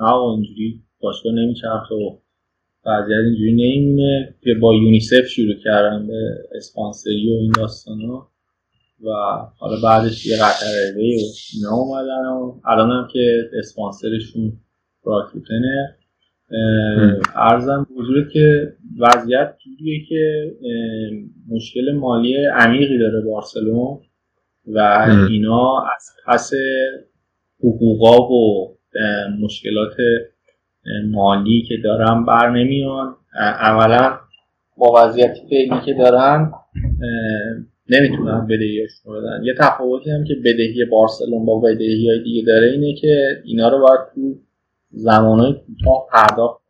نه 0.01 0.15
اینجوری 0.15 0.83
باشگاه 1.01 1.33
نمیچرخه 1.33 1.95
و 1.95 2.19
وضعیت 2.87 3.25
اینجوری 3.25 3.53
نمیمونه. 3.53 4.35
که 4.45 4.55
با 4.55 4.75
یونیسف 4.75 5.27
شروع 5.27 5.55
کردن 5.65 6.07
به 6.07 6.35
اسپانسری 6.55 7.35
و 7.35 7.39
این 7.39 7.53
داستان 7.57 8.01
ها 8.01 8.31
و 9.05 9.11
حالا 9.59 9.77
بعدش 9.85 10.27
یه 10.27 10.37
قطر 10.37 10.67
و 10.97 10.99
اینا 10.99 11.77
اومدن 11.77 12.27
و 12.27 12.61
الان 12.65 12.91
هم 12.91 13.09
که 13.13 13.51
اسپانسرشون 13.59 14.53
راکوتنه. 15.05 15.97
ارزم 17.35 17.87
بزرگ 17.99 18.29
که 18.33 18.73
وضعیت 18.99 19.55
جوریه 19.65 20.05
که 20.09 20.53
مشکل 21.49 21.93
مالی 21.93 22.47
عمیقی 22.47 22.99
داره 22.99 23.21
بارسلون 23.21 23.99
و 24.67 24.79
اینا 25.31 25.83
از 25.97 26.11
پس 26.27 26.53
حقوقا 27.61 28.29
و 28.29 28.69
مشکلات 29.41 29.97
مالی 31.11 31.65
که 31.69 31.75
دارن 31.85 32.25
بر 32.25 32.51
نمیان. 32.51 33.17
عملا 33.61 34.19
با 34.77 34.95
وضعیت 34.97 35.35
فعلی 35.51 35.81
که 35.87 35.95
دارن 35.95 36.53
نمی‌تونن 37.91 38.47
بدهیاش 38.47 38.91
بدن. 39.07 39.45
یه 39.45 39.55
تفاوتی 39.59 40.11
هم 40.11 40.25
که 40.25 40.35
بدهی 40.45 40.85
بارسلون 40.85 41.47
با 41.47 41.61
بدهی 41.61 42.09
های 42.09 42.23
دیگه 42.23 42.43
داره 42.47 42.73
اینه 42.73 42.95
که 42.95 43.43
اینا 43.45 43.69
رو 43.69 43.79
باید 43.79 44.01
تو 44.15 44.39
زمانهای 44.91 45.53
کوتاه 45.53 46.07
پرداخت 46.13 46.63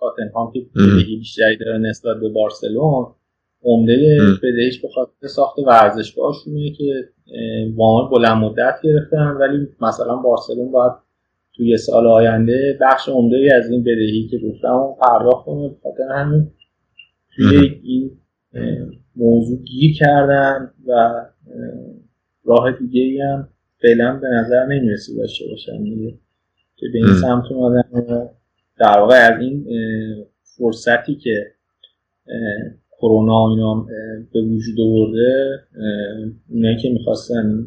تاتنهام 0.00 0.52
که 0.52 0.60
بدهی 0.76 1.16
بیشتری 1.16 1.56
داره 1.56 1.78
نسبت 1.78 2.16
به 2.20 2.28
بارسلون 2.28 3.06
عمده 3.62 4.18
بدهیش 4.42 4.80
به 4.80 4.88
خاطر 4.88 5.26
ساخت 5.26 5.58
ورزشگاهشونه 5.58 6.70
که 6.70 7.08
وام 7.76 8.10
بلند 8.10 8.44
مدت 8.44 8.74
گرفتن. 8.82 9.36
ولی 9.40 9.68
مثلا 9.80 10.16
بارسلون 10.16 10.72
باید 10.72 10.92
توی 11.56 11.76
سال 11.76 12.06
آینده 12.06 12.78
بخش 12.80 13.08
عمده 13.08 13.50
از 13.54 13.70
این 13.70 13.82
بدهی 13.82 14.28
که 14.30 14.38
گفتم 14.38 14.94
پرداخت 15.02 15.44
کنه. 15.44 15.70
خاطر 15.82 16.12
همین 16.14 16.50
توی 17.36 17.80
این 17.82 18.10
موضوع 19.16 19.58
گیر 19.58 19.96
کردن 19.96 20.70
و 20.86 21.24
راه 22.44 22.72
دیگه 22.72 23.00
ای 23.00 23.20
هم 23.20 23.48
فعلا 23.82 24.18
به 24.22 24.28
نظر 24.28 24.66
نمی‌رسی 24.66 25.16
داشته 25.16 25.44
باشن. 25.50 25.84
که 26.76 26.86
به 26.92 26.98
این 26.98 27.14
سمت 27.14 27.44
اومدن 27.50 28.28
در 28.78 28.98
واقع 28.98 29.14
از 29.14 29.40
این 29.40 29.66
فرصتی 30.42 31.14
که 31.14 31.52
کرونا 33.00 33.48
اینا 33.50 33.86
به 34.32 34.40
وجود 34.42 34.80
آورده 34.80 35.60
اونایی 36.48 36.76
که 36.76 36.90
می‌خواستن 36.90 37.66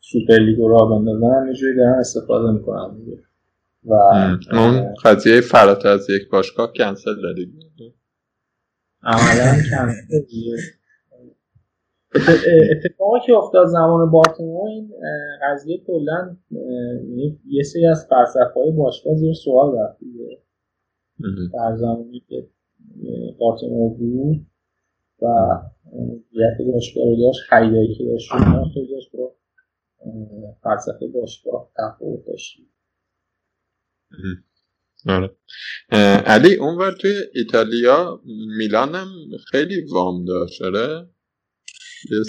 سوپر 0.00 0.38
لیگ 0.38 0.58
راه 0.60 0.90
بندازن 0.90 1.48
یه 1.48 1.54
جوری 1.54 1.76
دارن 1.76 1.98
استفاده 1.98 2.50
می‌کنن 2.52 2.96
و 3.84 3.94
اون 4.52 4.94
قضیه 5.04 5.40
فراتر 5.40 5.88
از 5.88 6.10
یک 6.10 6.28
باشگاه 6.30 6.72
کنسل 6.72 7.22
دادی 7.22 7.52
عملا 9.02 9.62
اتفاقی 12.76 13.20
که 13.26 13.32
افتاد 13.32 13.66
زمان 13.66 14.10
بارتومو 14.10 14.64
این 14.64 14.92
قضیه 15.42 15.78
کلا 15.86 16.36
یعنی 16.50 17.40
یه 17.46 17.62
سری 17.62 17.86
از 17.86 18.06
فلسفه‌های 18.10 18.70
باشگاه 18.70 19.14
زیر 19.14 19.34
سوال 19.34 19.78
رفت 19.78 20.00
در 21.52 21.76
زمانی 21.76 22.24
که 22.28 22.48
بارتومو 23.38 23.88
بود 23.88 24.46
و 25.22 25.26
جهت 26.32 26.66
باشگاه 26.72 27.04
رو 27.04 27.16
داشت 27.16 27.40
خریدایی 27.40 27.94
که 27.94 28.04
داشت 28.04 28.32
خیلی 28.74 28.94
داشت 28.94 29.16
با 29.16 29.34
فلسفه 30.62 31.06
باشگاه 31.06 31.70
تفاوت 31.76 32.26
داشتیم 32.26 32.66
آره. 35.06 35.30
علی 36.26 36.54
اونور 36.54 36.92
توی 36.92 37.14
ایتالیا 37.34 38.20
میلان 38.58 38.94
هم 38.94 39.08
خیلی 39.50 39.80
وام 39.80 40.24
داشت 40.24 40.62
آره؟ 40.62 41.08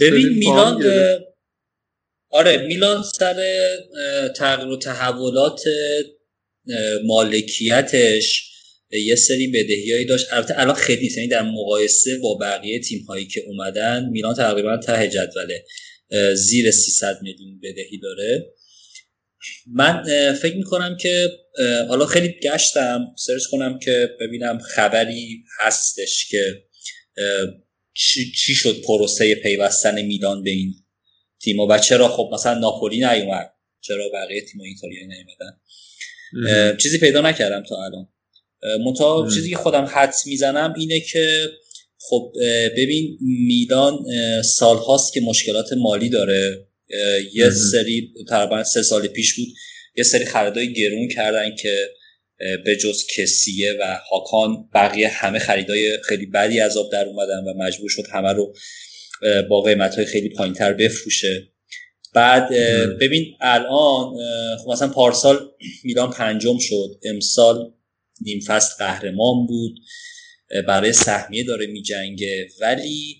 ببین 0.02 0.28
میلان 0.28 0.84
آره 2.30 2.68
میلان 2.68 3.04
سر 3.04 3.36
تغییر 4.36 4.68
و 4.68 4.78
تحولات 4.78 5.62
مالکیتش 7.06 8.52
یه 8.92 9.16
سری 9.16 9.48
بدهیایی 9.48 10.06
داشت. 10.06 10.34
البته 10.34 10.60
الان 10.60 10.76
خیلی 10.76 11.10
یعنی 11.18 11.28
در 11.28 11.42
مقایسه 11.42 12.18
با 12.18 12.38
بقیه 12.42 12.80
تیم 12.80 13.04
هایی 13.04 13.28
که 13.28 13.42
اومدن 13.48 14.10
میلان 14.12 14.36
تقریبا 14.36 14.78
ته 14.78 15.08
جدوله. 15.08 15.66
زیر 16.36 16.72
300 16.72 17.20
میلیون 17.22 17.60
بدهی 17.60 17.98
داره. 17.98 18.54
من 19.68 20.04
فکر 20.34 20.56
می‌کنم 20.56 20.98
که 21.02 21.30
حالا 21.90 22.06
خیلی 22.06 22.36
گشتم 22.44 23.16
سرچ 23.18 23.44
کنم 23.52 23.80
که 23.80 24.10
ببینم 24.20 24.60
خبری 24.60 25.44
هستش 25.60 26.28
که 26.30 26.64
چی 28.36 28.56
شد 28.56 28.82
پروسه 28.82 29.36
پیوستن 29.36 30.02
میلان 30.02 30.44
به 30.44 30.50
این 30.50 30.74
تیم 31.42 31.60
و 31.60 31.78
چرا 31.78 32.08
خب 32.08 32.30
مثلا 32.34 32.60
ناپولی 32.60 32.96
نیومد؟ 32.96 33.54
چرا 33.82 34.10
بقیه 34.14 34.42
تیم 34.42 34.62
ایتالیا 34.62 35.08
نیومدن؟ 35.08 35.58
چیزی 36.78 36.98
پیدا 36.98 37.22
نکردم 37.22 37.64
تا 37.64 37.84
الان. 37.84 38.08
منتها 38.86 39.30
چیزی 39.34 39.50
که 39.50 39.56
خودم 39.56 39.86
حد 39.94 40.14
می‌زنم 40.26 40.74
اینه 40.78 41.00
که 41.00 41.48
خب 41.98 42.34
ببین 42.78 43.18
میلان 43.22 43.98
سالهاست 44.42 45.14
که 45.14 45.22
مشکلات 45.22 45.74
مالی 45.74 46.10
داره. 46.10 46.68
یه 47.34 47.50
سری 47.50 48.14
تقریبا 48.30 48.64
سه 48.64 48.82
سال 48.82 49.08
پیش 49.08 49.36
بود. 49.36 49.48
یه 49.98 50.04
سری 50.04 50.26
خریدای 50.26 50.74
گرون 50.74 51.08
کردن 51.08 51.56
که 51.56 51.90
به 52.66 52.76
جز 52.76 53.04
کسیه 53.16 53.74
و 53.80 54.00
هاکان 54.12 54.70
بقیه 54.74 55.08
همه 55.08 55.40
خریدای 55.40 55.98
خیلی 56.04 56.26
بدی 56.26 56.60
از 56.60 56.78
آب 56.78 56.92
در 56.92 57.06
اومدن 57.06 57.44
و 57.48 57.54
مجبور 57.58 57.90
شد 57.90 58.04
همه 58.14 58.34
رو 58.34 58.54
با 59.50 59.62
قیمت 59.62 59.96
های 59.96 60.06
خیلی 60.06 60.30
پایین 60.30 60.54
تر 60.54 60.74
بفروشه. 60.74 61.48
بعد 62.14 62.50
ببین 63.00 63.26
الان 63.42 64.14
خب 64.58 64.70
مثلا 64.70 64.88
پارسال 64.88 65.52
میلان 65.84 66.12
پنجم 66.12 66.58
شد. 66.60 67.00
امسال 67.04 67.74
نیم 68.22 68.40
فصل 68.48 68.76
قهرمان 68.80 69.48
بود. 69.48 69.80
برای 70.68 70.94
سهمیه 70.94 71.44
داره 71.44 71.66
میجنگه. 71.68 72.48
ولی 72.62 73.16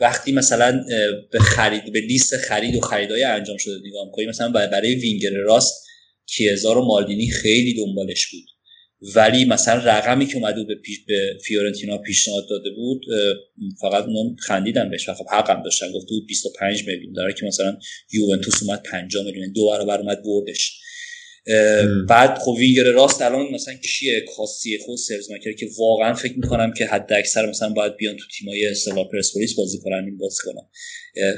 وقتی 0.00 0.32
مثلا 0.32 0.84
به 1.32 1.38
خرید 1.38 1.92
به 1.92 2.00
لیست 2.00 2.36
خرید 2.36 2.74
و 2.76 2.80
خریدای 2.80 3.22
انجام 3.22 3.56
شده 3.56 3.74
نگاه 3.88 4.10
کنیم 4.12 4.28
مثلا 4.28 4.48
برای 4.48 4.94
وینگر 4.94 5.30
راست 5.30 5.84
کیزار 6.26 6.78
و 6.78 6.84
مالدینی 6.84 7.30
خیلی 7.30 7.74
دنبالش 7.74 8.26
بود. 8.26 8.44
ولی 9.14 9.44
مثلا 9.44 9.74
رقمی 9.84 10.26
که 10.26 10.36
اومده 10.36 10.64
به, 10.64 10.74
پیش 10.74 11.04
به 11.08 11.38
فیورنتینا 11.44 11.98
پیشنهاد 11.98 12.48
داده 12.50 12.70
بود 12.70 13.04
فقط 13.80 14.04
اونم 14.04 14.36
خندیدن 14.36 14.90
بهش. 14.90 15.08
و 15.08 15.14
خب 15.14 15.26
حقم 15.32 15.62
داشتن. 15.62 15.92
گفته 15.92 16.08
بود 16.08 16.26
25 16.26 16.88
میلیون 16.88 17.12
داره 17.12 17.34
که 17.38 17.46
مثلا 17.46 17.76
یوونتوس 18.12 18.62
اومد 18.62 18.82
5 18.82 19.16
میلیون 19.16 19.52
دو 19.52 19.66
برابر 19.70 19.98
اومد 20.00 20.22
بردش. 20.22 20.80
بعد 22.08 22.38
خب 22.38 22.50
وینگر 22.58 22.82
راست 22.82 23.22
الان 23.22 23.50
مثلا 23.54 23.74
کیه؟ 23.74 24.24
کاسیه 24.36 24.78
خود 24.78 24.98
سرز 24.98 25.28
که 25.58 25.68
واقعا 25.78 26.14
فکر 26.14 26.38
می‌کنم 26.38 26.72
که 26.72 26.86
حد 26.86 27.12
اکثر 27.12 27.46
مثلا 27.46 27.68
باید 27.68 27.96
بیان 27.96 28.16
تو 28.16 28.24
تیمای 28.38 28.66
اصطلاح 28.66 29.08
پرسپولیس 29.12 29.54
بازی 29.54 29.78
کنن 29.78 30.04
این 30.04 30.18
بازی 30.18 30.38
کنن 30.44 30.68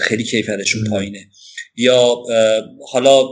خیلی 0.00 0.24
کیفیتشون 0.24 0.84
پایینه. 0.90 1.28
یا 1.76 2.22
حالا 2.88 3.28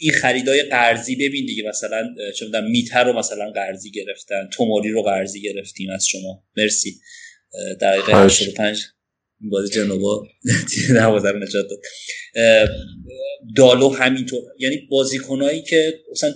این 0.00 0.12
خریدای 0.12 0.62
قرضی 0.62 1.16
ببین 1.16 1.46
دیگه 1.46 1.62
مثلا 1.68 2.14
چه 2.36 2.44
می‌دونم 2.44 2.70
میتر 2.70 3.04
رو 3.04 3.18
مثلا 3.18 3.50
قرضی 3.50 3.90
گرفتن 3.90 4.48
توموری 4.52 4.90
رو 4.90 5.02
قرضی 5.02 5.42
گرفتیم 5.42 5.90
از 5.90 6.06
شما. 6.06 6.44
مرسی. 6.56 7.00
دقیقه 7.80 8.24
85 8.24 8.78
بازی 9.40 9.74
جنوا. 9.74 10.26
نوازه 11.00 11.30
رو 11.30 11.38
نجات 11.38 11.66
داد. 11.70 11.78
دالو 13.56 13.88
همینطور. 13.88 14.42
یعنی 14.58 14.76
بازیکنایی 14.90 15.62
که 15.62 15.94
مثلا 16.12 16.34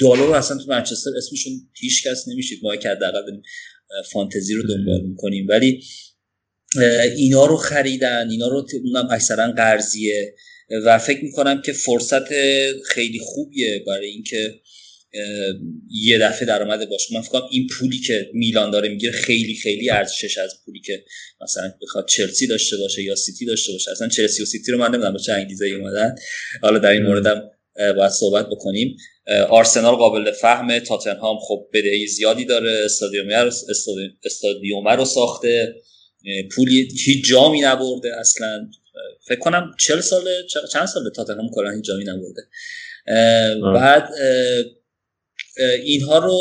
دالو 0.00 0.26
رو 0.26 0.32
اصلا 0.32 0.56
تو 0.56 0.64
منچستر 0.68 1.10
اسمشون 1.16 1.52
هیچ 1.80 2.06
کس 2.06 2.28
نمیشید 2.28 2.60
ما 2.62 2.76
که 2.76 2.88
حداقل 2.88 3.22
داریم 3.26 3.42
فانتزی 4.12 4.54
رو 4.54 4.62
دنبال 4.62 5.00
می‌کنیم. 5.00 5.46
ولی 5.48 5.82
اینا 7.16 7.46
رو 7.46 7.56
خریدن. 7.56 8.30
اینا 8.30 8.48
رو 8.48 8.66
اونم 8.84 9.08
اکثرا 9.10 9.52
قرضیه. 9.52 10.34
و 10.84 10.98
فکر 10.98 11.24
می‌کنم 11.24 11.62
که 11.62 11.72
فرصت 11.72 12.28
خیلی 12.86 13.18
خوبیه 13.22 13.84
برای 13.86 14.06
اینکه 14.06 14.60
یه 15.90 16.18
دفعه 16.18 16.46
درآمد 16.46 16.88
باشه. 16.88 17.14
من 17.14 17.20
فکر 17.20 17.42
این 17.50 17.66
پولی 17.66 17.98
که 17.98 18.30
میلان 18.34 18.70
داره 18.70 18.88
می‌گیره 18.88 19.12
خیلی 19.12 19.54
خیلی 19.54 19.90
ارزشش 19.90 20.38
از 20.38 20.54
پولی 20.64 20.80
که 20.80 21.04
مثلا 21.40 21.72
بخواد 21.82 22.08
چلسی 22.08 22.46
داشته 22.46 22.76
باشه 22.76 23.02
یا 23.02 23.14
سیتی 23.14 23.46
داشته 23.46 23.72
باشه. 23.72 23.90
اصلا 23.90 24.08
چلسی 24.08 24.42
و 24.42 24.46
سیتی 24.46 24.72
رو 24.72 24.78
من 24.78 24.88
نمی‌دونم 24.88 25.16
چه 25.16 25.32
انگیزه 25.32 25.66
اومدن. 25.66 26.14
حالا 26.62 26.78
در 26.78 26.90
این 26.90 27.02
موردم 27.02 27.50
باید 27.76 28.10
صحبت 28.10 28.46
بکنیم. 28.46 28.96
آرسنال 29.48 29.94
قابل 29.94 30.32
فهمه 30.32 30.80
تاتنهام 30.80 31.38
خب 31.40 31.68
بدهی 31.72 32.06
زیادی 32.06 32.44
داره. 32.44 32.82
استادیوم 32.84 33.30
رو 33.30 33.50
استادیوم 34.24 34.88
رو 34.88 35.04
ساخته. 35.04 35.74
پولی 36.56 36.88
هیچ 37.04 37.24
جامی 37.24 37.60
نبرده 37.60 38.16
اصلا. 38.20 38.70
فکر 39.28 39.38
کنم 39.38 39.74
چل 39.78 40.00
ساله 40.00 40.30
چند 40.72 40.86
ساله 40.86 41.10
تاتنهام 41.10 41.50
کلا 41.54 41.70
هیچ 41.70 41.84
جامی 41.84 42.04
نبرده. 42.04 42.42
بعد 43.74 44.08
اینها 45.84 46.18
رو 46.18 46.38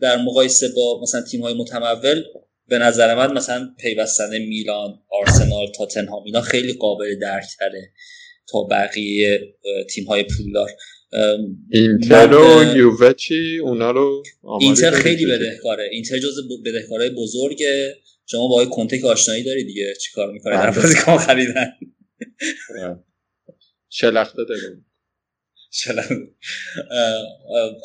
در 0.00 0.16
مقایسه 0.16 0.68
با 0.76 1.00
مثلا 1.02 1.22
تیم 1.22 1.40
های 1.42 1.54
متمول 1.54 2.22
به 2.68 2.78
نظر 2.78 3.14
من 3.14 3.32
مثلا 3.32 3.74
پیوستن 3.78 4.38
میلان 4.38 4.98
آرسنال 5.10 5.72
تاتنهام 5.78 6.24
اینا 6.24 6.40
خیلی 6.40 6.72
قابل 6.72 7.18
درک 7.18 7.46
تره 7.58 7.92
تا 8.48 8.62
بقیه 8.62 9.54
تیم 9.90 10.04
های 10.04 10.24
پولدار. 10.36 10.70
اینتر 11.72 12.34
و 12.34 12.76
یووه 12.76 13.12
چی؟ 13.12 13.58
اونا 13.58 13.90
رو 13.90 14.22
اینتر 14.60 14.90
خیلی 14.90 15.26
بدهکاره. 15.26 15.88
اینتر 15.92 16.18
جز 16.18 16.34
بدهکارهای 16.64 17.10
بزرگه. 17.10 17.96
شما 18.26 18.48
با 18.48 18.64
کنته 18.64 18.98
که 18.98 19.06
آشنایی 19.06 19.44
داری 19.44 19.64
دیگه 19.64 19.94
چیکار 20.02 20.32
می‌کنه 20.32 20.54
در 20.54 20.70
بله. 20.70 20.82
بازیکن 20.82 21.16
خریدن. 21.16 21.72
شلخته 23.88 24.44
داره. 24.48 24.85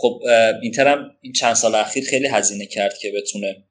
خب 0.01 0.21
اینتر 0.61 0.87
هم 0.87 1.11
این 1.21 1.33
چند 1.33 1.53
سال 1.53 1.75
اخیر 1.75 2.03
خیلی 2.03 2.27
هزینه 2.27 2.65
کرد 2.65 2.97
که 3.01 3.11
بتونه 3.15 3.63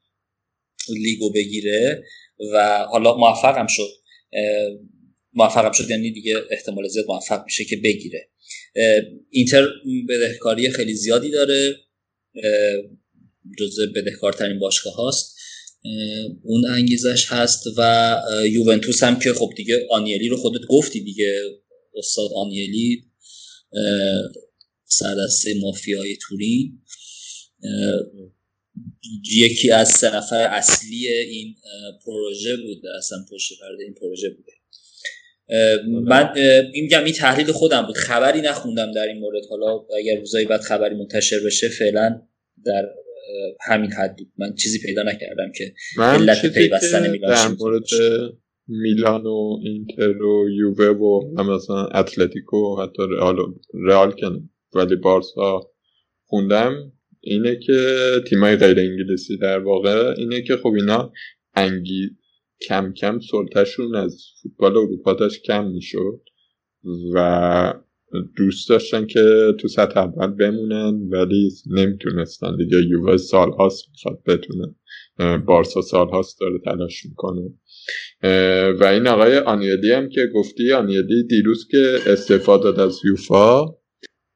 لیگو 0.89 1.33
بگیره 1.33 2.05
و 2.53 2.85
حالا 2.91 3.17
موفقم 3.17 3.67
شد. 3.67 3.91
موفقم 5.33 5.73
شد 5.73 5.91
یعنی 5.91 6.11
دیگه 6.13 6.37
احتمال 6.51 6.89
زیاد 6.89 7.05
موفق 7.09 7.45
میشه 7.45 7.65
که 7.65 7.77
بگیره. 7.77 8.29
اینتر 9.31 9.69
بدهکاری 10.09 10.71
خیلی 10.71 10.95
زیادی 10.95 11.31
داره. 11.31 11.77
جزء 13.59 13.87
بدهکارترین 13.95 14.59
باشگاه 14.59 14.95
هاست. 14.95 15.37
اون 16.45 16.65
انگیزش 16.65 17.27
هست 17.29 17.63
و 17.79 18.17
یوونتوس 18.51 19.03
هم 19.03 19.19
که 19.19 19.33
خب 19.33 19.51
دیگه 19.57 19.87
آنیلی 19.91 20.29
رو 20.29 20.37
خودت 20.37 20.67
گفتی 20.69 21.01
دیگه 21.01 21.43
استاد 21.95 22.31
آنیلی. 22.37 23.10
سردسته 24.85 25.55
مافیای 25.61 26.17
تورین. 26.17 26.83
یکی 29.33 29.71
از 29.71 29.89
سه 29.89 30.17
نفر 30.17 30.43
اصلی 30.43 31.09
این 31.09 31.55
پروژه 32.07 32.57
بوده 32.57 32.89
اصلا 32.99 33.19
پشت 33.33 33.53
پرده 33.61 33.85
این 33.85 33.95
پروژه 33.95 34.31
بوده. 34.31 34.53
من 36.05 36.33
این 36.73 36.83
میگم 36.83 37.05
این 37.05 37.15
تحلیل 37.15 37.53
خودم 37.53 37.87
بود. 37.87 37.97
خبری 37.97 38.41
نخوندم 38.41 38.93
در 38.93 39.07
این 39.07 39.19
مورد. 39.19 39.43
حالا 39.51 39.87
اگر 39.99 40.19
روزایی 40.19 40.47
بعد 40.47 40.61
خبری 40.61 40.95
منتشر 40.95 41.41
بشه 41.47 41.69
فعلا 41.69 42.23
در 42.65 42.89
همین 43.61 43.93
حد 43.93 44.19
من 44.39 44.55
چیزی 44.55 44.79
پیدا 44.79 45.03
نکردم 45.03 45.53
که 45.57 45.75
علت 45.99 46.47
پیوستن 46.47 47.17
در 47.17 47.49
مورد 47.49 47.83
میلان 48.71 49.27
و 49.27 49.59
اینتر 49.65 50.23
و 50.23 50.51
یووه 50.51 50.87
و 50.87 51.43
مثلا 51.43 51.87
اتلتیکو 51.87 52.77
حتی 52.83 53.03
رئال 53.11 53.37
رئال 53.75 54.11
کنم 54.11 54.51
ولی 54.75 54.97
بارسا 54.97 55.61
خوندم. 56.27 56.93
اینه 57.21 57.57
که 57.57 57.97
تیمای 58.29 58.57
غیر 58.57 58.79
انگلیسی 58.79 59.37
در 59.37 59.59
واقع 59.59 60.15
اینه 60.19 60.43
که 60.43 60.57
خب 60.57 60.73
اینا 60.75 61.13
انگی 61.55 62.11
کم 62.69 62.93
کم 62.93 63.21
سلطهشون 63.31 63.95
از 63.95 64.25
فوتبال 64.43 64.77
اروپا 64.77 65.13
داشت 65.13 65.43
کم 65.43 65.67
می‌شد 65.67 66.21
و 67.15 67.75
دوست 68.37 68.69
داشتن 68.69 69.07
که 69.07 69.55
تو 69.59 69.69
سطح 69.69 70.01
اول 70.01 70.27
بمونن 70.27 71.09
ولی 71.11 71.51
نمی‌تونستن 71.67 72.57
دیگه. 72.57 72.77
یووه 72.89 73.17
سال 73.17 73.53
هاست 73.53 73.85
می‌خواد 73.91 74.23
بتونن 74.27 74.75
بارسا 75.47 75.81
سال 75.83 76.09
هاست 76.09 76.41
داره 76.41 76.59
تلاش 76.65 77.07
می‌کنه. 77.07 77.55
و 78.81 78.85
این 78.85 79.07
آقای 79.07 79.39
آنیدی 79.39 79.93
هم 79.93 80.09
که 80.09 80.27
گفتی 80.35 80.73
آنیدی 80.73 81.27
دیروز 81.27 81.69
که 81.71 81.99
استفاده 82.07 82.83
از 82.83 83.01
یوفا 83.05 83.65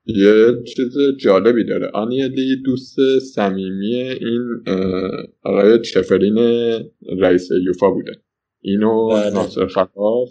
یه 0.07 0.63
چیز 0.65 0.99
جالبی 1.21 1.65
داره. 1.65 1.91
آنیدی 1.95 2.63
دوست 2.65 2.97
صمیمی 3.35 3.95
این 3.95 4.65
آقای 5.43 5.81
چفرین 5.81 6.39
رئیس 7.19 7.49
یوفا 7.67 7.91
بوده. 7.91 8.13
اینو 8.61 9.09
بله. 9.09 9.31
ناصر 9.31 9.67
خلاف 9.67 10.31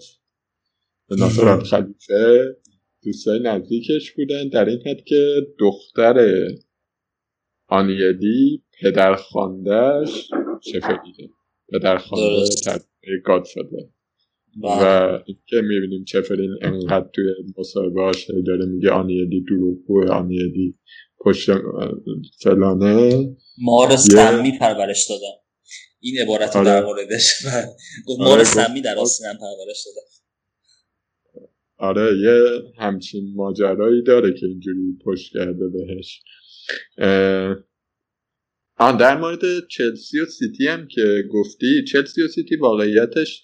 ناصر 1.17 1.59
خلیفه 1.59 2.57
دوستای 3.03 3.39
نزدیکش 3.39 4.11
بودن. 4.11 4.49
در 4.49 4.65
این 4.65 4.79
حد 4.87 5.03
که 5.05 5.47
دختر 5.59 6.47
آنیدی 7.67 8.63
پدر 8.81 9.15
خاندهش 9.15 10.29
چفرینه. 10.61 11.29
پدر 11.71 11.97
خانده 11.97 12.45
گاد 13.25 13.45
شده. 13.45 13.89
و 14.63 15.19
که 15.45 15.61
می‌بینیم 15.61 16.03
چفرین 16.03 16.57
انقدر 16.61 17.09
توی 17.13 17.25
مصاحبه 17.57 18.01
هاش 18.01 18.29
داره 18.47 18.65
میگه 18.65 18.89
آنیدی 18.89 19.43
دروغگوه 19.49 20.07
آنیدی 20.11 20.77
پشت 21.25 21.49
فلانه. 22.43 23.27
ما 23.61 23.85
رو 23.85 23.97
سمی 23.97 24.57
پرورش 24.59 25.09
دادم 25.09 25.43
این 25.99 26.17
عبارت 26.21 26.55
آره. 26.55 26.65
در 26.65 26.83
موردش 26.85 27.45
گفت 28.07 28.19
ما 28.19 28.25
رو 28.25 28.31
آره، 28.31 28.43
سمی 28.43 28.81
در 28.81 28.95
آسینم 28.95 29.37
پرورش 29.37 29.85
دادم 29.85 30.07
آره 31.77 32.17
یه 32.17 32.61
همچین 32.77 33.33
ماجرایی 33.35 34.03
داره 34.03 34.33
که 34.33 34.45
اینجوری 34.45 34.97
پشت 35.05 35.33
کرده 35.33 35.67
بهش. 35.67 36.21
آن 38.77 38.97
در 38.97 39.17
مورد 39.17 39.67
چلسی 39.67 40.19
و 40.19 40.25
سیتی 40.25 40.67
هم 40.67 40.87
که 40.87 41.23
گفتی 41.31 41.83
چلسی 41.91 42.21
و 42.21 42.27
سیتی 42.27 42.55
واقعیتش 42.55 43.43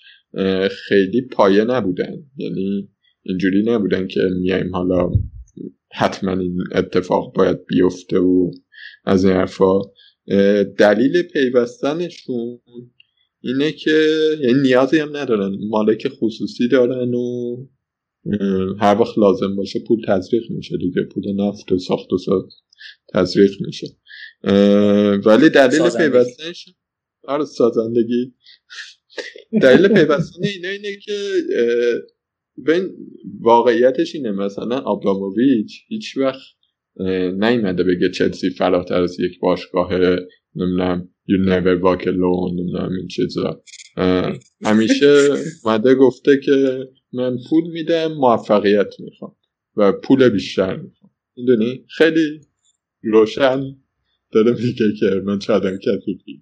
خیلی 0.88 1.22
پایه 1.22 1.64
نبودن. 1.64 2.14
یعنی 2.38 2.90
اینجوری 3.24 3.64
نبودن 3.64 4.08
که 4.08 4.22
میایم 4.42 4.76
حالا 4.76 5.12
حتما 5.94 6.32
این 6.32 6.58
اتفاق 6.76 7.36
باید 7.36 7.66
بیفته 7.66 8.20
و 8.20 8.52
از 9.06 9.26
این 9.26 9.34
حرفا. 9.34 9.80
دلیل 10.78 11.22
پیوستنشون 11.22 12.60
اینه 13.42 13.72
که 13.72 14.10
یعنی 14.42 14.62
نیازی 14.62 14.98
هم 14.98 15.18
ندارن. 15.18 15.58
مالک 15.70 16.08
خصوصی 16.08 16.68
دارن 16.68 17.14
و 17.14 17.58
هر 18.80 19.02
وقت 19.02 19.18
لازم 19.18 19.56
باشه 19.56 19.80
پول 19.88 20.02
تزریق 20.08 20.44
میشه 20.50 20.78
دیگه. 20.78 21.02
پول 21.04 21.36
نفت 21.36 21.72
و 21.72 21.78
ساخت 21.78 22.14
و 22.14 22.18
ساز 22.18 22.44
تزریق 23.14 23.52
میشه. 23.66 23.88
ولی 25.26 25.50
دلیل 25.50 25.90
پیوستنش 25.90 26.70
آره 27.24 27.46
سازندگی. 27.46 28.34
دلیل 29.62 29.88
پیوستن 29.88 30.44
اینه 30.44 30.68
اینه 30.68 30.98
که 31.06 31.14
بین 32.58 32.90
واقعیتش 33.42 34.16
اینه 34.16 34.32
مثلا 34.32 34.78
آبراموویچ 34.78 35.86
هیچ 35.88 36.18
وقت 36.18 36.42
نیومده 37.40 37.84
بگه 37.84 38.12
چلسی 38.12 38.50
فراتر 38.50 39.02
از 39.02 39.20
یک 39.20 39.40
باشگاه 39.40 39.94
نمی‌دونم 40.56 41.10
you 41.30 41.50
never 41.50 41.82
walk 41.84 42.04
alone 42.04 42.54
نمی‌دونم 42.60 42.92
این 42.98 43.08
چیزا. 43.08 43.64
همیشه 44.66 45.30
مده 45.66 45.96
گفته 45.96 46.40
که 46.40 46.88
من 47.14 47.38
پول 47.50 47.64
میدم 47.72 48.14
موفقیت 48.14 48.94
می‌خوام 49.00 49.36
و 49.76 49.92
پول 49.92 50.30
بیشتر 50.30 50.76
می‌خوام. 50.76 51.12
می‌دونی؟ 51.38 51.86
خیلی 51.98 52.42
روشن 53.04 53.76
داره 54.32 54.52
میگه 54.52 54.94
که 55.00 55.22
من 55.26 55.40
چادر 55.40 55.78
کثیفی 55.78 56.42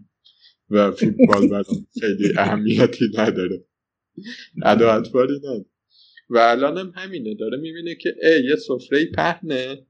و 0.70 0.92
فوتبال 0.92 1.48
برام 1.48 1.88
خیلی 2.02 2.34
اهمیتی 2.38 3.06
نداره. 3.18 3.66
ادا 4.64 4.98
نداره 4.98 5.66
و 6.30 6.38
الان 6.38 6.78
هم 6.78 6.92
همینه 6.96 7.36
داره 7.36 7.58
می‌بینه 7.58 7.96
که 7.96 8.16
ای 8.24 8.44
یه 8.44 8.56
سفره 8.56 9.06
پهنه 9.16 9.86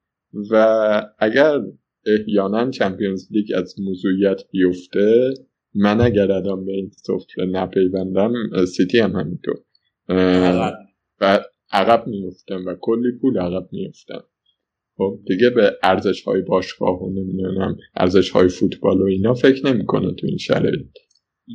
و 0.51 1.13
اگر 1.19 1.61
احیانا 2.05 2.71
چمپیونز 2.71 3.27
لیگ 3.31 3.51
از 3.55 3.79
موضوعیت 3.79 4.41
بیفته 4.51 5.33
من 5.75 6.01
اگر 6.01 6.31
الان 6.31 6.65
به 6.65 6.71
این 6.71 6.89
سفره 6.89 7.45
نپیوندم 7.45 8.33
سیتی 8.65 8.99
هم 8.99 9.11
همینطور. 9.11 9.55
و 11.21 11.39
عقب 11.71 12.07
میفتم 12.07 12.65
و 12.65 12.75
کلی 12.81 13.11
پول 13.21 13.37
عقب 13.37 13.69
میفتم 13.71 14.23
خب 14.97 15.19
دیگه 15.27 15.49
به 15.49 15.71
ارزش 15.83 16.23
های 16.23 16.41
باشگاه 16.41 17.03
و 17.03 17.09
نمی‌دونم 17.09 17.77
ارزش 17.95 18.29
های 18.29 18.47
فوتبال 18.47 19.01
و 19.01 19.05
اینا 19.05 19.33
فکر 19.33 19.73
نمی‌کنه 19.73 20.13
تو 20.13 20.27
این 20.27 20.37
شرایط. 20.37 20.87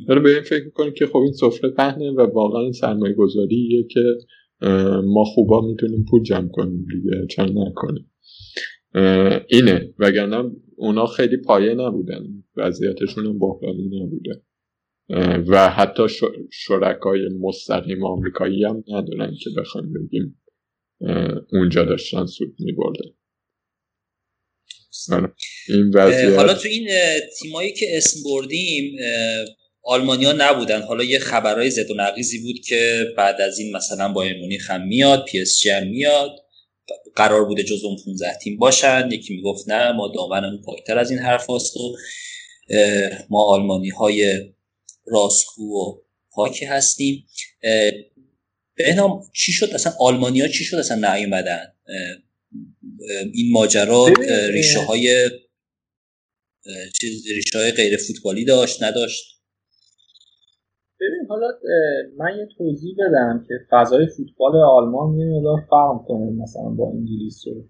داره 0.07 0.21
به 0.21 0.29
این 0.33 0.41
فکر 0.41 0.65
می‌کنه 0.65 0.91
که 0.91 1.05
خب 1.05 1.17
این 1.17 1.31
سفره 1.31 1.69
پهنه 1.69 2.11
و 2.11 2.21
واقعا 2.21 2.71
سرمایه 2.71 3.13
گذاریه 3.13 3.83
که 3.91 4.17
ما 5.05 5.23
خوبا 5.23 5.67
می‌تونیم 5.67 6.05
پول 6.09 6.23
جمع 6.23 6.49
کنیم 6.49 6.85
دیگه 6.93 7.27
چرا 7.29 7.45
نکنیم. 7.45 8.11
اینه. 9.47 9.93
وگرنه 9.99 10.51
اونا 10.77 11.05
خیلی 11.05 11.37
پایه 11.37 11.73
نبودن. 11.73 12.43
وضعیتشون 12.55 13.25
هم 13.25 13.39
بحرانی 13.39 13.89
نبوده. 14.01 14.41
و 15.47 15.69
حتی 15.69 16.03
شرکای 16.51 17.29
مستقیم 17.41 18.03
آمریکایی 18.03 18.63
هم 18.63 18.83
ندارن 18.87 19.33
که 19.39 19.49
بخوایم 19.57 19.93
بگیم 19.93 20.39
اونجا 21.53 21.85
داشتن 21.85 22.25
سود 22.25 22.55
میبردن. 22.59 23.09
این. 25.67 26.35
حالا 26.35 26.53
تو 26.53 26.67
این 26.67 26.89
تیمایی 27.39 27.73
که 27.73 27.97
اسم 27.97 28.19
بردیم 28.23 28.95
آلمانیا 29.83 30.33
نبودن. 30.37 30.81
حالا 30.81 31.03
یه 31.03 31.19
خبرهای 31.19 31.71
زد 31.71 31.91
و 31.91 31.93
نقیزی 31.93 32.41
بود 32.41 32.65
که 32.67 33.05
بعد 33.17 33.41
از 33.41 33.59
این 33.59 33.75
مثلا 33.75 34.13
با 34.13 34.25
مونیخ 34.41 34.71
هم 34.71 34.87
میاد 34.87 35.25
پی 35.25 35.41
اس 35.41 35.67
هم 35.67 35.87
میاد. 35.87 36.31
قرار 37.15 37.45
بوده 37.45 37.63
جز 37.63 37.83
اون 37.83 37.97
15 38.05 38.37
تیم 38.37 38.57
باشن. 38.57 39.09
یکی 39.11 39.35
می‌گفت 39.35 39.69
نه 39.69 39.91
ما 39.91 40.11
دامنمون 40.15 40.61
پاکتر 40.65 40.97
از 40.97 41.11
این 41.11 41.19
حرف 41.19 41.49
هست 41.49 41.77
و 41.77 41.95
ما 43.29 43.45
آلمانی 43.45 43.89
های 43.89 44.49
راستگو 45.05 45.63
و 45.63 46.01
پاکی 46.31 46.65
هستیم. 46.65 47.25
بهنام 48.75 49.23
چی 49.35 49.51
شد؟ 49.51 49.69
اصلا 49.73 49.93
آلمانیا 49.99 50.47
چی 50.47 50.63
شد؟ 50.63 50.77
اصلا 50.77 51.15
نیومدن 51.15 51.73
این 53.33 53.53
ماجرا 53.53 54.05
ریشه 54.53 54.79
های 54.79 55.29
ریشه 57.35 57.59
های 57.59 57.71
غیر 57.71 57.97
فوتبالی 57.97 58.45
داشت 58.45 58.83
نداشت؟ 58.83 59.33
ببین 60.99 61.25
حالا 61.29 61.47
من 62.17 62.37
یه 62.37 62.47
توضیح 62.57 62.95
بدم 62.99 63.45
که 63.47 63.53
فضای 63.69 64.07
فوتبال 64.07 64.55
آلمان 64.55 65.19
یه 65.19 65.25
مقدار 65.25 65.59
فرق 65.69 66.07
کنه 66.07 66.31
مثلا 66.31 66.69
با 66.69 66.91
انگلیس 66.91 67.47
و 67.47 67.63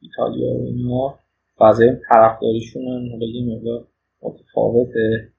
ایتالیا 0.00 0.54
و 0.54 0.64
اینا. 0.66 1.18
فضای 1.58 1.96
طرفداریشون 2.08 2.82
هم 2.82 3.22
یه 3.22 3.56
مقدار 3.56 3.88
متفاوته. 4.22 5.32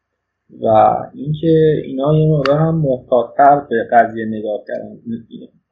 و 0.61 0.67
اینکه 1.13 1.81
اینا 1.85 2.17
یه 2.19 2.29
مقدار 2.29 2.57
هم 2.57 2.81
محتاطتر 2.81 3.59
به 3.69 3.87
قضیه 3.91 4.25
نگاه 4.25 4.63
کردن. 4.67 5.01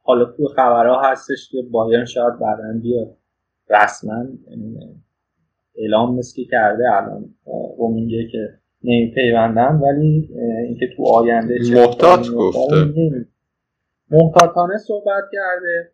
حالا 0.01 0.25
تو 0.25 0.47
خبرها 0.47 1.01
هستش 1.01 1.49
که 1.51 1.57
بایرن 1.71 2.05
شاید 2.05 2.39
بعدا 2.39 2.79
بیاد. 2.81 3.17
رسما 3.71 4.25
اعلام 5.75 6.15
مثل 6.15 6.41
کرده 6.51 6.83
الان 6.91 7.29
رومینگه 7.77 8.27
که 8.31 8.49
پیوندن 9.15 9.75
ولی 9.75 10.29
اینکه 10.67 10.87
تو 10.97 11.07
آینده 11.07 11.55
محتاط 11.73 12.29
گفته. 12.29 13.25
محتاطانه 14.11 14.77
صحبت 14.77 15.23
کرده. 15.33 15.91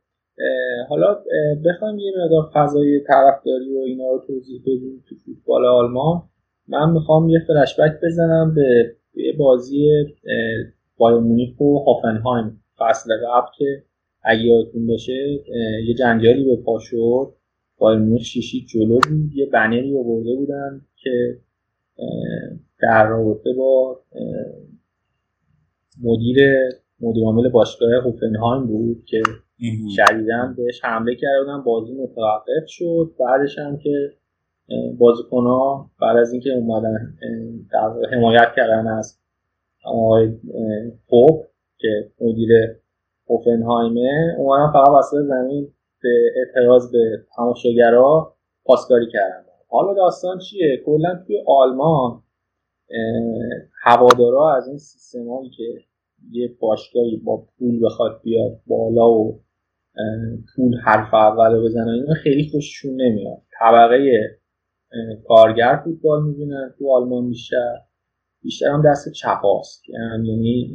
حالا 0.89 1.17
بخوایم 1.65 1.99
یه 1.99 2.11
مقدار 2.23 2.49
فضای 2.53 2.99
طرفداری 2.99 3.77
و 3.77 3.79
اینا 3.79 4.11
رو 4.11 4.23
توضیح 4.27 4.61
بدیم 4.61 5.03
تو 5.09 5.15
فوتبال 5.15 5.65
آلمان. 5.65 6.21
من 6.67 6.91
می‌خوام 6.91 7.29
یه 7.29 7.39
فلشبک 7.47 7.91
بزنم 8.03 8.55
به 8.55 8.95
یه 9.15 9.33
بازی 9.37 10.05
بایر 10.97 11.19
مونیخ 11.19 11.59
و 11.59 11.79
هافنهایم 11.79 12.63
فصل 12.77 13.13
قبل 13.13 13.47
که 13.57 13.83
اگه 14.21 14.41
یادتون 14.41 14.87
باشه 14.87 15.39
یه 15.87 15.93
جنجالی 15.99 16.45
به 16.45 16.55
پا 16.55 16.79
شد. 16.79 17.33
بایر 17.77 17.99
مونیخ 17.99 18.21
شیشی 18.21 18.65
جلو 18.65 18.99
بود. 18.99 19.33
یه 19.33 19.45
بنری 19.45 19.97
آورده 19.97 20.35
بودن 20.35 20.81
که 20.95 21.37
در 22.81 23.07
رابطه 23.07 23.53
با 23.53 23.99
مدیر 26.03 26.37
مدیر 26.99 27.23
عامل 27.25 27.49
باشگاه 27.49 27.89
هوفنهایم 28.03 28.67
بود 28.67 29.05
که 29.05 29.21
شدیدا 29.95 30.53
بهش 30.57 30.83
حمله 30.83 31.15
کردن 31.15 31.63
بازی 31.63 31.93
متوقف 31.93 32.67
شد. 32.67 33.11
بعدش 33.19 33.59
هم 33.59 33.77
که 33.77 34.13
ها 35.31 35.91
بعد 36.01 36.17
از 36.17 36.31
اینکه 36.31 36.49
اومدن 36.49 37.13
در 37.71 37.91
حمایت 38.11 38.47
کردن 38.55 38.87
از 38.87 39.19
آقای 39.85 40.31
خوب 41.07 41.45
که 41.77 42.11
مدیر 42.21 42.49
هوفنهایمه 43.29 44.35
اومدن 44.37 44.71
فقط 44.73 44.89
وسط 44.99 45.17
زمین 45.27 45.73
به 46.01 46.09
اعتراض 46.35 46.91
به 46.91 47.25
تماشاگرها 47.35 48.35
پاسکاری 48.65 49.07
کردن. 49.11 49.45
حالا 49.69 49.93
داستان 49.93 50.39
چیه؟ 50.39 50.83
کلا 50.85 51.23
توی 51.27 51.43
آلمان 51.47 52.23
هوادارا 53.83 54.55
از 54.55 54.67
این 54.67 54.77
سیستمایی 54.77 55.49
که 55.49 55.63
یه 56.31 56.55
باشگاهی 56.59 57.17
با 57.17 57.47
پول 57.59 57.85
بخواد 57.85 58.21
بیاد 58.23 58.61
بالا 58.67 59.09
و 59.09 59.41
پول 60.55 60.77
حرف 60.77 61.13
اول 61.13 61.63
بزنن 61.63 61.89
اینا 61.89 62.13
خیلی 62.13 62.49
خوششون 62.51 63.01
نمیاد. 63.01 63.41
طبقه 63.59 64.19
کارگر 65.27 65.81
فوتبال 65.83 66.23
می‌بینن 66.23 66.73
تو 66.79 66.93
آلمان 66.93 67.29
بیشتر. 67.29 67.77
بیشتر 68.41 68.67
هم 68.67 68.83
دست 68.91 69.11
چپاست. 69.11 69.89
یعنی 69.89 70.71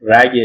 رگ 0.00 0.36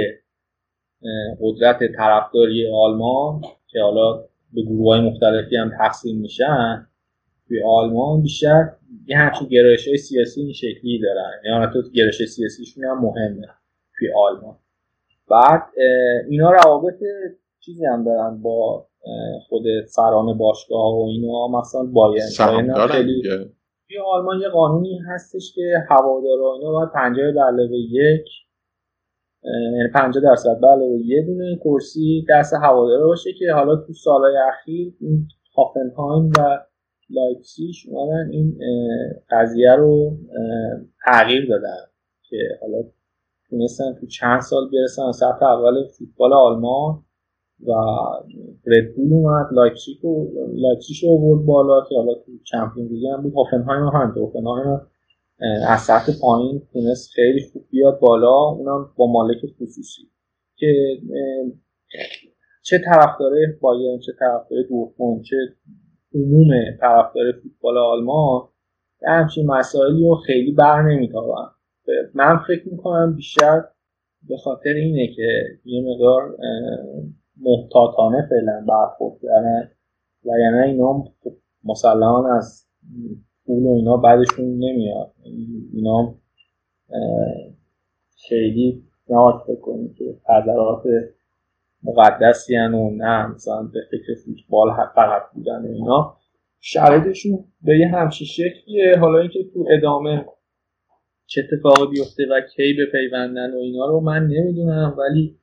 قدرت 1.41 1.79
طرفداری 1.97 2.71
آلمان 2.73 3.41
که 3.67 3.81
حالا 3.81 4.23
به 4.53 4.61
گروه 4.61 4.95
های 4.95 5.09
مختلفی 5.09 5.55
هم 5.55 5.71
تقسیم 5.77 6.17
میشن 6.17 6.87
توی 7.47 7.63
آلمان 7.65 8.21
بیشتر 8.21 8.69
یه 9.07 9.17
همچین 9.17 9.47
گرایش 9.47 9.87
های 9.87 9.97
سیاسی 9.97 10.41
این 10.41 10.53
شکلی 10.53 10.99
دارن. 10.99 11.31
یعنی 11.45 11.73
تو 11.73 11.81
گرایش 11.95 12.23
سیاسیشون 12.23 12.83
هم 12.83 13.01
مهمه 13.01 13.47
توی 13.99 14.07
آلمان. 14.15 14.55
بعد 15.29 15.63
اینا 16.29 16.51
روابط 16.51 16.99
چیزی 17.59 17.85
هم 17.85 18.03
دارن 18.03 18.41
با 18.41 18.87
خود 19.49 19.63
سران 19.85 20.37
باشگاه 20.37 20.95
و 20.95 21.05
اینا. 21.09 21.47
مثلا 21.47 21.83
باید 21.83 22.23
خیلی 22.91 23.21
توی 23.87 23.97
آلمان 24.13 24.41
یه 24.41 24.49
قانونی 24.49 24.99
هستش 25.07 25.53
که 25.55 25.73
هوادارا 25.89 26.53
اینا 26.53 26.71
باید 26.71 26.89
50 26.89 27.31
به 27.31 27.41
علاوه 27.41 27.75
یک 27.75 28.25
یعنی 29.53 29.89
50 29.93 30.23
درصد. 30.23 30.65
علاوه 30.65 30.99
یه 31.05 31.25
دونه 31.25 31.55
کرسی 31.63 32.25
دست 32.29 32.53
هوادارا 32.53 33.07
باشه 33.07 33.29
که 33.39 33.53
حالا 33.53 33.75
تو 33.75 33.93
سالهای 33.93 34.35
اخیر 34.53 34.93
این 34.99 35.27
هافنهایم 35.57 36.31
و 36.39 36.59
لایپسیش 37.09 37.87
اومدن 37.89 38.29
این 38.31 38.57
قضیه 39.29 39.75
رو 39.75 40.17
تغییر 41.05 41.49
دادن 41.49 41.83
که 42.29 42.37
حالا 42.61 42.83
تونستن 43.49 43.93
تو 43.93 44.07
چند 44.07 44.41
سال 44.41 44.69
برسن. 44.73 45.11
سطح 45.11 45.45
اول 45.45 45.87
فوتبال 45.87 46.33
آلمان 46.33 47.03
و 47.67 47.71
ردبول 48.65 49.13
اومد. 49.13 49.45
لایپسیش 49.51 49.97
رو 50.01 50.27
لایپسیش 50.53 51.03
آورد 51.05 51.45
بالا 51.45 51.81
که 51.89 51.95
حالا 51.95 52.13
تو 52.13 52.31
Champions 52.43 52.91
League 52.91 53.05
هم 53.05 53.21
بود. 53.21 53.33
هافنهایم 53.33 53.83
هم 53.83 54.01
همینطور 54.01 54.23
هافنهایم 54.23 54.81
از 55.67 55.81
سطح 55.81 56.11
پایین 56.21 56.61
تونست 56.73 57.11
خیلی 57.13 57.41
خوب 57.53 57.65
بیاد 57.71 57.99
بالا. 57.99 58.49
اونم 58.49 58.93
با 58.97 59.07
مالک 59.07 59.37
خصوصی 59.55 60.11
که 60.55 60.67
چه 62.61 62.77
طرفدار 62.85 63.31
بایرن 63.61 63.99
چه 63.99 64.11
طرفدار 64.19 64.59
دورتموند 64.69 65.23
چه 65.23 65.35
عموم 66.13 66.47
طرفدار 66.81 67.31
فوتبال 67.43 67.77
آلمان 67.77 68.41
همچین 69.05 69.47
مسائلی 69.47 70.07
رو 70.07 70.15
خیلی 70.15 70.51
بر 70.51 70.81
نمیتابن. 70.81 71.49
من 72.13 72.39
فکر 72.47 72.69
می‌کنم 72.71 73.15
بیشتر 73.15 73.63
به 74.29 74.37
خاطر 74.37 74.69
اینه 74.69 75.07
که 75.15 75.27
یه 75.65 75.83
مقدار 75.83 76.37
محتاطانه 77.41 78.27
فعلا 78.29 78.65
برخورد 78.69 79.21
کردن. 79.21 79.71
و 80.25 80.29
یعنی 80.39 80.71
اینا 80.71 81.03
مسلمان 81.63 82.25
از 82.37 82.67
پول 83.47 83.63
و 83.63 83.69
اینا 83.69 83.97
بعدشون 83.97 84.45
نمیاد. 84.45 85.13
اینا 85.73 86.15
خیلی 88.29 88.83
نهاد 89.09 89.43
کنید 89.61 89.95
که 89.95 90.17
حضرات 90.29 90.83
مقدسی 91.83 92.57
و 92.57 92.89
نه 92.89 93.27
مثلا 93.27 93.63
به 93.63 93.79
فکر 93.91 94.13
فوتبال 94.25 94.69
فقط 94.95 95.21
بودن 95.33 95.61
و 95.61 95.67
اینا. 95.67 96.17
شرایطشون 96.59 97.45
به 97.61 97.77
یه 97.77 97.87
همچین 97.87 98.27
شکلیه. 98.27 98.97
حالا 98.97 99.19
اینکه 99.19 99.39
تو 99.53 99.65
ادامه 99.77 100.25
چه 101.25 101.41
اتفاقی 101.41 101.91
بیفته 101.91 102.23
و 102.31 102.41
کی 102.55 102.73
به 102.73 102.85
پیوندن 102.91 103.53
و 103.53 103.57
اینا 103.57 103.85
رو 103.85 103.99
من 103.99 104.27
نمی‌دونم 104.27 104.95
ولی 104.97 105.39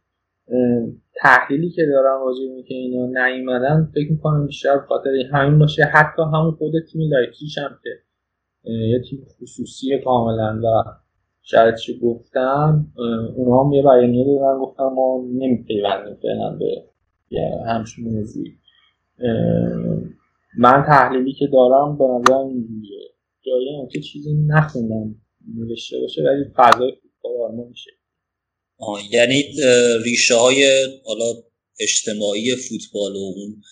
تحلیلی 1.15 1.71
که 1.71 1.87
دارم 1.87 2.21
راجع 2.25 2.63
که 2.69 2.75
اینا 2.75 3.07
نیومدن 3.07 3.91
فکر 3.95 4.13
می‌کنم 4.13 4.47
بیشتر 4.47 4.79
خاطر 4.79 5.11
همین 5.33 5.59
باشه. 5.59 5.85
حتی 5.85 6.23
همون 6.23 6.51
خود 6.51 6.73
تیم 6.93 7.11
لایپزیگ 7.11 7.49
هم 7.59 7.79
که 7.83 7.91
یه 8.71 9.03
تیم 9.11 9.27
خصوصی 9.41 9.99
کاملا 10.05 10.61
و 10.65 11.73
چی 11.73 11.99
گفتم 11.99 12.87
اونا 13.37 13.65
هم 13.65 13.73
یه 13.73 13.83
بیانیه 13.83 14.25
دادن 14.25 14.59
گفتم 14.59 14.85
ما 14.85 15.25
نمیپیوندیم 15.33 16.15
فعلا 16.23 16.59
به 16.59 16.67
همچین 17.67 18.05
موضوعی. 18.05 18.53
من 20.59 20.85
تحلیلی 20.87 21.33
که 21.33 21.47
دارم 21.47 21.99
به 21.99 22.05
نظر 22.05 22.39
اینجوریه 22.39 23.01
جایی 23.43 23.81
هم 23.81 23.89
که 23.89 24.01
چیزی 24.01 24.35
نخوندم 24.47 25.15
نوشته 25.57 26.01
باشه 26.01 26.23
ولی 26.23 26.45
فضای 26.55 26.93
فوتبال 26.93 27.51
آلمان 27.51 27.69
میشه. 27.69 27.91
یعنی 29.11 29.45
ریشه 30.05 30.35
های 30.35 30.87
حالا 31.05 31.33
اجتماعی 31.81 32.57
فوتبال 32.57 33.17
و 33.17 33.33
اون 33.37 33.63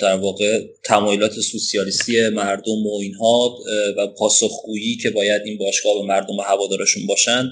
در 0.00 0.16
واقع 0.16 0.66
تمایلات 0.84 1.32
سوسیالیستی 1.32 2.28
مردم 2.28 2.86
و 2.86 2.98
اینها 3.02 3.58
و 3.98 4.06
پاسخگویی 4.18 4.96
که 4.96 5.10
باید 5.10 5.42
این 5.44 5.58
باشگاه 5.58 5.92
به 6.00 6.06
مردم 6.06 6.38
و 6.38 6.42
هوادارشون 6.42 7.06
باشن 7.06 7.50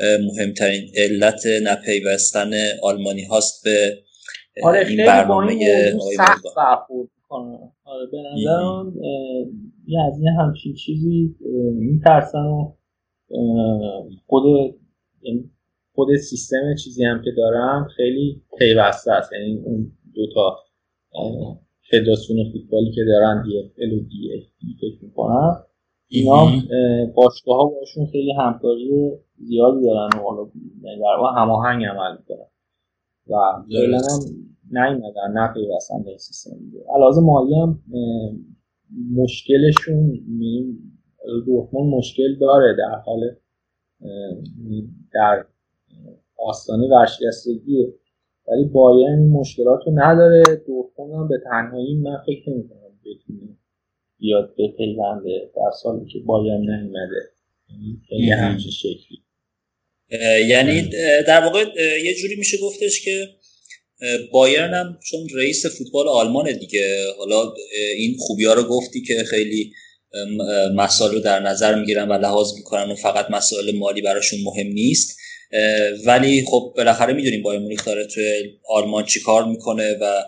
مهمترین 0.00 0.92
علت 0.96 1.46
نپیوستن 1.62 2.50
آلمانی 2.82 3.24
هاست 3.24 3.64
به 3.64 4.02
آره 4.62 4.88
این 4.88 5.06
برنامه 5.06 5.92
سخت 6.16 6.42
برخورد 6.56 7.08
آره 7.84 8.06
به 8.12 8.18
نظرم 8.18 8.94
از 10.08 10.20
یه 10.20 10.30
همچین 10.40 10.74
چیزی 10.74 11.34
میترسن 11.74 12.38
و 12.38 12.72
خود 14.26 14.74
یعنی 15.22 15.50
خود 15.94 16.16
سیستم 16.16 16.74
چیزی 16.84 17.04
هم 17.04 17.22
که 17.24 17.30
دارم 17.36 17.88
خیلی 17.96 18.42
پیوسته 18.58 19.12
است. 19.12 19.32
یعنی 19.32 19.62
اون 19.64 19.92
دوتا 20.14 20.56
فدراسیون 21.90 22.52
فوتبالی 22.52 22.92
که 22.94 23.00
دارن 23.04 23.42
دی 23.42 23.58
اف 23.58 23.70
ال 23.78 23.92
و 23.92 24.00
دی 24.00 24.34
اف 24.34 24.44
فکر 24.80 25.04
می‌کنم 25.04 25.64
اینا 26.08 26.46
باشگاه 27.14 27.56
ها 27.56 27.64
باشون 27.64 28.06
خیلی 28.06 28.32
همکاری 28.32 29.10
زیادی 29.38 29.82
دارن 29.82 30.08
و 30.18 30.22
حالا 30.22 30.50
در 30.82 31.16
واقع 31.20 31.40
هماهنگ 31.40 31.84
عمل 31.84 32.16
می‌کنن. 32.18 32.46
و 33.30 33.34
فعلا 33.72 33.98
هم 33.98 34.20
نیومدن 34.70 35.32
نپیوستن 35.34 36.02
به 36.02 36.08
این 36.08 36.18
سیستم. 36.18 36.50
علاوه 36.94 37.20
مالی 37.20 37.54
هم 37.54 37.82
مشکلشون 39.14 40.14
یعنی 40.14 40.78
دورتموند 41.46 41.94
مشکل 41.94 42.38
داره 42.40 42.76
در 42.78 43.02
حال 43.04 43.20
در 45.14 45.44
آستانه 46.48 46.86
ورشکستگیه 46.86 47.94
ولی 48.48 48.64
بایرن 48.64 49.18
این 49.18 49.30
مشکلات 49.30 49.80
رو 49.86 49.92
نداره. 49.94 50.42
دورتموند 50.66 51.12
هم 51.12 51.28
به 51.28 51.34
تنهایی 51.44 51.94
من 51.94 52.16
فکر 52.26 52.50
نمی‌کنم 52.50 52.98
بتونه 53.00 53.58
بیاد 54.18 54.54
به 54.56 54.68
پیونده 54.76 55.50
در 55.56 55.70
سالی 55.82 56.12
که 56.12 56.18
بایرن 56.18 56.60
نیومده. 56.60 57.30
یعنی 58.10 58.30
همچین 58.30 58.70
شکلی. 58.70 59.22
یعنی 60.48 60.90
در 61.26 61.44
واقع 61.44 61.64
یه 62.04 62.14
جوری 62.14 62.36
میشه 62.36 62.56
گفتش 62.62 63.04
که 63.04 63.28
بایرن 64.32 64.74
هم 64.74 64.98
چون 65.10 65.20
رئیس 65.34 65.66
فوتبال 65.78 66.08
آلمان 66.08 66.58
دیگه. 66.58 67.04
حالا 67.18 67.52
این 67.96 68.16
خوبی 68.18 68.44
ها 68.44 68.54
رو 68.54 68.62
گفتی 68.62 69.02
که 69.02 69.14
خیلی 69.14 69.72
مسائل 70.74 71.14
رو 71.14 71.20
در 71.20 71.40
نظر 71.40 71.80
می‌گیرن 71.80 72.08
و 72.08 72.12
لحاظ 72.12 72.54
می‌کنن 72.54 72.90
و 72.90 72.94
فقط 72.94 73.30
مسائل 73.30 73.78
مالی 73.78 74.02
براشون 74.02 74.38
مهم 74.44 74.66
نیست. 74.66 75.18
ولی 76.06 76.44
خب 76.46 76.74
بالاخره 76.76 77.12
می‌دونیم 77.12 77.42
بایر 77.42 77.60
مونیخ 77.60 77.84
داره 77.84 78.06
توی 78.06 78.58
آلمان 78.68 79.04
چی 79.04 79.20
کار 79.20 79.44
می‌کنه 79.44 79.94
و 80.00 80.22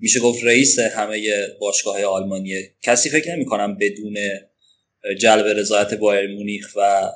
میشه 0.00 0.20
گفت 0.20 0.44
رئیس 0.44 0.78
همه 0.78 1.28
باشگاه 1.60 1.94
های 1.94 2.04
آلمانیه 2.04 2.74
کسی 2.82 3.10
فکر 3.10 3.34
نمی‌کنم 3.34 3.78
بدون 3.80 4.16
جلب 5.20 5.46
رضایت 5.46 5.94
بایر 5.94 6.34
مونیخ 6.34 6.72
و 6.76 7.10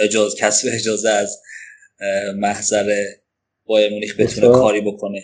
اجازه 0.00 0.38
کسب 0.38 0.68
اجازه 0.74 1.08
از 1.08 1.40
محضر 2.36 3.04
بایر 3.66 3.92
مونیخ 3.92 4.20
بتونه 4.20 4.48
کاری 4.48 4.80
بکنه. 4.80 5.22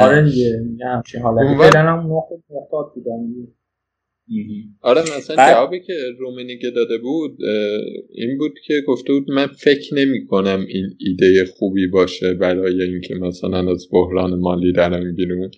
آره 0.00 0.30
دیگه 0.30 0.60
همچین 0.84 1.20
حالتی. 1.20 1.76
هم 1.76 2.06
محتاط 2.50 2.94
بودن. 2.94 3.34
آره 4.80 5.02
مثلا 5.02 5.36
بعد... 5.36 5.54
جوابی 5.54 5.80
که 5.80 5.94
رومنیگه 6.18 6.70
داده 6.70 6.98
بود 6.98 7.38
این 8.10 8.38
بود 8.38 8.54
که 8.66 8.82
گفته 8.86 9.12
بود 9.12 9.30
من 9.30 9.46
فکر 9.46 9.94
نمی 9.94 10.26
کنم 10.26 10.66
این 10.68 10.96
ایده 10.98 11.44
خوبی 11.44 11.86
باشه 11.86 12.34
برای 12.34 12.82
اینکه 12.82 13.14
مثلا 13.14 13.72
از 13.72 13.88
بحران 13.92 14.38
مالی 14.38 14.72
درم 14.72 15.14
بیرون. 15.14 15.50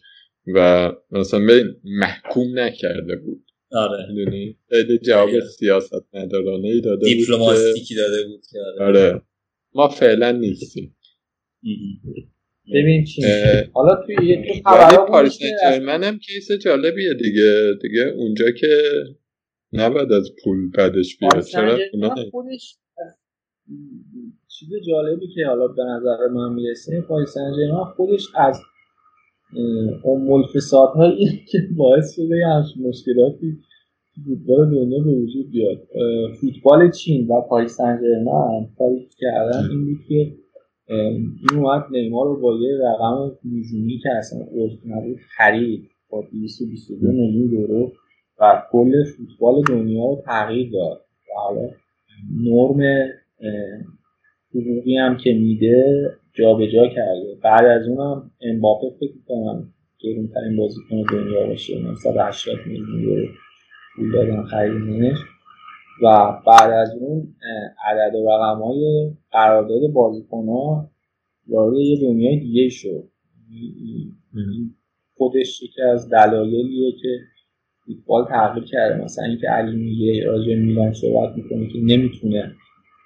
و 0.55 0.93
مثلا 1.11 1.41
محکوم 1.85 2.59
نکرده 2.59 3.17
بود. 3.17 3.45
آره. 3.73 4.07
خیلی 4.69 4.99
جواب 4.99 5.41
سیاست 5.41 6.15
ندارانه 6.15 6.69
ای 6.69 6.81
داده 6.81 6.97
بود 6.97 7.17
دیپلماتیکی 7.17 7.95
داده 7.95 8.27
بود 8.27 8.43
آره. 8.81 9.11
آره. 9.11 9.23
ما 9.75 9.89
فعلا 9.89 10.31
نیستیم. 10.31 10.97
ببین 12.75 13.05
چی 13.05 13.23
حالا 13.73 14.03
توی 14.07 14.27
یه 14.27 14.63
تو 14.65 15.07
پاریس 15.09 15.39
سن 15.63 16.03
هم 16.05 16.19
کیس 16.19 16.49
جالبیه 16.65 17.15
دیگه. 17.15 17.73
دیگه 17.83 18.03
اونجا 18.17 18.51
که 18.51 18.91
نباید 19.73 20.13
از 20.13 20.31
پول 20.45 20.71
بعدش 20.71 21.19
بیاد. 21.19 21.45
چرا؟ 21.45 21.79
خودش 22.31 22.77
چیز 24.49 24.69
جالبی 24.89 25.27
که 25.35 25.47
حالا 25.47 25.69
به 25.69 25.83
نظر 25.83 26.17
من 26.35 26.55
می‌رسه 26.55 27.01
پاریس 27.01 27.29
سن 27.29 27.75
خودش 27.97 28.27
از 28.35 28.61
اون 30.03 30.45
هایی 30.97 31.45
که 31.51 31.59
باعث 31.77 32.15
شده 32.17 32.37
یه 32.37 32.47
همچین 32.47 32.89
مشکلاتی 32.89 33.59
فوتبال 34.25 34.71
دنیا 34.71 34.99
به 35.05 35.11
وجود 35.11 35.51
بیاد. 35.51 35.89
فوتبال 36.41 36.91
چین 36.91 37.27
و 37.27 37.41
پاریس 37.41 37.77
سن 37.77 37.99
کاری 38.79 39.09
کردن 39.19 39.71
این 39.71 39.85
بود 39.85 39.99
که 40.09 40.33
این 40.89 41.39
اومد 41.55 41.85
نیمار 41.91 42.27
رو 42.27 42.41
با 42.41 42.57
یه 42.57 42.79
رقم 42.85 43.33
میزونی 43.45 43.99
که 43.99 44.09
اصلا 44.19 44.41
عرف 44.41 44.79
نبود 44.87 45.19
خرید 45.37 45.91
با 46.11 46.25
222 46.33 47.13
میلیون 47.13 47.51
یورو 47.53 47.93
و 48.41 48.63
کل 48.73 49.05
فوتبال 49.05 49.63
دنیا 49.69 50.05
رو 50.05 50.23
تغییر 50.27 50.71
داد. 50.73 51.01
و 51.29 51.41
حالا 51.41 51.69
نرم 52.41 53.09
حقوقی 54.55 54.97
هم 54.97 55.17
که 55.17 55.35
میده 55.35 56.11
جابجا 56.33 56.67
جا 56.67 56.89
کرده. 56.89 57.39
بعد 57.43 57.65
از 57.65 57.89
اونم 57.89 58.31
امباپه 58.41 58.87
فکر 59.01 59.19
کنم 59.29 59.73
گرونترین 59.99 60.57
بازیکن 60.57 61.03
دنیا 61.03 61.47
باشه. 61.47 61.79
980 61.79 62.57
میلیون 62.67 63.03
یورو 63.03 63.29
پول 63.97 64.13
دادن 64.13 64.43
خریدنش. 64.43 65.19
و 66.03 66.33
بعد 66.47 66.71
از 66.71 66.97
اون 67.01 67.35
عدد 67.85 68.15
و 68.15 68.29
رقم 68.29 68.63
های 68.63 69.11
قرارداد 69.33 69.93
بازیکن 69.93 70.49
ها 70.49 70.91
وارد 71.49 71.77
یه 71.77 72.01
دنیای 72.01 72.41
دیگه 72.41 72.69
شد. 72.69 73.09
خودش 75.17 75.63
یکی 75.63 75.83
از 75.83 76.11
دلایلیه 76.11 76.93
که 77.03 77.09
فوتبال 77.87 78.25
تغییر 78.25 78.65
کرده. 78.65 79.05
مثلا 79.05 79.25
اینکه 79.25 79.49
علی 79.49 79.77
میگه 79.77 80.25
راجع 80.25 80.55
میلان 80.55 80.93
صحبت 80.93 81.37
می‌کنه 81.37 81.69
که 81.69 81.79
نمی‌تونه 81.79 82.53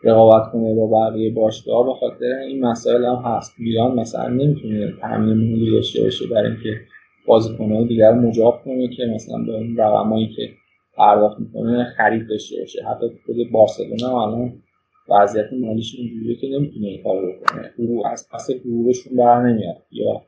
رقابت 0.05 0.53
کنه 0.53 0.74
با 0.74 0.86
بقیه 0.86 1.34
باشگاه 1.34 1.86
به 1.86 1.95
خاطر 1.95 2.26
این 2.49 2.64
مسائل 2.64 3.05
هم 3.05 3.22
هست. 3.24 3.55
میلان 3.59 4.01
مثلا 4.01 4.28
نمی‌تونه 4.28 4.93
تامین 5.01 5.51
مالی 5.51 5.70
داشته 5.70 6.03
باشه 6.03 6.26
برای 6.26 6.51
اینکه 6.51 6.80
بازیکن‌های 7.26 7.88
دیگر 7.88 8.12
مجاب 8.12 8.62
کنه 8.64 8.88
که 8.88 9.07
مثلا 9.14 9.38
به 9.45 9.53
اون 9.53 9.76
رقمایی 9.76 10.28
که 10.36 10.49
پرداخت 10.97 11.41
می‌کنه 11.41 11.84
خرید 11.84 12.28
داشته 12.28 12.61
باشه. 12.61 12.82
حتی 12.84 13.07
خود 13.26 13.36
بارسلونا 13.53 14.22
الان 14.22 14.62
وضعیت 15.09 15.53
مالیش 15.53 15.95
اینجوریه 15.99 16.36
که 16.36 16.49
نمی‌تونه 16.49 16.86
این 16.86 17.03
کار 17.03 17.32
بکنه. 17.32 17.70
حقوق 17.78 18.07
از 18.07 18.28
پس 18.32 18.51
حقوقشون 18.51 19.16
بر 19.16 19.43
نمیاد. 19.43 19.76
یا 19.91 20.22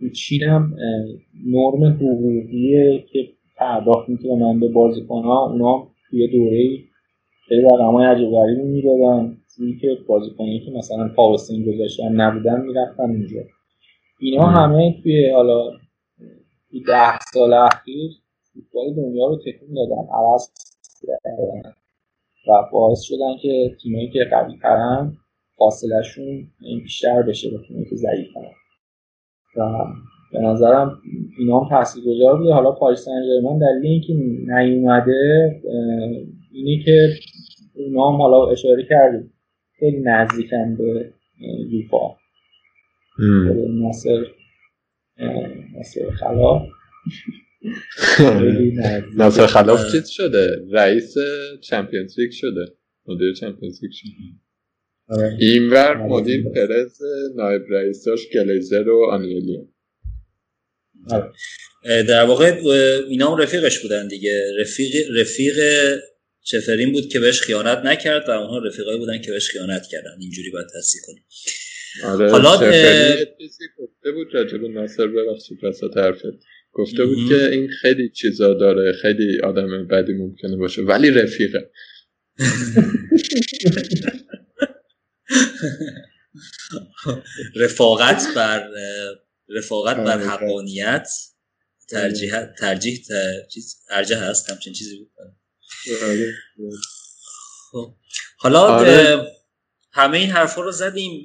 تو 0.00 0.08
چین 0.08 0.42
هم 0.42 0.76
نرم 1.46 1.84
حقوقیه 1.84 3.04
که 3.12 3.28
پرداخت 3.56 4.08
می‌کنن 4.08 4.60
به 4.60 4.68
بازیکنها 4.68 5.50
اونا 5.50 5.88
توی 6.10 6.28
دوره 6.28 6.78
خیلی 7.48 7.62
رقمای 7.62 8.06
عجیب 8.06 8.30
غریبی 8.30 8.62
می‌دادن. 8.62 9.36
چون 9.56 9.78
که 9.80 9.98
بازیکنی 10.08 10.60
که 10.60 10.70
مثلا 10.70 11.08
پاوستین 11.08 11.74
گذاشتن 11.74 12.12
نبودن 12.12 12.60
می‌رفتن 12.60 13.02
اونجا 13.02 13.40
اینا 14.20 14.42
همه 14.42 14.94
توی 15.02 15.30
حالا 15.30 15.70
ده 16.86 17.18
سال 17.32 17.52
اخیر 17.52 18.10
فوتبال 18.58 18.94
دنیا 18.94 19.26
رو 19.26 19.36
تکون 19.36 19.74
دادن 19.74 20.08
عوض 20.12 20.50
و 22.48 22.52
باعث 22.72 23.00
شدن 23.00 23.36
که 23.42 23.76
تیمایی 23.82 24.10
که 24.10 24.24
قوی 24.30 24.58
ترن 24.62 25.16
فاصلهشون 25.56 26.50
بیشتر 26.82 27.22
بشه 27.22 27.50
به 27.50 27.58
تیمی 27.68 27.84
که 27.90 27.96
ضعیف 27.96 28.28
و 29.56 29.84
به 30.32 30.38
نظرم 30.38 30.98
اینا 31.38 31.60
هم 31.60 31.84
گذار 32.06 32.38
بوده. 32.38 32.52
حالا 32.52 32.72
پاریس 32.72 33.04
سن 33.04 33.58
دلیل 33.60 33.86
اینکه 33.86 34.12
نیومده 34.54 35.50
اینی 36.52 36.82
که 36.84 37.08
اونا 37.74 38.10
هم 38.10 38.16
حالا 38.16 38.50
اشاره 38.50 38.86
کردیم 38.88 39.32
خیلی 39.78 40.00
نزدیکن 40.00 40.76
به 40.76 41.12
یوفا. 41.70 42.16
ناصر 43.68 44.24
ناصر 45.76 46.10
خلاف 46.10 46.62
ناصر 49.16 49.46
خلاف 49.46 49.92
چیز 49.92 50.08
شده؟ 50.08 50.62
رئیس 50.72 51.14
چمپیونز 51.60 52.18
لیگ 52.18 52.30
شده. 52.32 52.76
مدیر 53.06 53.34
چمپیونز 53.34 53.78
لیگ 53.82 53.92
شده. 53.92 54.10
آره. 55.08 55.36
اینور 55.40 55.96
آره. 55.96 56.02
مدیر 56.02 56.44
پرز 56.54 56.98
نایب 57.36 57.62
رئیساش 57.70 58.20
گلیزر 58.34 58.88
و 58.88 59.04
آنیلی. 59.10 59.58
آره. 61.10 61.32
در 62.02 62.24
واقع 62.24 62.60
اینا 63.08 63.34
هم 63.34 63.42
رفیقش 63.42 63.78
بودن 63.82 64.08
دیگه. 64.08 64.42
رفیق 64.60 64.94
رفیق 65.16 65.54
چفرین 66.42 66.92
بود 66.92 67.08
که 67.08 67.20
بهش 67.20 67.40
خیانت 67.40 67.78
نکرد 67.78 68.28
و 68.28 68.30
اونها 68.30 68.58
رفیقایی 68.58 68.98
بودن 68.98 69.20
که 69.20 69.32
بهش 69.32 69.50
خیانت 69.50 69.82
کردن. 69.90 70.16
اینجوری 70.20 70.50
باید 70.50 70.66
تصدیق 70.78 71.02
کنیم. 71.06 71.24
آره 72.04 72.30
حالا 72.30 72.56
گفته 73.78 74.12
بود 74.12 74.34
راجب 74.34 74.64
ناصر 74.64 75.06
ببخشید 75.06 75.64
وسط 75.64 75.96
حرفت. 75.96 76.24
گفته 76.78 77.04
بود 77.04 77.28
که 77.28 77.50
این 77.50 77.68
خیلی 77.82 78.10
چیزا 78.10 78.54
داره 78.54 78.92
خیلی 79.02 79.40
آدم 79.40 79.86
بدی 79.86 80.12
ممکنه 80.12 80.56
باشه 80.56 80.82
ولی 80.82 81.10
رفیقه 81.10 81.70
رفاقت 87.56 88.34
بر 88.36 88.68
رفاقت 89.48 89.96
بر 89.96 90.18
آره، 90.18 90.28
حقانیت 90.28 91.08
ترجیح 91.88 92.44
ترجیح 92.58 92.98
چیز 93.50 93.76
ارجه 93.90 94.16
هست 94.16 94.50
همچین 94.50 94.72
چیزی 94.72 94.98
بود 94.98 95.10
آره. 96.02 96.32
خب. 97.72 97.94
حالا 98.38 98.60
آره. 98.60 99.26
همه 99.92 100.18
این 100.18 100.30
حرفا 100.30 100.62
رو 100.62 100.72
زدیم 100.72 101.24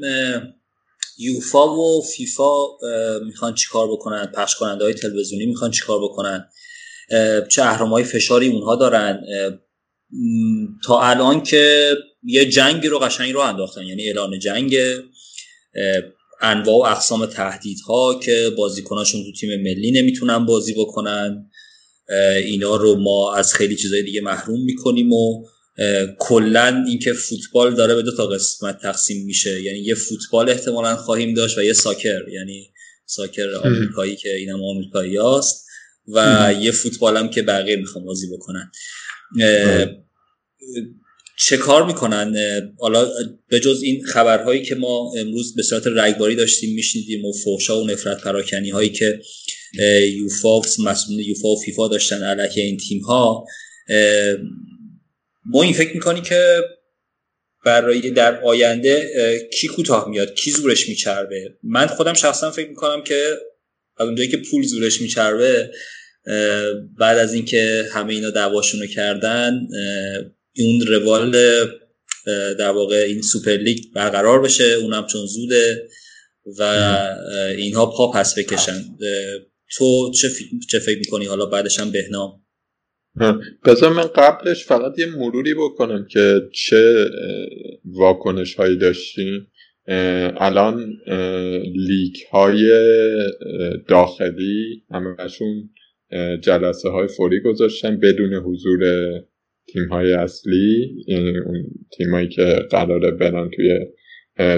یوفا 1.24 1.78
و 1.78 2.02
فیفا 2.02 2.68
می‌خوان 3.26 3.56
چیکار 3.56 3.92
بکنن؟ 3.92 4.26
پخش 4.26 4.56
کننده 4.56 4.84
های 4.84 4.94
تلویزیونی 4.94 5.46
می‌خوان 5.46 5.72
چیکار 5.72 6.00
بکنن؟ 6.04 6.50
چه 7.50 7.64
های 7.64 8.04
فشاری 8.04 8.48
اونها 8.48 8.76
دارن. 8.76 9.22
تا 10.86 11.02
الان 11.02 11.44
که 11.44 11.96
یه 12.24 12.46
جنگی 12.46 12.88
رو 12.88 13.00
قشنگ 13.00 13.34
رو 13.34 13.40
انداختن 13.40 13.84
یعنی 13.84 14.08
اعلان 14.08 14.40
جنگ 14.40 14.76
انواع 16.42 16.76
و 16.76 16.92
اقسام 16.92 17.26
تهدیدها 17.26 18.20
که 18.20 18.50
بازیکناشون 18.58 19.24
تو 19.24 19.32
تیم 19.32 19.62
ملی 19.62 19.92
نمی‌تونن 19.92 20.46
بازی 20.46 20.74
بکنن. 20.74 21.50
اینا 22.46 22.76
رو 22.76 22.96
ما 22.96 23.36
از 23.36 23.54
خیلی 23.54 23.76
چیزای 23.76 24.04
دیگه 24.04 24.22
محروم 24.22 24.64
می‌کنیم 24.64 25.14
و 25.14 25.46
کلا 26.20 26.84
اینکه 26.88 27.14
فوتبال 27.14 27.76
داره 27.76 27.96
به 27.96 28.02
دو 28.02 28.16
تا 28.16 28.28
قسمت 28.28 28.82
تقسیم 28.82 29.26
میشه. 29.26 29.64
یعنی 29.64 29.80
یه 29.80 29.96
فوتبال 29.96 30.50
احتمالا 30.50 30.96
خواهیم 30.96 31.34
داشت 31.34 31.58
و 31.58 31.64
یه 31.64 31.74
ساکر 31.74 32.22
یعنی 32.34 32.74
ساکر 33.06 33.56
آمریکایی 33.56 34.16
که 34.16 34.36
اینم 34.36 34.64
آمریکایی 34.64 35.18
هست 35.18 35.66
و 36.08 36.54
یه 36.60 36.72
فوتبال 36.72 37.18
هم 37.18 37.30
که 37.30 37.42
بقیه 37.42 37.76
می‌خوام 37.76 38.06
بازی 38.06 38.28
بکنن. 38.28 38.72
چه 41.40 41.58
کار 41.58 41.86
می‌کنن؟ 41.86 42.36
حالا 42.80 43.08
به 43.48 43.60
جز 43.60 43.82
این 43.84 44.06
خبرهایی 44.06 44.64
که 44.64 44.76
ما 44.76 45.12
امروز 45.18 45.56
به 45.56 45.64
صورت 45.64 45.88
رگباری 45.88 46.36
داشتیم 46.36 46.76
میشنیدیم 46.76 47.26
و 47.26 47.34
فوشا 47.44 47.82
و 47.82 47.88
نفرت 47.88 48.22
پراکنی 48.22 48.70
هایی 48.70 48.90
که 48.90 49.20
یوفا 50.18 50.62
مسئولین 50.80 51.20
یوفا 51.20 51.48
و 51.48 51.62
فیفا 51.66 51.88
داشتن 51.88 52.24
علیه 52.24 52.64
این 52.64 52.78
تیم 52.78 53.02
ها 53.02 53.46
ما 55.46 55.64
این 55.64 55.74
فکر 55.74 55.94
می‌کنی 55.94 56.22
که 56.22 56.58
برای 57.66 58.12
در 58.12 58.42
آینده 58.42 59.10
کی 59.54 59.68
کوتاه 59.68 60.10
میاد 60.10 60.34
کی 60.34 60.52
زورش 60.52 60.90
میچربه؟ 60.90 61.58
من 61.64 61.88
خودم 61.88 62.14
شخصا 62.14 62.52
فکر 62.52 62.70
می‌کنم 62.70 63.04
که 63.04 63.38
از 63.98 64.08
اونجایی 64.08 64.30
که 64.30 64.38
پول 64.38 64.64
زورش 64.64 65.02
میچربه 65.02 65.72
بعد 67.00 67.18
از 67.18 67.34
اینکه 67.34 67.86
همه 67.92 68.14
اینا 68.14 68.30
دعواشونو 68.30 68.86
کردن 68.86 69.68
اون 70.58 70.82
روال 70.88 71.32
در 72.60 72.70
واقع 72.70 72.96
این 72.96 73.22
سوپر 73.22 73.52
لیگ 73.52 73.84
برقرار 73.96 74.42
بشه 74.42 74.64
اونم 74.64 75.08
چون 75.08 75.26
زوده 75.26 75.88
و 76.60 76.64
اینها 77.58 77.86
پا 77.86 78.12
پس 78.12 78.38
بکشن. 78.38 78.84
تو 79.78 80.12
چه, 80.12 80.30
چه 80.70 80.80
فکر 80.80 80.98
می‌کنی؟ 80.98 81.26
حالا 81.26 81.46
بعدش 81.46 81.80
هم 81.80 81.92
بهنام. 81.92 82.43
بذار 83.66 83.94
من 83.94 84.08
قبلش 84.16 84.66
فقط 84.66 85.00
یه 85.00 85.06
مروری 85.06 85.54
بکنم 85.54 86.06
که 86.10 86.42
چه 86.54 87.10
واکنش 87.86 88.56
هایی 88.56 88.78
داشتیم. 88.78 89.48
الان 90.38 90.94
لیگ 91.76 92.16
های 92.32 92.72
داخلی 93.88 94.84
همشون 94.92 95.70
جلسه 96.42 96.90
های 96.90 97.08
فوری 97.08 97.40
گذاشتن 97.42 98.00
بدون 98.00 98.34
حضور 98.34 98.80
تیم 99.68 99.88
های 99.90 100.14
اصلی. 100.14 100.96
یعنی 101.08 101.38
اون 101.38 101.64
تیم 101.98 102.12
هایی 102.12 102.30
که 102.30 102.44
قراره 102.72 103.12
برن 103.12 103.50
توی 103.50 103.80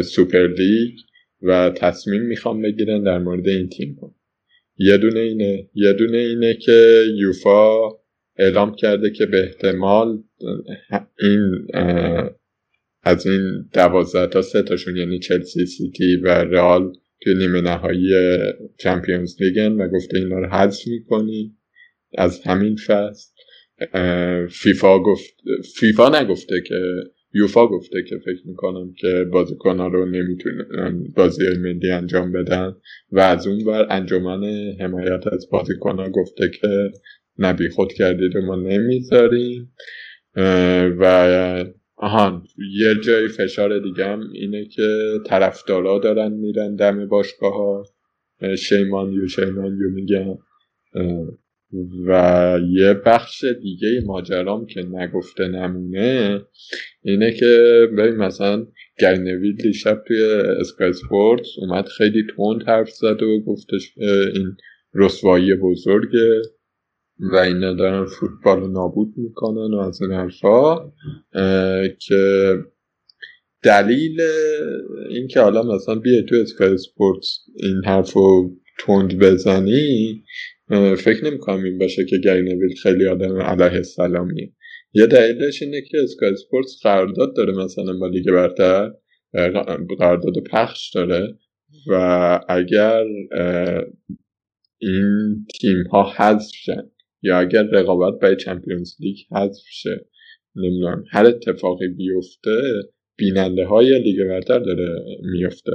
سوپر 0.01 0.47
لیگ 0.47 0.93
و 1.41 1.69
تصمیم 1.69 2.21
می‌خوام 2.21 2.61
بگیرن 2.61 3.03
در 3.03 3.17
مورد 3.19 3.47
این 3.47 3.69
تیم 3.69 3.97
ها 4.01 4.15
یه 4.77 4.97
دونه 4.97 5.19
اینه. 5.19 5.69
یه 5.73 5.93
دونه 5.93 6.17
اینه 6.17 6.53
که 6.53 7.03
یوفا 7.15 7.89
اعلام 8.37 8.75
کرده 8.75 9.11
که 9.11 9.25
به 9.25 9.43
احتمال 9.43 10.23
این 11.19 11.67
از 13.03 13.27
این 13.27 13.69
دوازده 13.73 14.27
تا 14.27 14.41
سه 14.41 14.61
تاشون 14.61 14.97
یعنی 14.97 15.19
چلسی 15.19 15.65
سیتی 15.65 16.15
و 16.15 16.27
رئال 16.27 16.93
توی 17.21 17.35
نیمه 17.35 17.61
نهایی 17.61 18.09
چمپیونز 18.79 19.41
لیگن 19.41 19.71
و 19.71 19.87
گفته 19.87 20.17
اینا 20.17 20.39
رو 20.39 20.47
حذف 20.47 20.87
می‌کنی 20.87 21.57
از 22.17 22.41
همین 22.41 22.75
فصل. 22.75 23.31
فیفا 24.49 24.99
گفت 24.99 25.33
فیفا 25.79 26.21
نگفته 26.21 26.61
که 26.67 26.75
یوفا 27.33 27.67
گفته 27.67 28.03
که 28.09 28.17
فکر 28.17 28.47
می‌کنم 28.47 28.93
که 28.93 29.23
بازیکن 29.31 29.79
رو 29.79 30.05
نمی‌تونن 30.05 31.03
بازی 31.15 31.43
ملی 31.57 31.91
انجام 31.91 32.31
بدن 32.31 32.75
و 33.11 33.19
از 33.19 33.47
اون 33.47 33.65
بر 33.65 33.87
انجمن 33.89 34.43
حمایت 34.79 35.27
از 35.27 35.49
بازیکن 35.51 36.11
گفته 36.11 36.49
که 36.61 36.91
نبی 37.39 37.69
خود 37.69 37.93
کردید 37.93 38.35
و 38.35 38.41
ما 38.41 38.55
نمی‌ذاریم. 38.55 39.73
و 40.99 41.65
آهان 41.97 42.43
یه 42.71 42.95
جای 42.95 43.27
فشار 43.27 43.79
دیگه 43.79 44.05
هم 44.05 44.29
اینه 44.33 44.65
که 44.65 45.19
طرفدارا 45.25 45.99
دارن 45.99 46.31
میرن 46.33 46.75
دم 46.75 47.07
باشگاه 47.07 47.53
ها 47.53 47.83
شیمان 48.55 49.13
یو 49.13 49.27
شیمان 49.27 49.77
یو 49.81 49.89
میگن 49.89 50.37
و 52.07 52.59
یه 52.69 52.93
بخش 52.93 53.43
دیگه 53.43 54.01
ماجرام 54.05 54.65
که 54.65 54.81
نگفته 54.81 55.47
نمونه 55.47 56.41
اینه 57.01 57.31
که 57.31 57.81
ببین 57.97 58.15
مثلا 58.15 58.67
گرنویل 58.99 59.55
دیشب 59.55 60.03
توی 60.07 60.23
اسکای 60.59 60.93
اومد 61.61 61.87
خیلی 61.87 62.23
تند 62.37 62.63
حرف 62.67 62.89
زد 62.89 63.23
و 63.23 63.39
گفتش 63.47 63.93
این 64.33 64.57
رسوایی 64.93 65.55
بزرگه. 65.55 66.41
و 67.19 67.35
اینا 67.35 67.73
دارن 67.73 68.05
فوتبال 68.05 68.59
رو 68.59 68.67
نابود 68.67 69.13
می‌کنن 69.17 69.73
و 69.73 69.79
از 69.79 70.01
این 70.01 70.11
حرفا 70.11 70.91
که 71.99 72.53
دلیل 73.63 74.21
اینکه 75.09 75.39
حالا 75.39 75.63
مثلا 75.63 75.95
بیای 75.95 76.23
تو 76.23 76.35
اسکای 76.35 76.77
سپورت 76.77 77.25
این 77.55 77.81
حرف 77.85 78.13
رو 78.13 78.51
تند 78.79 79.19
بزنی 79.19 80.23
فکر 80.97 81.25
نمی‌کنم 81.25 81.63
این 81.63 81.77
باشه 81.77 82.05
که 82.05 82.17
گری 82.17 82.41
نویل 82.41 82.75
خیلی 82.83 83.07
آدم 83.07 83.41
علیه 83.41 83.75
السلامیه. 83.75 84.53
یه 84.93 85.07
دلیلش 85.07 85.61
اینه 85.61 85.81
که 85.81 85.97
اسکای 86.03 86.35
سپورتس 86.35 86.79
قرارداد 86.83 87.35
داره 87.35 87.53
مثلا 87.53 87.97
با 87.99 88.07
لیگ 88.07 88.31
برتر 88.31 88.91
قرارداد 89.99 90.43
پخش 90.51 90.91
داره 90.95 91.37
و 91.87 92.39
اگر 92.49 93.03
این 94.77 95.45
تیم 95.61 95.83
ها 95.91 96.13
حذف 96.17 96.51
شن 96.53 96.91
یا 97.25 97.39
اگر 97.39 97.63
رقابت 97.63 98.19
برای 98.21 98.35
چمپیونز 98.35 98.95
لیگ 98.99 99.17
حذف 99.31 99.63
شه 99.71 100.05
نمی‌دونم 100.55 101.03
هر 101.11 101.25
اتفاقی 101.25 101.87
بیفته 101.87 102.61
بیننده 103.17 103.65
های 103.65 103.99
لیگ 103.99 104.27
برتر 104.27 104.59
داره 104.59 104.99
میفته 105.21 105.71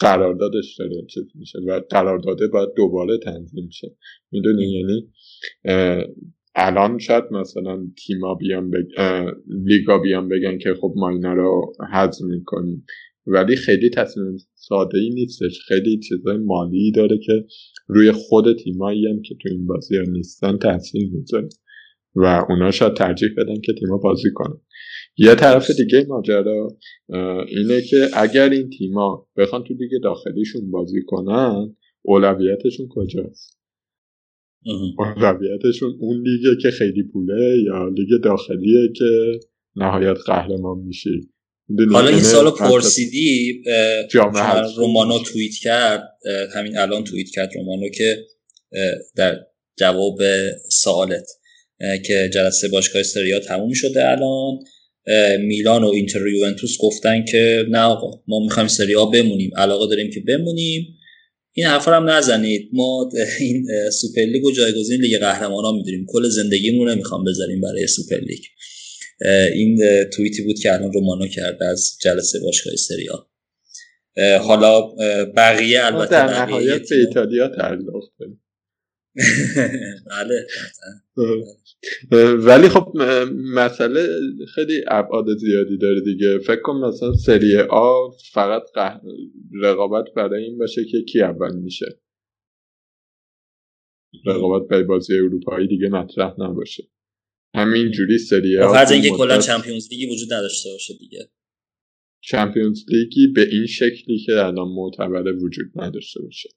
قراردادش 0.00 0.76
داره 0.78 1.06
چیز 1.10 1.24
میشه 1.34 1.58
و 1.66 1.80
قرارداده 1.90 2.48
باید 2.48 2.68
دوباره 2.76 3.18
تنظیم 3.18 3.68
شه. 3.72 3.96
می‌دونی؟ 4.32 4.72
یعنی 4.72 5.12
الان 6.54 6.98
شاید 6.98 7.24
مثلا 7.30 7.86
تیما 8.06 8.34
بیان 8.34 8.70
بگ... 8.70 8.86
لیگا 9.46 9.98
بیان 9.98 10.28
بگن 10.28 10.58
که 10.58 10.74
خب 10.74 10.92
ما 10.96 11.10
اینا 11.10 11.34
رو 11.34 11.72
حذف 11.92 12.22
می‌کنیم. 12.22 12.86
ولی 13.26 13.56
خیلی 13.56 13.90
تصمیم 13.90 14.36
ساده 14.54 14.98
ای 14.98 15.10
نیستش. 15.10 15.60
خیلی 15.68 15.98
چیزای 15.98 16.36
مالی 16.36 16.92
داره 16.92 17.18
که 17.18 17.44
روی 17.86 18.12
خود 18.12 18.56
تیمایی 18.56 19.06
هم 19.06 19.22
که 19.22 19.34
تو 19.42 19.48
این 19.50 19.66
بازی 19.66 19.96
ها 19.96 20.02
نیستن 20.02 20.58
تاثیر 20.58 21.10
می‌ذاره. 21.12 21.48
و 22.14 22.44
اونا 22.48 22.70
شاید 22.70 22.94
ترجیح 22.94 23.28
بدن 23.36 23.60
که 23.60 23.72
تیما 23.72 23.98
بازی 23.98 24.30
کنن. 24.34 24.60
یه 25.16 25.34
طرف 25.34 25.70
دیگه 25.70 26.06
ماجرا 26.08 26.68
اینه 27.48 27.80
که 27.80 28.08
اگر 28.14 28.50
این 28.50 28.70
تیما 28.70 29.28
بخوان 29.36 29.64
تو 29.64 29.74
دیگه 29.74 29.98
داخلیشون 30.02 30.70
بازی 30.70 31.02
کنن 31.06 31.76
اولویتشون 32.02 32.88
کجاست؟ 32.90 33.60
اولویتشون 34.98 35.96
اون 36.00 36.22
لیگه 36.22 36.56
که 36.62 36.70
خیلی 36.70 37.02
پوله 37.02 37.62
یا 37.64 37.88
لیگ 37.88 38.22
داخلیه 38.22 38.92
که 38.96 39.40
نهایت 39.76 40.16
قهرمان 40.26 40.78
میشی. 40.78 41.30
حالا 41.92 42.08
این 42.08 42.22
سال 42.22 42.50
پرسیدی 42.50 43.62
رومانو 44.76 45.18
توییت 45.18 45.54
کرد 45.62 46.02
همین 46.54 46.78
الان 46.78 47.04
توییت 47.04 47.28
کرد 47.34 47.50
رومانو 47.54 47.88
که 47.88 48.24
در 49.16 49.36
جواب 49.78 50.18
سوالت 50.70 51.26
که 52.06 52.30
جلسه 52.34 52.68
باشگاه 52.68 53.00
استریا 53.00 53.40
تموم 53.40 53.72
شده 53.72 54.08
الان 54.08 54.58
میلان 55.38 55.84
و 55.84 55.88
اینتر 55.88 56.22
و 56.22 56.28
یوونتوس 56.28 56.76
گفتن 56.80 57.24
که 57.24 57.64
نه 57.68 57.78
آقا 57.78 58.22
ما 58.28 58.40
می‌خوایم 58.44 58.68
سری 58.68 58.94
بمونیم 59.12 59.50
علاقه 59.56 59.86
داریم 59.86 60.10
که 60.10 60.20
بمونیم. 60.20 60.86
این 61.52 61.66
حرفا 61.66 61.92
هم 61.92 62.10
نزنید. 62.10 62.70
ما 62.72 63.10
این 63.40 63.66
سوپر 63.90 64.22
لیگ 64.22 64.44
و 64.44 64.52
جایگزین 64.52 65.00
لیگ 65.00 65.18
قهرمانان 65.18 65.74
می‌دونیم. 65.74 66.06
کل 66.08 66.28
زندگیمون 66.28 66.88
رو 66.88 66.94
نمی‌خوام 66.94 67.24
بذاریم 67.24 67.60
برای 67.60 67.86
سوپر 67.86 68.16
لیگ. 68.16 68.40
این 69.54 69.78
توییتی 70.12 70.42
بود 70.42 70.58
که 70.58 70.72
الان 70.72 70.92
رومانو 70.92 71.26
کرده 71.26 71.64
از 71.64 71.98
جلسه 72.02 72.40
باشگاه 72.40 72.74
سری 72.76 73.13
آ 73.13 73.26
حالا 74.38 74.80
بقیه 75.36 75.84
البته 75.84 76.10
در 76.10 76.46
نهایت 76.46 76.88
به 76.88 76.96
ایتالیا 76.96 77.48
تعلق 77.48 78.04
بله 80.10 80.46
ولی 82.34 82.68
خب 82.68 82.92
مسئله 83.54 84.06
خیلی 84.54 84.84
ابعاد 84.88 85.36
زیادی 85.36 85.78
داره 85.78 86.00
دیگه. 86.00 86.38
فکر 86.38 86.60
کن 86.62 86.76
مثلا 86.76 87.12
سری 87.12 87.56
آ 87.70 88.08
فقط 88.32 88.62
رقابت 89.62 90.04
برای 90.16 90.44
این 90.44 90.58
باشه 90.58 90.84
که 90.84 91.02
کی 91.02 91.22
اول 91.22 91.56
میشه. 91.56 91.86
رقابت 94.26 94.68
برای 94.68 94.84
بازی 94.84 95.14
اروپایی 95.18 95.68
دیگه 95.68 95.88
مطرح 95.88 96.34
نباشه. 96.38 96.82
همین 97.54 97.90
جوری 97.90 98.18
سری 98.18 98.58
آ 98.58 98.72
فرض 98.72 98.92
اینکه 98.92 99.10
کلا 99.10 99.38
چمپیونز 99.38 99.88
لیگی 99.90 100.06
وجود 100.06 100.32
نداشته 100.32 100.70
باشه 100.72 100.94
دیگه. 100.94 101.30
چمپیونز 102.20 102.84
لیگی 102.88 103.26
به 103.26 103.48
این 103.50 103.66
شکلی 103.66 104.18
که 104.18 104.32
الان 104.32 104.68
معتبره 104.68 105.32
وجود 105.32 105.66
نداشته 105.74 106.22
باشه. 106.22 106.48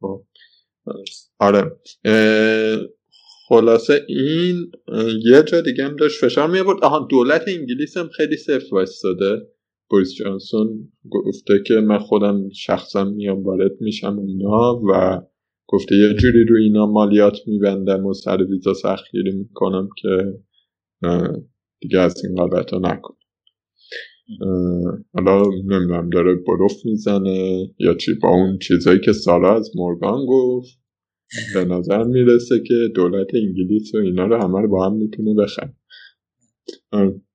خب 0.00 0.26
آره. 1.38 1.70
خلاصه 3.48 4.04
این 4.08 4.72
یه 5.24 5.42
جا 5.42 5.60
دیگه 5.60 5.84
هم 5.84 5.96
داشت 5.96 6.24
فشار 6.24 6.50
می 6.50 6.58
آورد 6.58 6.84
آها 6.84 7.06
دولت 7.10 7.44
انگلیس 7.46 7.96
هم 7.96 8.08
خیلی 8.08 8.36
صفر 8.36 8.74
وایستاده. 8.74 9.48
بوریس 9.90 10.14
جانسون 10.14 10.92
گفته 11.10 11.62
که 11.66 11.74
من 11.74 11.98
خودم 11.98 12.48
شخصا 12.50 13.04
میام 13.04 13.42
وارد 13.42 13.80
میشم 13.80 14.18
اینا 14.18 14.80
و 14.88 15.20
گفته 15.70 15.96
یه 15.96 16.14
جوری 16.14 16.44
رو 16.44 16.56
اینا 16.56 16.86
مالیات 16.86 17.36
میبندم 17.46 18.06
و 18.06 18.14
سر 18.14 18.42
ویزا 18.42 18.74
سختگیری 18.74 19.32
می‌کنم 19.32 19.88
که 20.02 20.34
دیگه 21.80 21.98
از 21.98 22.24
این 22.24 22.34
قابط 22.34 22.74
نکن. 22.74 23.14
حالا 25.14 25.42
نمی‌دونم 25.42 26.10
داره 26.10 26.34
بروف 26.34 26.72
می‌زنه 26.84 27.68
یا 27.78 27.94
چی؟ 27.94 28.14
با 28.14 28.28
اون 28.28 28.58
چیزایی 28.58 29.00
که 29.00 29.12
سالا 29.12 29.54
از 29.54 29.70
مورگان 29.76 30.26
گفت 30.28 30.78
به 31.54 31.64
نظر 31.64 32.04
می‌رسه 32.04 32.60
که 32.66 32.74
دولت 32.94 33.34
انگلیس 33.34 33.94
و 33.94 33.98
اینا 33.98 34.26
رو 34.26 34.42
همه 34.42 34.60
رو 34.60 34.68
با 34.68 34.86
هم 34.86 34.96
می‌تونه 34.96 35.34
بخن 35.34 35.74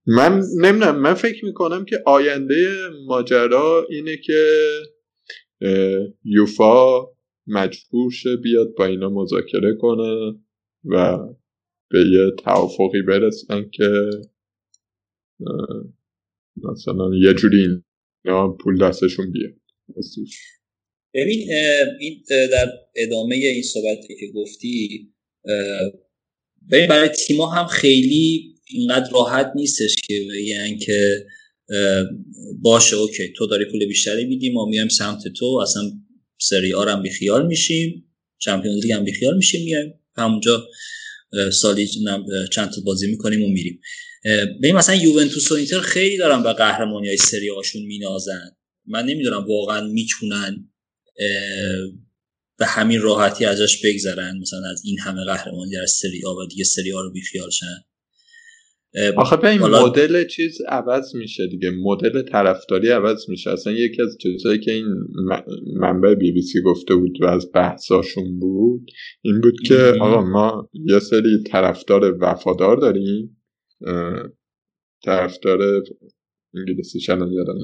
من 0.07 0.43
نمی‌دونم 0.61 0.99
من 0.99 1.13
فکر 1.13 1.45
می‌کنم 1.45 1.85
که 1.85 1.95
آینده 2.05 2.69
ماجرا 3.07 3.85
اینه 3.89 4.17
که 4.17 4.45
یوفا 6.23 7.12
مجبور 7.47 8.11
شه 8.11 8.35
بیاد 8.35 8.73
با 8.77 8.85
اینا 8.85 9.09
مذاکره 9.09 9.75
کنه 9.81 10.39
و 10.85 11.17
به 11.91 11.99
یه 11.99 12.31
توافقی 12.43 13.01
برسن 13.07 13.69
که 13.73 14.09
مثلا 16.57 17.15
یه 17.15 17.33
جوری 17.33 17.83
اینا 18.25 18.47
پول 18.47 18.77
دستشون 18.77 19.31
بیاد. 19.31 19.53
ببین 21.13 21.49
این 21.99 22.23
در 22.29 22.71
ادامه 22.95 23.35
این 23.35 23.63
صحبتی 23.63 24.15
که 24.19 24.27
گفتی 24.35 25.13
ببین 26.71 26.87
برای 26.87 27.09
تیما 27.09 27.49
هم 27.49 27.67
خیلی 27.67 28.55
اینقدر 28.67 29.11
راحت 29.13 29.51
نیستش 29.55 29.95
که 30.07 30.27
بگن 30.31 30.77
که 30.77 31.25
باشه 32.61 32.95
OK 32.95 33.33
تو 33.37 33.47
داری 33.47 33.65
پول 33.71 33.85
بیشتری 33.87 34.25
میدی 34.25 34.53
ما 34.53 34.65
میایم 34.65 34.87
سمت 34.87 35.27
تو 35.27 35.59
اصلا 35.61 35.83
سری 36.49 36.73
آ 36.73 36.79
رو 36.79 36.89
هم 36.89 37.01
بیخیال 37.01 37.47
میشیم 37.47 38.15
Champions 38.37 38.81
League 38.83 38.91
هم 38.91 39.03
بیخیال 39.03 39.35
میشیم 39.35 39.63
میایم. 39.63 39.93
همونجا 40.17 40.67
سالی 41.53 41.89
چند 42.51 42.71
تا 42.71 42.81
بازی 42.85 43.07
می‌کنیم 43.07 43.43
و 43.43 43.47
میریم. 43.47 43.81
ببین 44.59 44.75
مثلا 44.75 44.95
یوونتوس 44.95 45.51
و 45.51 45.55
اینتر 45.55 45.79
خیلی 45.79 46.17
دارن 46.17 46.43
به 46.43 46.53
قهرمانی 46.53 47.07
های 47.07 47.17
سری 47.17 47.49
آشون 47.49 47.81
مینازن. 47.81 48.51
من 48.85 49.05
نمی‌دونم 49.05 49.47
واقعا 49.47 49.87
می‌تونن 49.87 50.69
به 52.57 52.65
همین 52.65 53.01
راحتی 53.01 53.45
ازش 53.45 53.81
بگذرن 53.83 54.37
مثلا 54.41 54.69
از 54.71 54.81
این 54.85 54.99
همه 54.99 55.25
قهرمانی 55.25 55.71
در 55.71 55.85
سری 55.85 56.21
آ 56.25 56.33
و 56.33 56.47
دیگه 56.47 56.63
سری 56.63 56.93
آ 56.93 57.01
رو 57.01 57.11
بیخیال 57.11 57.49
شن. 57.49 57.83
آخه 59.17 59.37
به 59.37 59.49
این 59.49 59.61
مدل 59.61 60.27
چیز 60.27 60.61
عوض 60.67 61.15
میشه 61.15 61.47
دیگه. 61.47 61.69
مدل 61.69 62.21
طرفداری 62.21 62.89
عوض 62.89 63.29
میشه. 63.29 63.49
اصلا 63.49 63.73
یکی 63.73 64.01
از 64.01 64.17
چیزهایی 64.21 64.59
که 64.59 64.71
این 64.71 64.85
منبع 65.79 66.15
بی 66.15 66.31
بی 66.31 66.41
سی 66.41 66.61
گفته 66.61 66.95
بود 66.95 67.21
و 67.21 67.25
از 67.25 67.51
بحثاشون 67.53 68.39
بود 68.39 68.91
این 69.21 69.41
بود 69.41 69.55
که 69.67 69.93
آقا 70.01 70.21
ما 70.21 70.69
یه 70.73 70.99
سری 70.99 71.43
طرفدار 71.47 72.17
وفادار 72.21 72.77
داریم. 72.77 73.37
طرفدار 75.03 75.83
انگلیسی 76.55 77.11
الان 77.11 77.31
یادم 77.31 77.55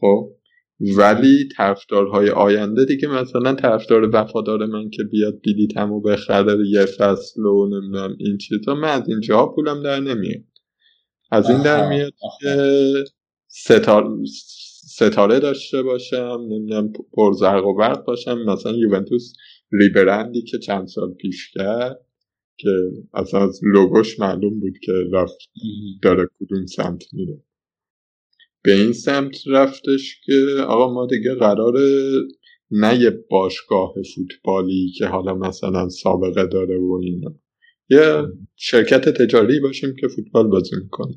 خب 0.00 0.37
ولی 0.80 1.48
طرفدارهای 1.56 2.30
آینده 2.30 2.84
دیگه 2.84 3.08
مثلا 3.08 3.54
طرفدار 3.54 4.10
وفادار 4.12 4.66
من 4.66 4.90
که 4.90 5.04
بیاد 5.04 5.40
بلیتمو 5.44 6.00
بخره 6.00 6.68
یه 6.68 6.84
فصل 6.84 7.42
و 7.42 7.66
نمی‌دونم 7.66 8.16
این 8.18 8.38
چیزا 8.38 8.74
من 8.74 8.88
از 8.88 9.08
اینجا 9.08 9.46
پولم 9.46 9.82
در 9.82 10.00
نمیاد. 10.00 10.44
از 11.30 11.50
این 11.50 11.62
در 11.62 11.88
میاد 11.88 12.12
که 12.40 13.04
ستاره 14.88 15.40
داشته 15.40 15.82
باشم 15.82 16.38
نمی‌دونم 16.50 16.92
پرزرق 17.12 17.66
و 17.66 17.74
برق 17.74 18.04
باشم. 18.04 18.38
مثلا 18.38 18.72
یوونتوس 18.72 19.32
ریبرندی 19.72 20.42
که 20.42 20.58
چند 20.58 20.86
سال 20.86 21.14
پیش 21.14 21.50
کرد 21.50 22.00
که 22.56 22.70
اصلا 23.14 23.40
از 23.48 23.60
لوگوش 23.62 24.20
معلوم 24.20 24.60
بود 24.60 24.78
که 24.82 24.92
رفت 25.12 25.38
داره 26.02 26.28
کدوم 26.40 26.66
سمت 26.66 27.04
میره. 27.12 27.40
به 28.68 28.74
این 28.74 28.92
سمت 28.92 29.36
رفتش 29.46 30.20
که 30.26 30.34
آقا 30.68 30.94
ما 30.94 31.06
دیگه 31.06 31.34
قرار 31.34 31.74
نه 32.70 33.00
یه 33.00 33.10
باشگاه 33.30 33.94
فوتبالی 34.14 34.92
که 34.98 35.06
حالا 35.06 35.34
مثلا 35.34 35.88
سابقه 35.88 36.46
داره 36.46 36.78
و 36.78 37.00
اینا 37.02 37.34
یه 37.90 38.22
شرکت 38.56 39.08
تجاری 39.08 39.60
باشیم 39.60 39.96
که 40.00 40.08
فوتبال 40.08 40.48
بازی 40.48 40.76
می‌کنه. 40.82 41.14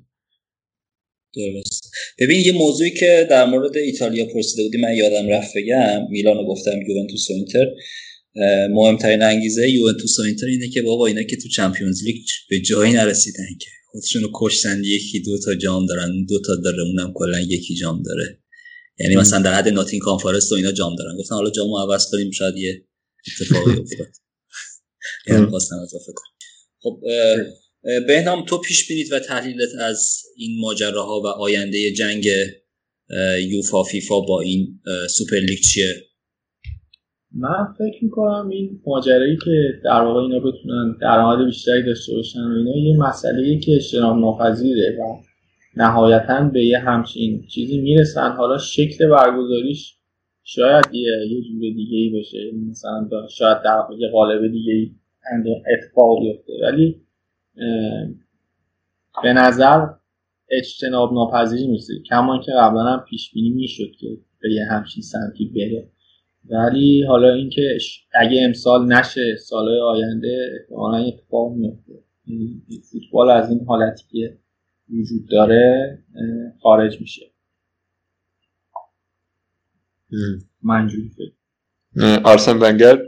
درست. 1.36 1.92
ببین 2.20 2.40
یه 2.46 2.54
موضوعی 2.54 2.92
که 2.92 3.28
در 3.30 3.46
مورد 3.46 3.78
ایتالیا 3.78 4.26
پرسیده 4.26 4.64
بودی 4.64 4.78
من 4.78 4.96
یادم 4.96 5.30
رفت 5.30 5.58
بگم 5.58 6.08
میلانو 6.10 6.48
گفتم 6.48 6.82
یوونتوس 6.88 7.30
و 7.30 7.34
اینتر. 7.34 7.66
مهمترین 8.70 9.22
انگیزه 9.22 9.70
یوونتوس 9.70 10.20
و 10.20 10.22
اینتر 10.22 10.46
اینه 10.46 10.70
که 10.70 10.82
بابا 10.82 11.08
اینا 11.08 11.24
که 11.24 11.38
تو 11.38 11.50
چمپیونز 11.50 12.04
لیگ 12.04 12.26
به 12.50 12.60
جایی 12.60 12.94
نرسیدن 12.94 13.48
که. 13.60 13.70
خودشونو 13.92 14.28
کشتن 14.36 14.82
یکی 14.84 15.20
دو 15.20 15.40
تا 15.40 15.56
جام 15.56 15.86
دارن 15.86 16.26
دو 16.26 16.42
تا 16.42 16.56
داره 16.56 16.82
اونم 16.82 17.14
کلا 17.16 17.40
یکی 17.40 17.76
جام 17.76 18.04
داره. 18.04 18.40
یعنی 19.00 19.16
مثلا 19.16 19.42
در 19.42 19.54
حد 19.54 19.68
National 19.68 20.00
Conference 20.00 20.52
و 20.52 20.56
اینا 20.56 20.72
جام 20.72 20.96
دارن. 20.96 21.18
گفتن 21.18 21.36
حالا 21.36 21.50
جامو 21.50 21.78
عوض 21.78 22.06
کنیم 22.12 22.32
شاید 22.32 22.56
یه 22.58 22.86
اتفاقی 23.28 23.72
افتاد. 23.72 24.08
یعنی 25.28 25.46
خواستم 25.46 25.76
اضافه 25.76 26.12
کنم 26.16 26.32
خب 26.80 27.02
بهنام 28.08 28.46
تو 28.46 28.58
پیش 28.58 28.88
بینیت 28.88 29.12
و 29.12 29.20
تحلیلت 29.20 29.70
از 29.80 30.22
این 30.38 30.60
ماجراها 30.60 31.22
و 31.22 31.28
آینده 31.28 31.92
جنگ 31.92 32.28
یوفا 33.48 33.84
فیفا 33.84 34.20
با 34.20 34.42
این 34.42 34.80
سوپر 35.10 35.40
لیگ 35.40 35.60
چیه؟ 35.60 36.11
من 37.36 37.74
فکر 37.78 38.04
می‌کنم 38.04 38.50
این 38.50 38.82
ماجرایی 38.86 39.38
که 39.38 39.80
در 39.84 40.02
واقع 40.02 40.20
اینا 40.22 40.40
بتونن 40.40 40.98
درآمد 41.02 41.46
بیشتری 41.46 41.84
داشته 41.84 42.16
باشن 42.16 42.40
و 42.40 42.56
اینا 42.56 42.78
یه 42.78 42.98
مسئله 42.98 43.60
که 43.60 43.76
اجتناب 43.76 44.18
ناپذیره 44.18 44.98
و 45.00 45.18
نهایتا 45.78 46.50
به 46.54 46.66
یه 46.66 46.80
همچین 46.80 47.46
چیزی 47.48 47.82
می‌رسن. 47.82 48.32
حالا 48.32 48.58
شکل 48.58 49.10
برگزاریش 49.10 49.98
شاید 50.44 50.86
یه, 50.92 51.12
یه 51.30 51.42
جور 51.42 51.60
دیگه 51.60 51.98
ای 51.98 52.10
باشه. 52.10 52.38
مثلا 52.70 53.10
شاید 53.28 53.58
در 53.64 53.82
یه 53.98 54.10
قالب 54.10 54.52
دیگه 54.52 54.74
ای 54.74 54.92
اتفاق 55.74 56.20
بیفته. 56.20 56.54
ولی 56.64 57.02
به 59.24 59.34
نظر 59.34 59.88
اجتناب 60.50 61.14
ناپذیری 61.14 61.68
نیست 61.68 61.90
کما 62.10 62.42
که 62.46 62.52
قبلا 62.52 62.84
هم 62.84 63.06
پیش 63.10 63.34
بینی 63.34 63.50
می‌شد 63.50 63.92
که 64.00 64.08
به 64.42 64.54
یه 64.54 64.66
همچین 64.66 65.04
سمتی 65.04 65.46
بره. 65.46 65.90
ولی 66.50 67.04
حالا 67.08 67.34
اینکه 67.34 67.78
اگه 68.14 68.42
امسال 68.42 68.94
نشه 68.94 69.36
سالهای 69.36 69.80
آینده 69.80 70.60
احتمالا 70.62 70.98
اتفاق 70.98 71.54
میفته. 71.54 71.94
فوتبال 72.92 73.30
از 73.30 73.50
این 73.50 73.66
حالتی 73.68 74.04
که 74.12 74.38
وجود 74.90 75.28
داره 75.30 75.98
خارج 76.62 77.02
میشه. 77.02 77.22
منجوری 80.64 81.10
فکر 81.10 81.32
آرسن 82.24 82.58
ونگر 82.58 83.02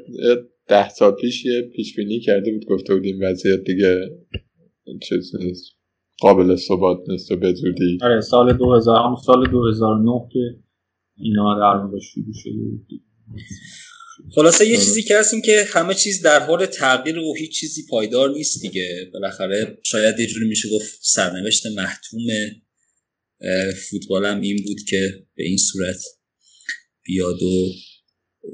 ده 0.68 0.89
سال 0.89 1.11
پیش 1.11 1.45
یه 1.45 1.61
پیش 1.61 1.95
بینی 1.95 2.19
کرده 2.19 2.51
بود 2.51 2.65
گفته 2.65 2.95
بود 2.95 3.03
این 3.05 3.23
وضعیت 3.23 3.64
دیگه 3.64 3.99
چیز 5.01 5.35
نیست. 5.35 5.76
قابل 6.22 6.55
ثبات 6.55 6.97
نیست 7.07 7.31
و 7.31 7.35
بزودی 7.35 7.97
آره 8.01 8.22
سال 8.22 8.53
2000 8.53 9.05
هم 9.05 9.15
سال 9.15 9.51
2009 9.51 10.30
که 10.31 10.39
اینا 11.18 11.60
در 11.60 11.99
شروع 11.99 12.34
شده 12.34 12.53
بود. 12.53 12.88
خلاصه 14.35 14.68
یه 14.68 14.77
چیزی 14.77 15.03
که 15.03 15.18
هستیم 15.18 15.41
که 15.41 15.65
همه 15.73 15.93
چیز 15.93 16.22
در 16.22 16.45
حال 16.45 16.65
تغییر 16.65 17.18
و 17.18 17.35
هیچ 17.38 17.60
چیزی 17.60 17.85
پایدار 17.89 18.30
نیست 18.30 18.61
دیگه. 18.61 19.10
بالاخره 19.14 19.77
شاید 19.84 20.19
یه 20.19 20.27
جوری 20.27 20.47
میشه 20.47 20.69
گفت 20.69 20.99
سرنوشت 21.01 21.65
محتوم 21.65 22.27
فوتبال 23.89 24.26
هم 24.26 24.41
این 24.41 24.64
بود 24.65 24.77
که 24.89 25.26
به 25.35 25.43
این 25.43 25.57
صورت 25.57 26.01
بیاد 27.03 27.43
و 27.43 27.69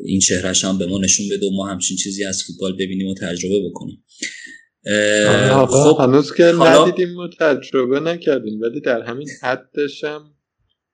این 0.06 0.20
چهرش 0.20 0.66
هم 0.66 0.78
به 0.78 0.86
ما 0.86 1.00
نشون 1.00 1.26
بده 1.32 1.46
و 1.46 1.50
ما 1.50 1.68
همچین 1.68 1.98
چیزی 1.98 2.26
از 2.26 2.44
فوتبال 2.44 2.74
ببینیم 2.74 3.08
و 3.08 3.16
تجربه 3.16 3.70
بکنیم. 3.70 4.04
خب 5.68 5.98
هنوز 6.00 6.34
که 6.34 6.44
ندیدیم 6.44 7.18
و 7.18 7.28
تجربه 7.40 8.00
نکردیم 8.00 8.62
ولی 8.62 8.82
در 8.82 9.02
همین 9.02 9.28
حدش 9.42 10.04
هم 10.04 10.34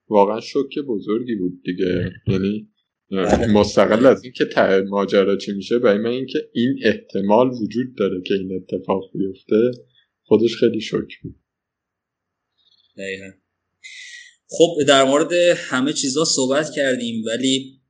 واقعا 0.08 0.40
شوک 0.40 0.78
بزرگی 0.78 1.34
بود 1.34 1.62
دیگه. 1.64 2.10
یعنی. 2.28 2.68
مستقل 3.54 4.06
از 4.06 4.24
اینکه 4.24 4.44
ماجرا 4.88 5.36
چی 5.36 5.52
میشه 5.52 5.78
برای 5.78 5.98
من 5.98 6.10
اینکه 6.10 6.38
این 6.52 6.78
احتمال 6.82 7.48
وجود 7.48 7.96
داره 7.98 8.22
که 8.26 8.34
این 8.34 8.52
اتفاق 8.52 9.10
بیفته 9.14 9.70
خودش 10.22 10.56
خیلی 10.56 10.80
شوک 10.80 11.18
بود. 11.22 11.36
دقیقا. 12.98 13.30
خب 14.48 14.76
در 14.88 15.04
مورد 15.04 15.32
همه 15.56 15.92
چیزا 15.92 16.24
صحبت 16.24 16.70
کردیم 16.76 17.24
ولی 17.26 17.80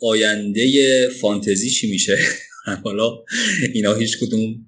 آینده 0.00 1.08
فانتزی 1.08 1.70
چی 1.70 1.90
میشه؟ 1.90 2.18
حالا 2.84 3.24
اینا 3.74 3.94
هیچ 3.94 4.18
کدوم 4.20 4.66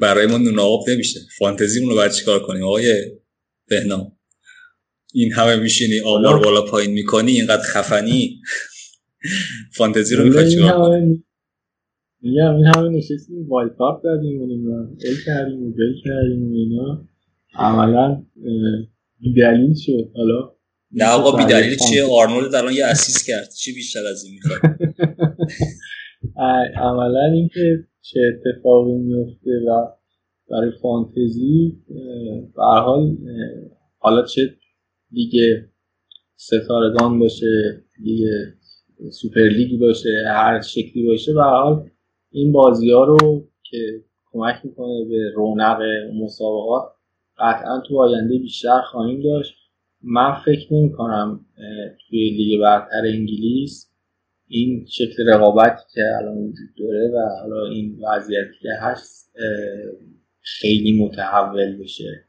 برای 0.00 0.26
ما 0.26 0.38
نون 0.38 0.58
آب 0.58 0.90
نمیشه. 0.90 1.20
فانتزی 1.38 1.80
رو 1.80 1.94
باید 1.94 2.12
چیکار 2.12 2.46
کنیم؟ 2.46 2.62
آقای 2.62 3.10
بهنام. 3.68 4.13
این 5.14 5.32
همه 5.32 5.56
میشینی 5.56 6.00
آمار 6.00 6.44
بالا 6.44 6.62
پایین 6.62 6.90
می‌کنی 6.90 7.30
اینقدر 7.30 7.62
خفنی؟ 7.62 8.40
فانتزی 9.72 10.16
رو 10.16 10.24
می‌خوای 10.24 10.50
چیکار 10.50 11.00
میگم 12.20 12.54
این 12.54 12.64
همه 12.64 12.88
نشستیم 12.88 13.48
wild 13.48 13.76
card 13.78 14.02
دادیم 14.04 14.40
و 14.40 14.44
ال 14.44 15.14
کردیم 15.26 15.62
و 15.62 15.70
بل 15.70 15.94
کردیم 16.04 16.50
و 16.50 16.54
اینا. 16.54 17.08
عملا 17.54 18.24
بیدلیل 19.20 19.74
شد. 19.74 20.10
حالا 20.16 20.54
نه 20.92 21.04
آقا 21.04 21.36
بیدلیل 21.36 21.76
چیه؟ 21.76 22.04
آرنولد 22.04 22.54
الان 22.54 22.72
یه 22.72 22.84
assist 22.84 23.24
کرد. 23.26 23.48
چی 23.60 23.74
بیشتر 23.74 24.06
از 24.10 24.24
این 24.24 24.34
می‌خواد؟ 24.34 24.60
عملا 26.88 27.32
اینکه 27.32 27.84
چه 28.00 28.20
اتفاقی 28.20 28.92
میفته 28.92 29.50
و 29.68 29.86
برای 30.50 30.70
فانتزی 30.82 31.76
به 32.56 32.62
حال 32.62 33.16
حالا 33.98 34.26
چه 34.26 34.42
دیگه 35.14 35.68
ستارگان 36.36 37.18
باشه 37.18 37.82
دیگه 38.04 38.54
سوپر 39.12 39.40
لیگ 39.40 39.80
باشه 39.80 40.24
هر 40.28 40.60
شکلی 40.60 41.06
باشه. 41.06 41.34
به 41.34 41.42
حال 41.42 41.90
این 42.30 42.52
بازی 42.52 42.90
ها 42.90 43.04
رو 43.04 43.48
که 43.70 44.04
کمک 44.32 44.60
می‌کنه 44.64 45.04
به 45.08 45.32
رونق 45.34 45.82
مسابقات 46.14 46.84
قطعا 47.38 47.80
تو 47.80 47.98
آینده 48.02 48.38
بیشتر 48.38 48.80
خواهیم 48.80 49.22
داشت. 49.22 49.54
من 50.02 50.34
فکر 50.44 50.74
نمی 50.74 50.92
کنم 50.92 51.46
توی 52.08 52.30
لیگ 52.30 52.60
برتر 52.60 53.02
انگلیس 53.06 53.90
این 54.48 54.86
شکل 54.88 55.28
رقابتی 55.28 55.82
که 55.94 56.00
الان 56.20 56.36
وجود 56.36 56.68
داره 56.78 57.10
و 57.14 57.40
حالا 57.42 57.66
این 57.66 57.98
وضعیتی 58.02 58.58
که 58.62 58.68
هست 58.80 59.32
خیلی 60.40 61.04
متحول 61.04 61.76
بشه. 61.82 62.23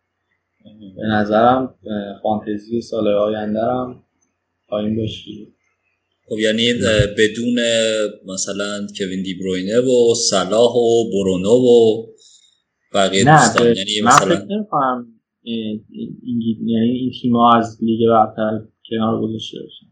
به 0.96 1.02
نظرم 1.12 1.76
فانتزی 2.24 2.82
سال 2.82 3.08
آینده 3.08 3.60
هم 3.60 4.04
خواهیم 4.70 4.96
باشی 4.96 5.48
خب 6.30 6.40
یعنی 6.40 6.74
بدون 7.18 7.60
مثلا 8.26 8.88
کوین 8.98 9.24
دی 9.24 9.34
بروینه 9.34 9.80
و 9.80 10.16
صلاح 10.16 10.76
و 10.76 11.10
برونو 11.12 11.50
و 11.50 12.06
بقیه 12.94 13.24
دوستان. 13.24 13.68
یعنی 13.68 14.02
مثلا 14.04 14.36
من 14.36 14.48
فکر 14.48 15.06
این 15.44 16.42
یعنی 16.66 16.90
این 16.90 17.12
تیم 17.22 17.36
از 17.36 17.78
لیگ 17.82 18.00
برتر 18.10 18.60
کنار 18.90 19.22
گذاشته 19.22 19.58
باشن. 19.60 19.86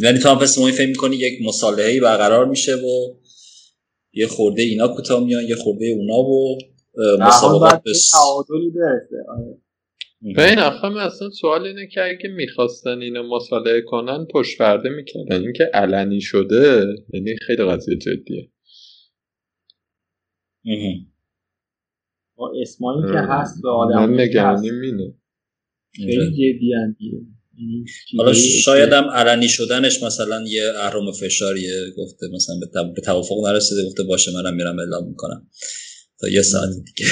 یعنی 0.00 0.18
تو 0.18 0.28
هم 0.28 0.38
پس 0.38 0.58
فکر 0.58 0.88
می‌کنی 0.88 1.16
یک 1.16 1.42
مصالحه 1.46 2.00
برقرار 2.00 2.46
میشه 2.46 2.72
و 2.74 3.14
یه 4.12 4.26
خورده 4.26 4.62
اینا 4.62 4.88
کوتاه 4.88 5.24
میان 5.24 5.44
یه 5.44 5.54
خورده 5.54 5.86
اونا 5.86 6.18
و 6.18 6.58
مسابقات 7.20 7.82
به 7.82 7.92
تعادلی 8.12 8.70
برسه. 8.70 9.16
آره. 9.28 9.58
به 10.36 10.48
این 10.48 10.58
آخه 10.58 10.86
اصلا 10.86 11.30
سوال 11.30 11.66
اینه 11.66 11.86
که 11.86 12.04
اگه 12.04 12.28
می‌خواستن 12.36 13.02
اینو 13.02 13.36
مصالحه 13.36 13.80
کنن 13.80 14.26
پشت 14.34 14.58
پرده 14.58 14.88
می‌کردن 14.88 15.42
اینکه 15.42 15.64
علنی 15.74 16.20
شده 16.20 16.86
یعنی 17.14 17.36
خیلی 17.46 17.64
قضیه 17.64 17.96
جدیه. 17.96 18.50
با 22.36 22.52
اسمایی 22.62 23.02
که 23.12 23.18
هست 23.18 23.62
به 23.62 23.68
آدم 23.68 24.10
من 24.10 24.20
نگرانیم 24.20 24.80
اینه. 24.80 25.14
خیلی 25.92 26.32
جدی 26.32 26.66
یعنی 27.58 27.84
حالا 28.18 28.32
شاید 28.64 28.92
هم 28.92 29.04
علنی 29.04 29.48
شدنش 29.48 30.02
مثلا 30.02 30.44
یه 30.48 30.72
اهرام 30.76 31.12
فشاریه 31.12 31.90
گفته 31.96 32.26
مثلا 32.34 32.56
به 32.94 33.00
توافق 33.00 33.46
نرسیده 33.46 33.86
گفته 33.86 34.02
باشه 34.02 34.30
منم 34.34 34.54
میرم 34.54 34.78
اعلام 34.78 35.08
می‌کنم. 35.08 35.50
تا 36.20 36.28
یه 36.28 36.42
ساعت 36.42 36.70
دیگه. 36.84 37.10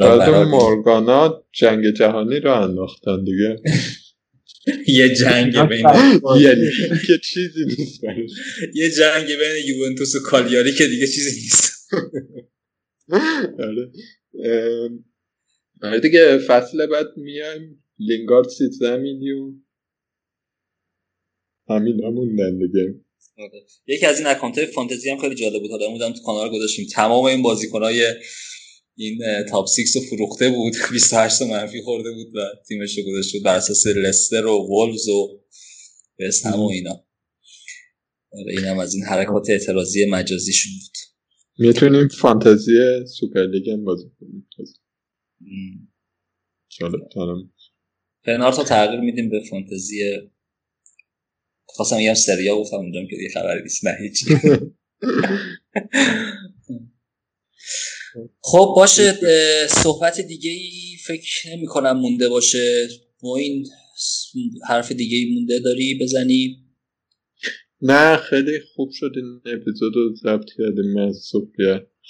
بعد 0.00 0.28
مورگانا 0.30 1.44
جنگ 1.52 1.90
جهانی 1.90 2.40
رو 2.40 2.62
انداختن 2.62 3.24
دیگه. 3.24 3.56
یه 4.98 5.14
جنگ 5.14 5.58
بین 5.68 5.86
یعنی 6.40 6.70
که 7.06 7.18
چیزی 7.24 7.64
نیست 7.64 8.00
یه 8.74 8.90
جنگ 8.90 9.26
بین 9.26 9.64
یوونتوس 9.66 10.14
و 10.14 10.18
کالیاری 10.20 10.72
که 10.72 10.86
دیگه 10.86 11.06
چیزی 11.06 11.40
نیست. 11.40 11.88
آره. 13.58 13.90
آره 15.82 16.00
دیگه 16.00 16.38
فصل 16.38 16.86
بعد 16.86 17.06
میایم. 17.16 17.84
لینگارد 17.98 18.48
13 18.48 18.96
میلیون 18.96 19.64
همین 21.68 22.04
همون 22.04 22.58
دیگه. 22.58 23.03
آره. 23.38 23.66
یکی 23.86 24.06
از 24.06 24.18
این 24.18 24.26
اکانت 24.26 24.64
فانتزی 24.64 25.10
هم 25.10 25.18
خیلی 25.18 25.34
جالب 25.34 25.62
بود. 25.62 25.70
حالا 25.70 25.88
اونم 25.88 26.12
تو 26.12 26.22
کانال 26.22 26.50
گذاشتیم. 26.50 26.86
تمام 26.92 27.24
این 27.24 27.42
بازیکنای 27.42 28.06
این 28.96 29.18
top 29.50 29.66
6 29.68 29.96
رو 29.96 30.02
فروخته 30.02 30.50
بود. 30.50 30.72
28 30.92 31.42
منفی 31.42 31.82
خورده 31.82 32.12
بود 32.12 32.36
و 32.36 32.40
تیمش 32.68 32.98
رو 32.98 33.04
گذاشته 33.04 33.38
بود 33.38 33.44
بر 33.44 33.56
اساس 33.56 33.86
لستر 33.86 34.46
و 34.46 34.66
وولز 34.68 35.08
و 35.08 35.40
وستهم 36.20 36.60
و 36.60 36.68
اینا. 36.68 37.04
آره 38.32 38.52
این 38.52 38.64
هم 38.64 38.78
از 38.78 38.94
این 38.94 39.04
حرکات 39.04 39.50
اعتراضی 39.50 40.06
مجازیشون 40.06 40.72
بود. 40.72 40.96
می‌تونیم 41.58 42.08
فانتزی 42.08 42.72
سوپر 43.06 43.46
لیگ 43.46 43.70
هم 43.70 43.84
بازی 43.84 44.10
کنیم. 44.20 44.48
جالب 46.68 47.08
ترم. 47.08 47.52
پنارت 48.24 48.68
تغییر 48.68 49.00
میدیم 49.00 49.30
به 49.30 49.40
فانتزی 49.50 50.20
خواستم 51.74 52.00
یه 52.00 52.14
سریا 52.14 52.56
گفتم 52.56 52.76
اونجا 52.76 53.00
که 53.10 53.16
یه 53.22 53.28
خبری 53.34 53.62
نیست 53.62 53.86
نه 53.86 53.96
هیچ 54.00 54.24
خب 58.40 58.72
باشه 58.76 59.12
صحبت 59.68 60.20
دیگه 60.20 60.50
ای 60.50 60.96
فکر 61.06 61.50
نمی 61.50 61.66
کنم 61.66 62.00
مونده 62.00 62.28
باشه. 62.28 62.88
ما 63.22 63.36
این 63.36 63.66
حرف 64.68 64.92
دیگه 64.92 65.16
ای 65.16 65.34
مونده 65.34 65.60
داری 65.60 65.98
بزنی؟ 66.02 66.64
نه 67.82 68.16
خیلی 68.16 68.60
خوب 68.74 68.90
شد 68.92 69.12
این 69.16 69.40
اپیزود 69.54 69.96
رو 69.96 70.14
ضبط 70.14 70.50
کردیم. 70.58 70.92
من 70.92 71.12
صبح 71.12 71.50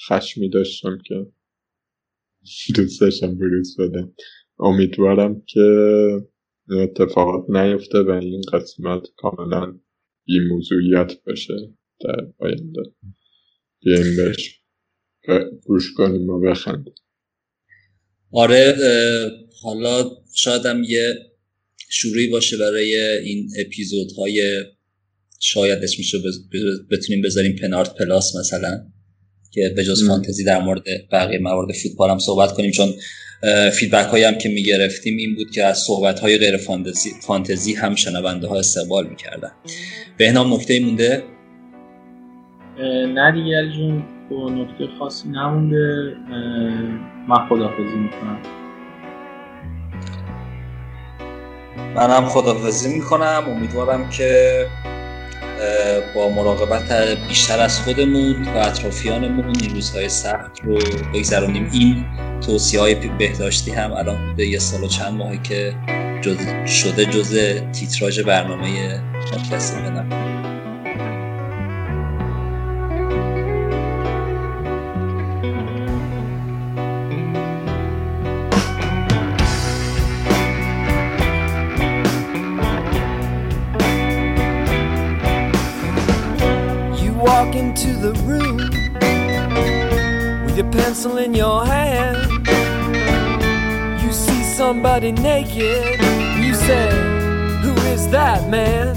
خشمی 0.09 0.51
داشتم 0.51 0.99
که 1.07 1.15
دوست 2.75 3.01
داشتم 3.01 3.39
بروز 3.39 3.77
بدم. 3.79 4.15
امیدوارم 4.59 5.43
که 5.47 5.61
اتفاقات 6.71 7.51
نیفته 7.51 7.99
و 7.99 8.11
این 8.11 8.43
قسمت 8.53 9.03
کاملا 9.17 9.81
بی 10.25 10.41
موضوعیت 10.49 11.13
باشه 11.27 11.55
در 12.01 12.27
آینده. 12.39 12.83
بیایم 13.81 14.17
بهش 14.17 14.61
گوش 15.67 15.93
کنیم 15.93 16.31
و 16.31 16.41
بخندیم. 16.41 16.95
آره 18.33 18.75
حالا 19.63 20.11
شاید 20.35 20.67
هم 20.67 20.85
یه 20.85 21.15
شروعی 21.91 22.29
باشه 22.29 22.57
برای 22.57 22.97
این 23.25 23.51
اپیزودهای 23.59 24.63
شاید 25.41 25.83
اسمش 25.83 26.15
رو 26.15 26.21
بتونیم 26.91 27.23
بذاریم 27.23 27.57
پنارت 27.57 27.95
پلاس 27.95 28.37
مثلا 28.37 28.87
که 29.51 29.73
به 29.77 29.85
جز 29.85 30.07
فانتزی 30.09 30.45
در 30.45 30.61
مورد 30.61 30.83
بقیه 31.13 31.39
موارد 31.39 31.75
فوتبال 31.83 32.11
هم 32.11 32.19
صحبت 32.19 32.53
کنیم 32.53 32.71
چون 32.71 32.95
feedback 33.73 34.07
هایی 34.07 34.25
هم 34.25 34.35
که 34.35 34.49
می‌گرفتیم 34.49 35.17
این 35.17 35.35
بود 35.35 35.51
که 35.51 35.65
از 35.65 35.79
صحبت 35.79 36.21
های 36.21 36.39
غیر 36.39 36.57
فانتزی, 36.57 37.11
فانتزی 37.21 37.75
هم 37.75 37.95
شنونده 37.95 38.47
ها 38.47 38.59
استقبال 38.59 39.07
می‌کردن. 39.07 39.51
بهنام 40.17 40.55
نکته 40.55 40.81
مونده؟ 40.81 41.23
نه 43.15 43.33
دیگه 43.33 43.71
جون 43.77 44.03
با 44.31 44.51
نکته 44.51 44.87
خاصی 44.99 45.29
نمونده. 45.29 46.15
من 47.29 47.49
خدافظی 47.49 47.97
می‌کنم. 47.97 48.39
منم 51.95 52.25
خدافزی 52.25 52.95
می‌کنم. 52.95 53.45
امیدوارم 53.49 54.11
که 54.11 54.67
با 56.15 56.29
مراقبت 56.29 56.93
بیشتر 57.29 57.61
از 57.61 57.81
خودمون 57.81 58.45
و 58.45 58.59
اطرافیانمون 58.59 59.53
این 59.61 59.75
روزهای 59.75 60.09
سخت 60.09 60.61
رو 60.65 60.79
بگذرونیم. 61.15 61.71
این 61.73 62.05
توصیه 62.47 62.81
های 62.81 62.95
بهداشتی 62.95 63.71
هم 63.71 63.93
الان 63.93 64.27
بوده 64.27 64.47
یه 64.47 64.59
سال 64.59 64.85
و 64.85 64.89
چند 64.89 65.15
ماهی 65.15 65.39
که 65.39 65.75
جز 66.21 66.39
شده 66.67 67.05
جز 67.07 67.39
تیتراژ 67.73 68.21
برنامه 68.21 69.01
پادکست 69.31 69.77
بدم 69.77 70.54
pencil 90.95 91.19
in 91.19 91.35
your 91.35 91.67
hand. 91.67 92.47
You 94.01 94.13
see 94.13 94.45
somebody 94.45 95.11
naked, 95.11 95.99
you 96.39 96.55
say, 96.55 96.89
Who 97.63 97.75
is 97.95 98.09
that 98.11 98.49
man? 98.49 98.95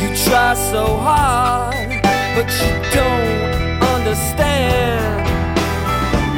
You 0.00 0.08
try 0.26 0.54
so 0.72 0.84
hard, 1.08 2.02
but 2.34 2.48
you 2.62 2.72
don't 2.98 3.82
understand 3.94 5.28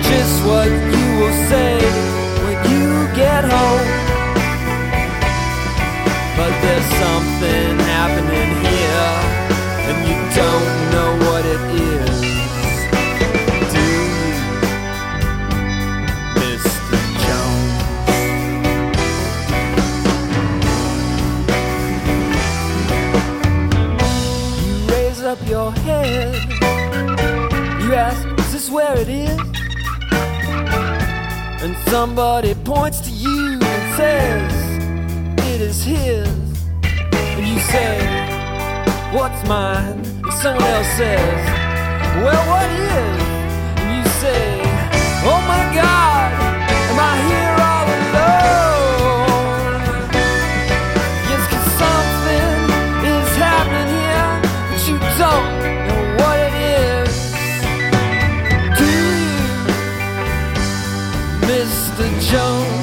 just 0.04 0.34
what 0.44 0.68
you 0.94 1.06
will 1.20 1.38
say 1.52 1.78
when 2.44 2.58
you 2.72 2.88
get 3.22 3.42
home. 3.56 3.88
But 6.36 6.52
there's 6.62 6.90
something 7.04 7.72
happening 7.96 8.50
here 8.68 9.12
and 9.88 9.98
you 10.10 10.18
don't 10.40 10.72
know 10.92 11.10
what 11.26 11.46
it 11.46 11.60
is. 11.80 12.05
grass, 27.96 28.24
is 28.40 28.52
this 28.52 28.70
where 28.70 28.94
it 28.98 29.08
is? 29.08 29.40
And 31.64 31.74
somebody 31.88 32.52
points 32.54 33.00
to 33.00 33.10
you 33.10 33.58
and 33.62 33.82
says, 33.96 34.52
It 35.50 35.60
is 35.62 35.82
his. 35.82 36.28
And 37.36 37.46
you 37.52 37.58
say, 37.72 37.94
What's 39.16 39.42
mine? 39.48 39.98
And 40.24 40.34
someone 40.42 40.62
else 40.76 40.92
says, 41.00 41.40
Well, 42.22 42.42
what 42.52 42.68
is? 42.70 43.16
And 43.80 43.88
you 43.96 44.04
say, 44.22 44.44
Oh 45.30 45.40
my 45.52 45.64
God, 45.80 46.28
am 46.90 46.98
I 47.00 47.14
here? 47.28 47.55
生。 62.26 62.75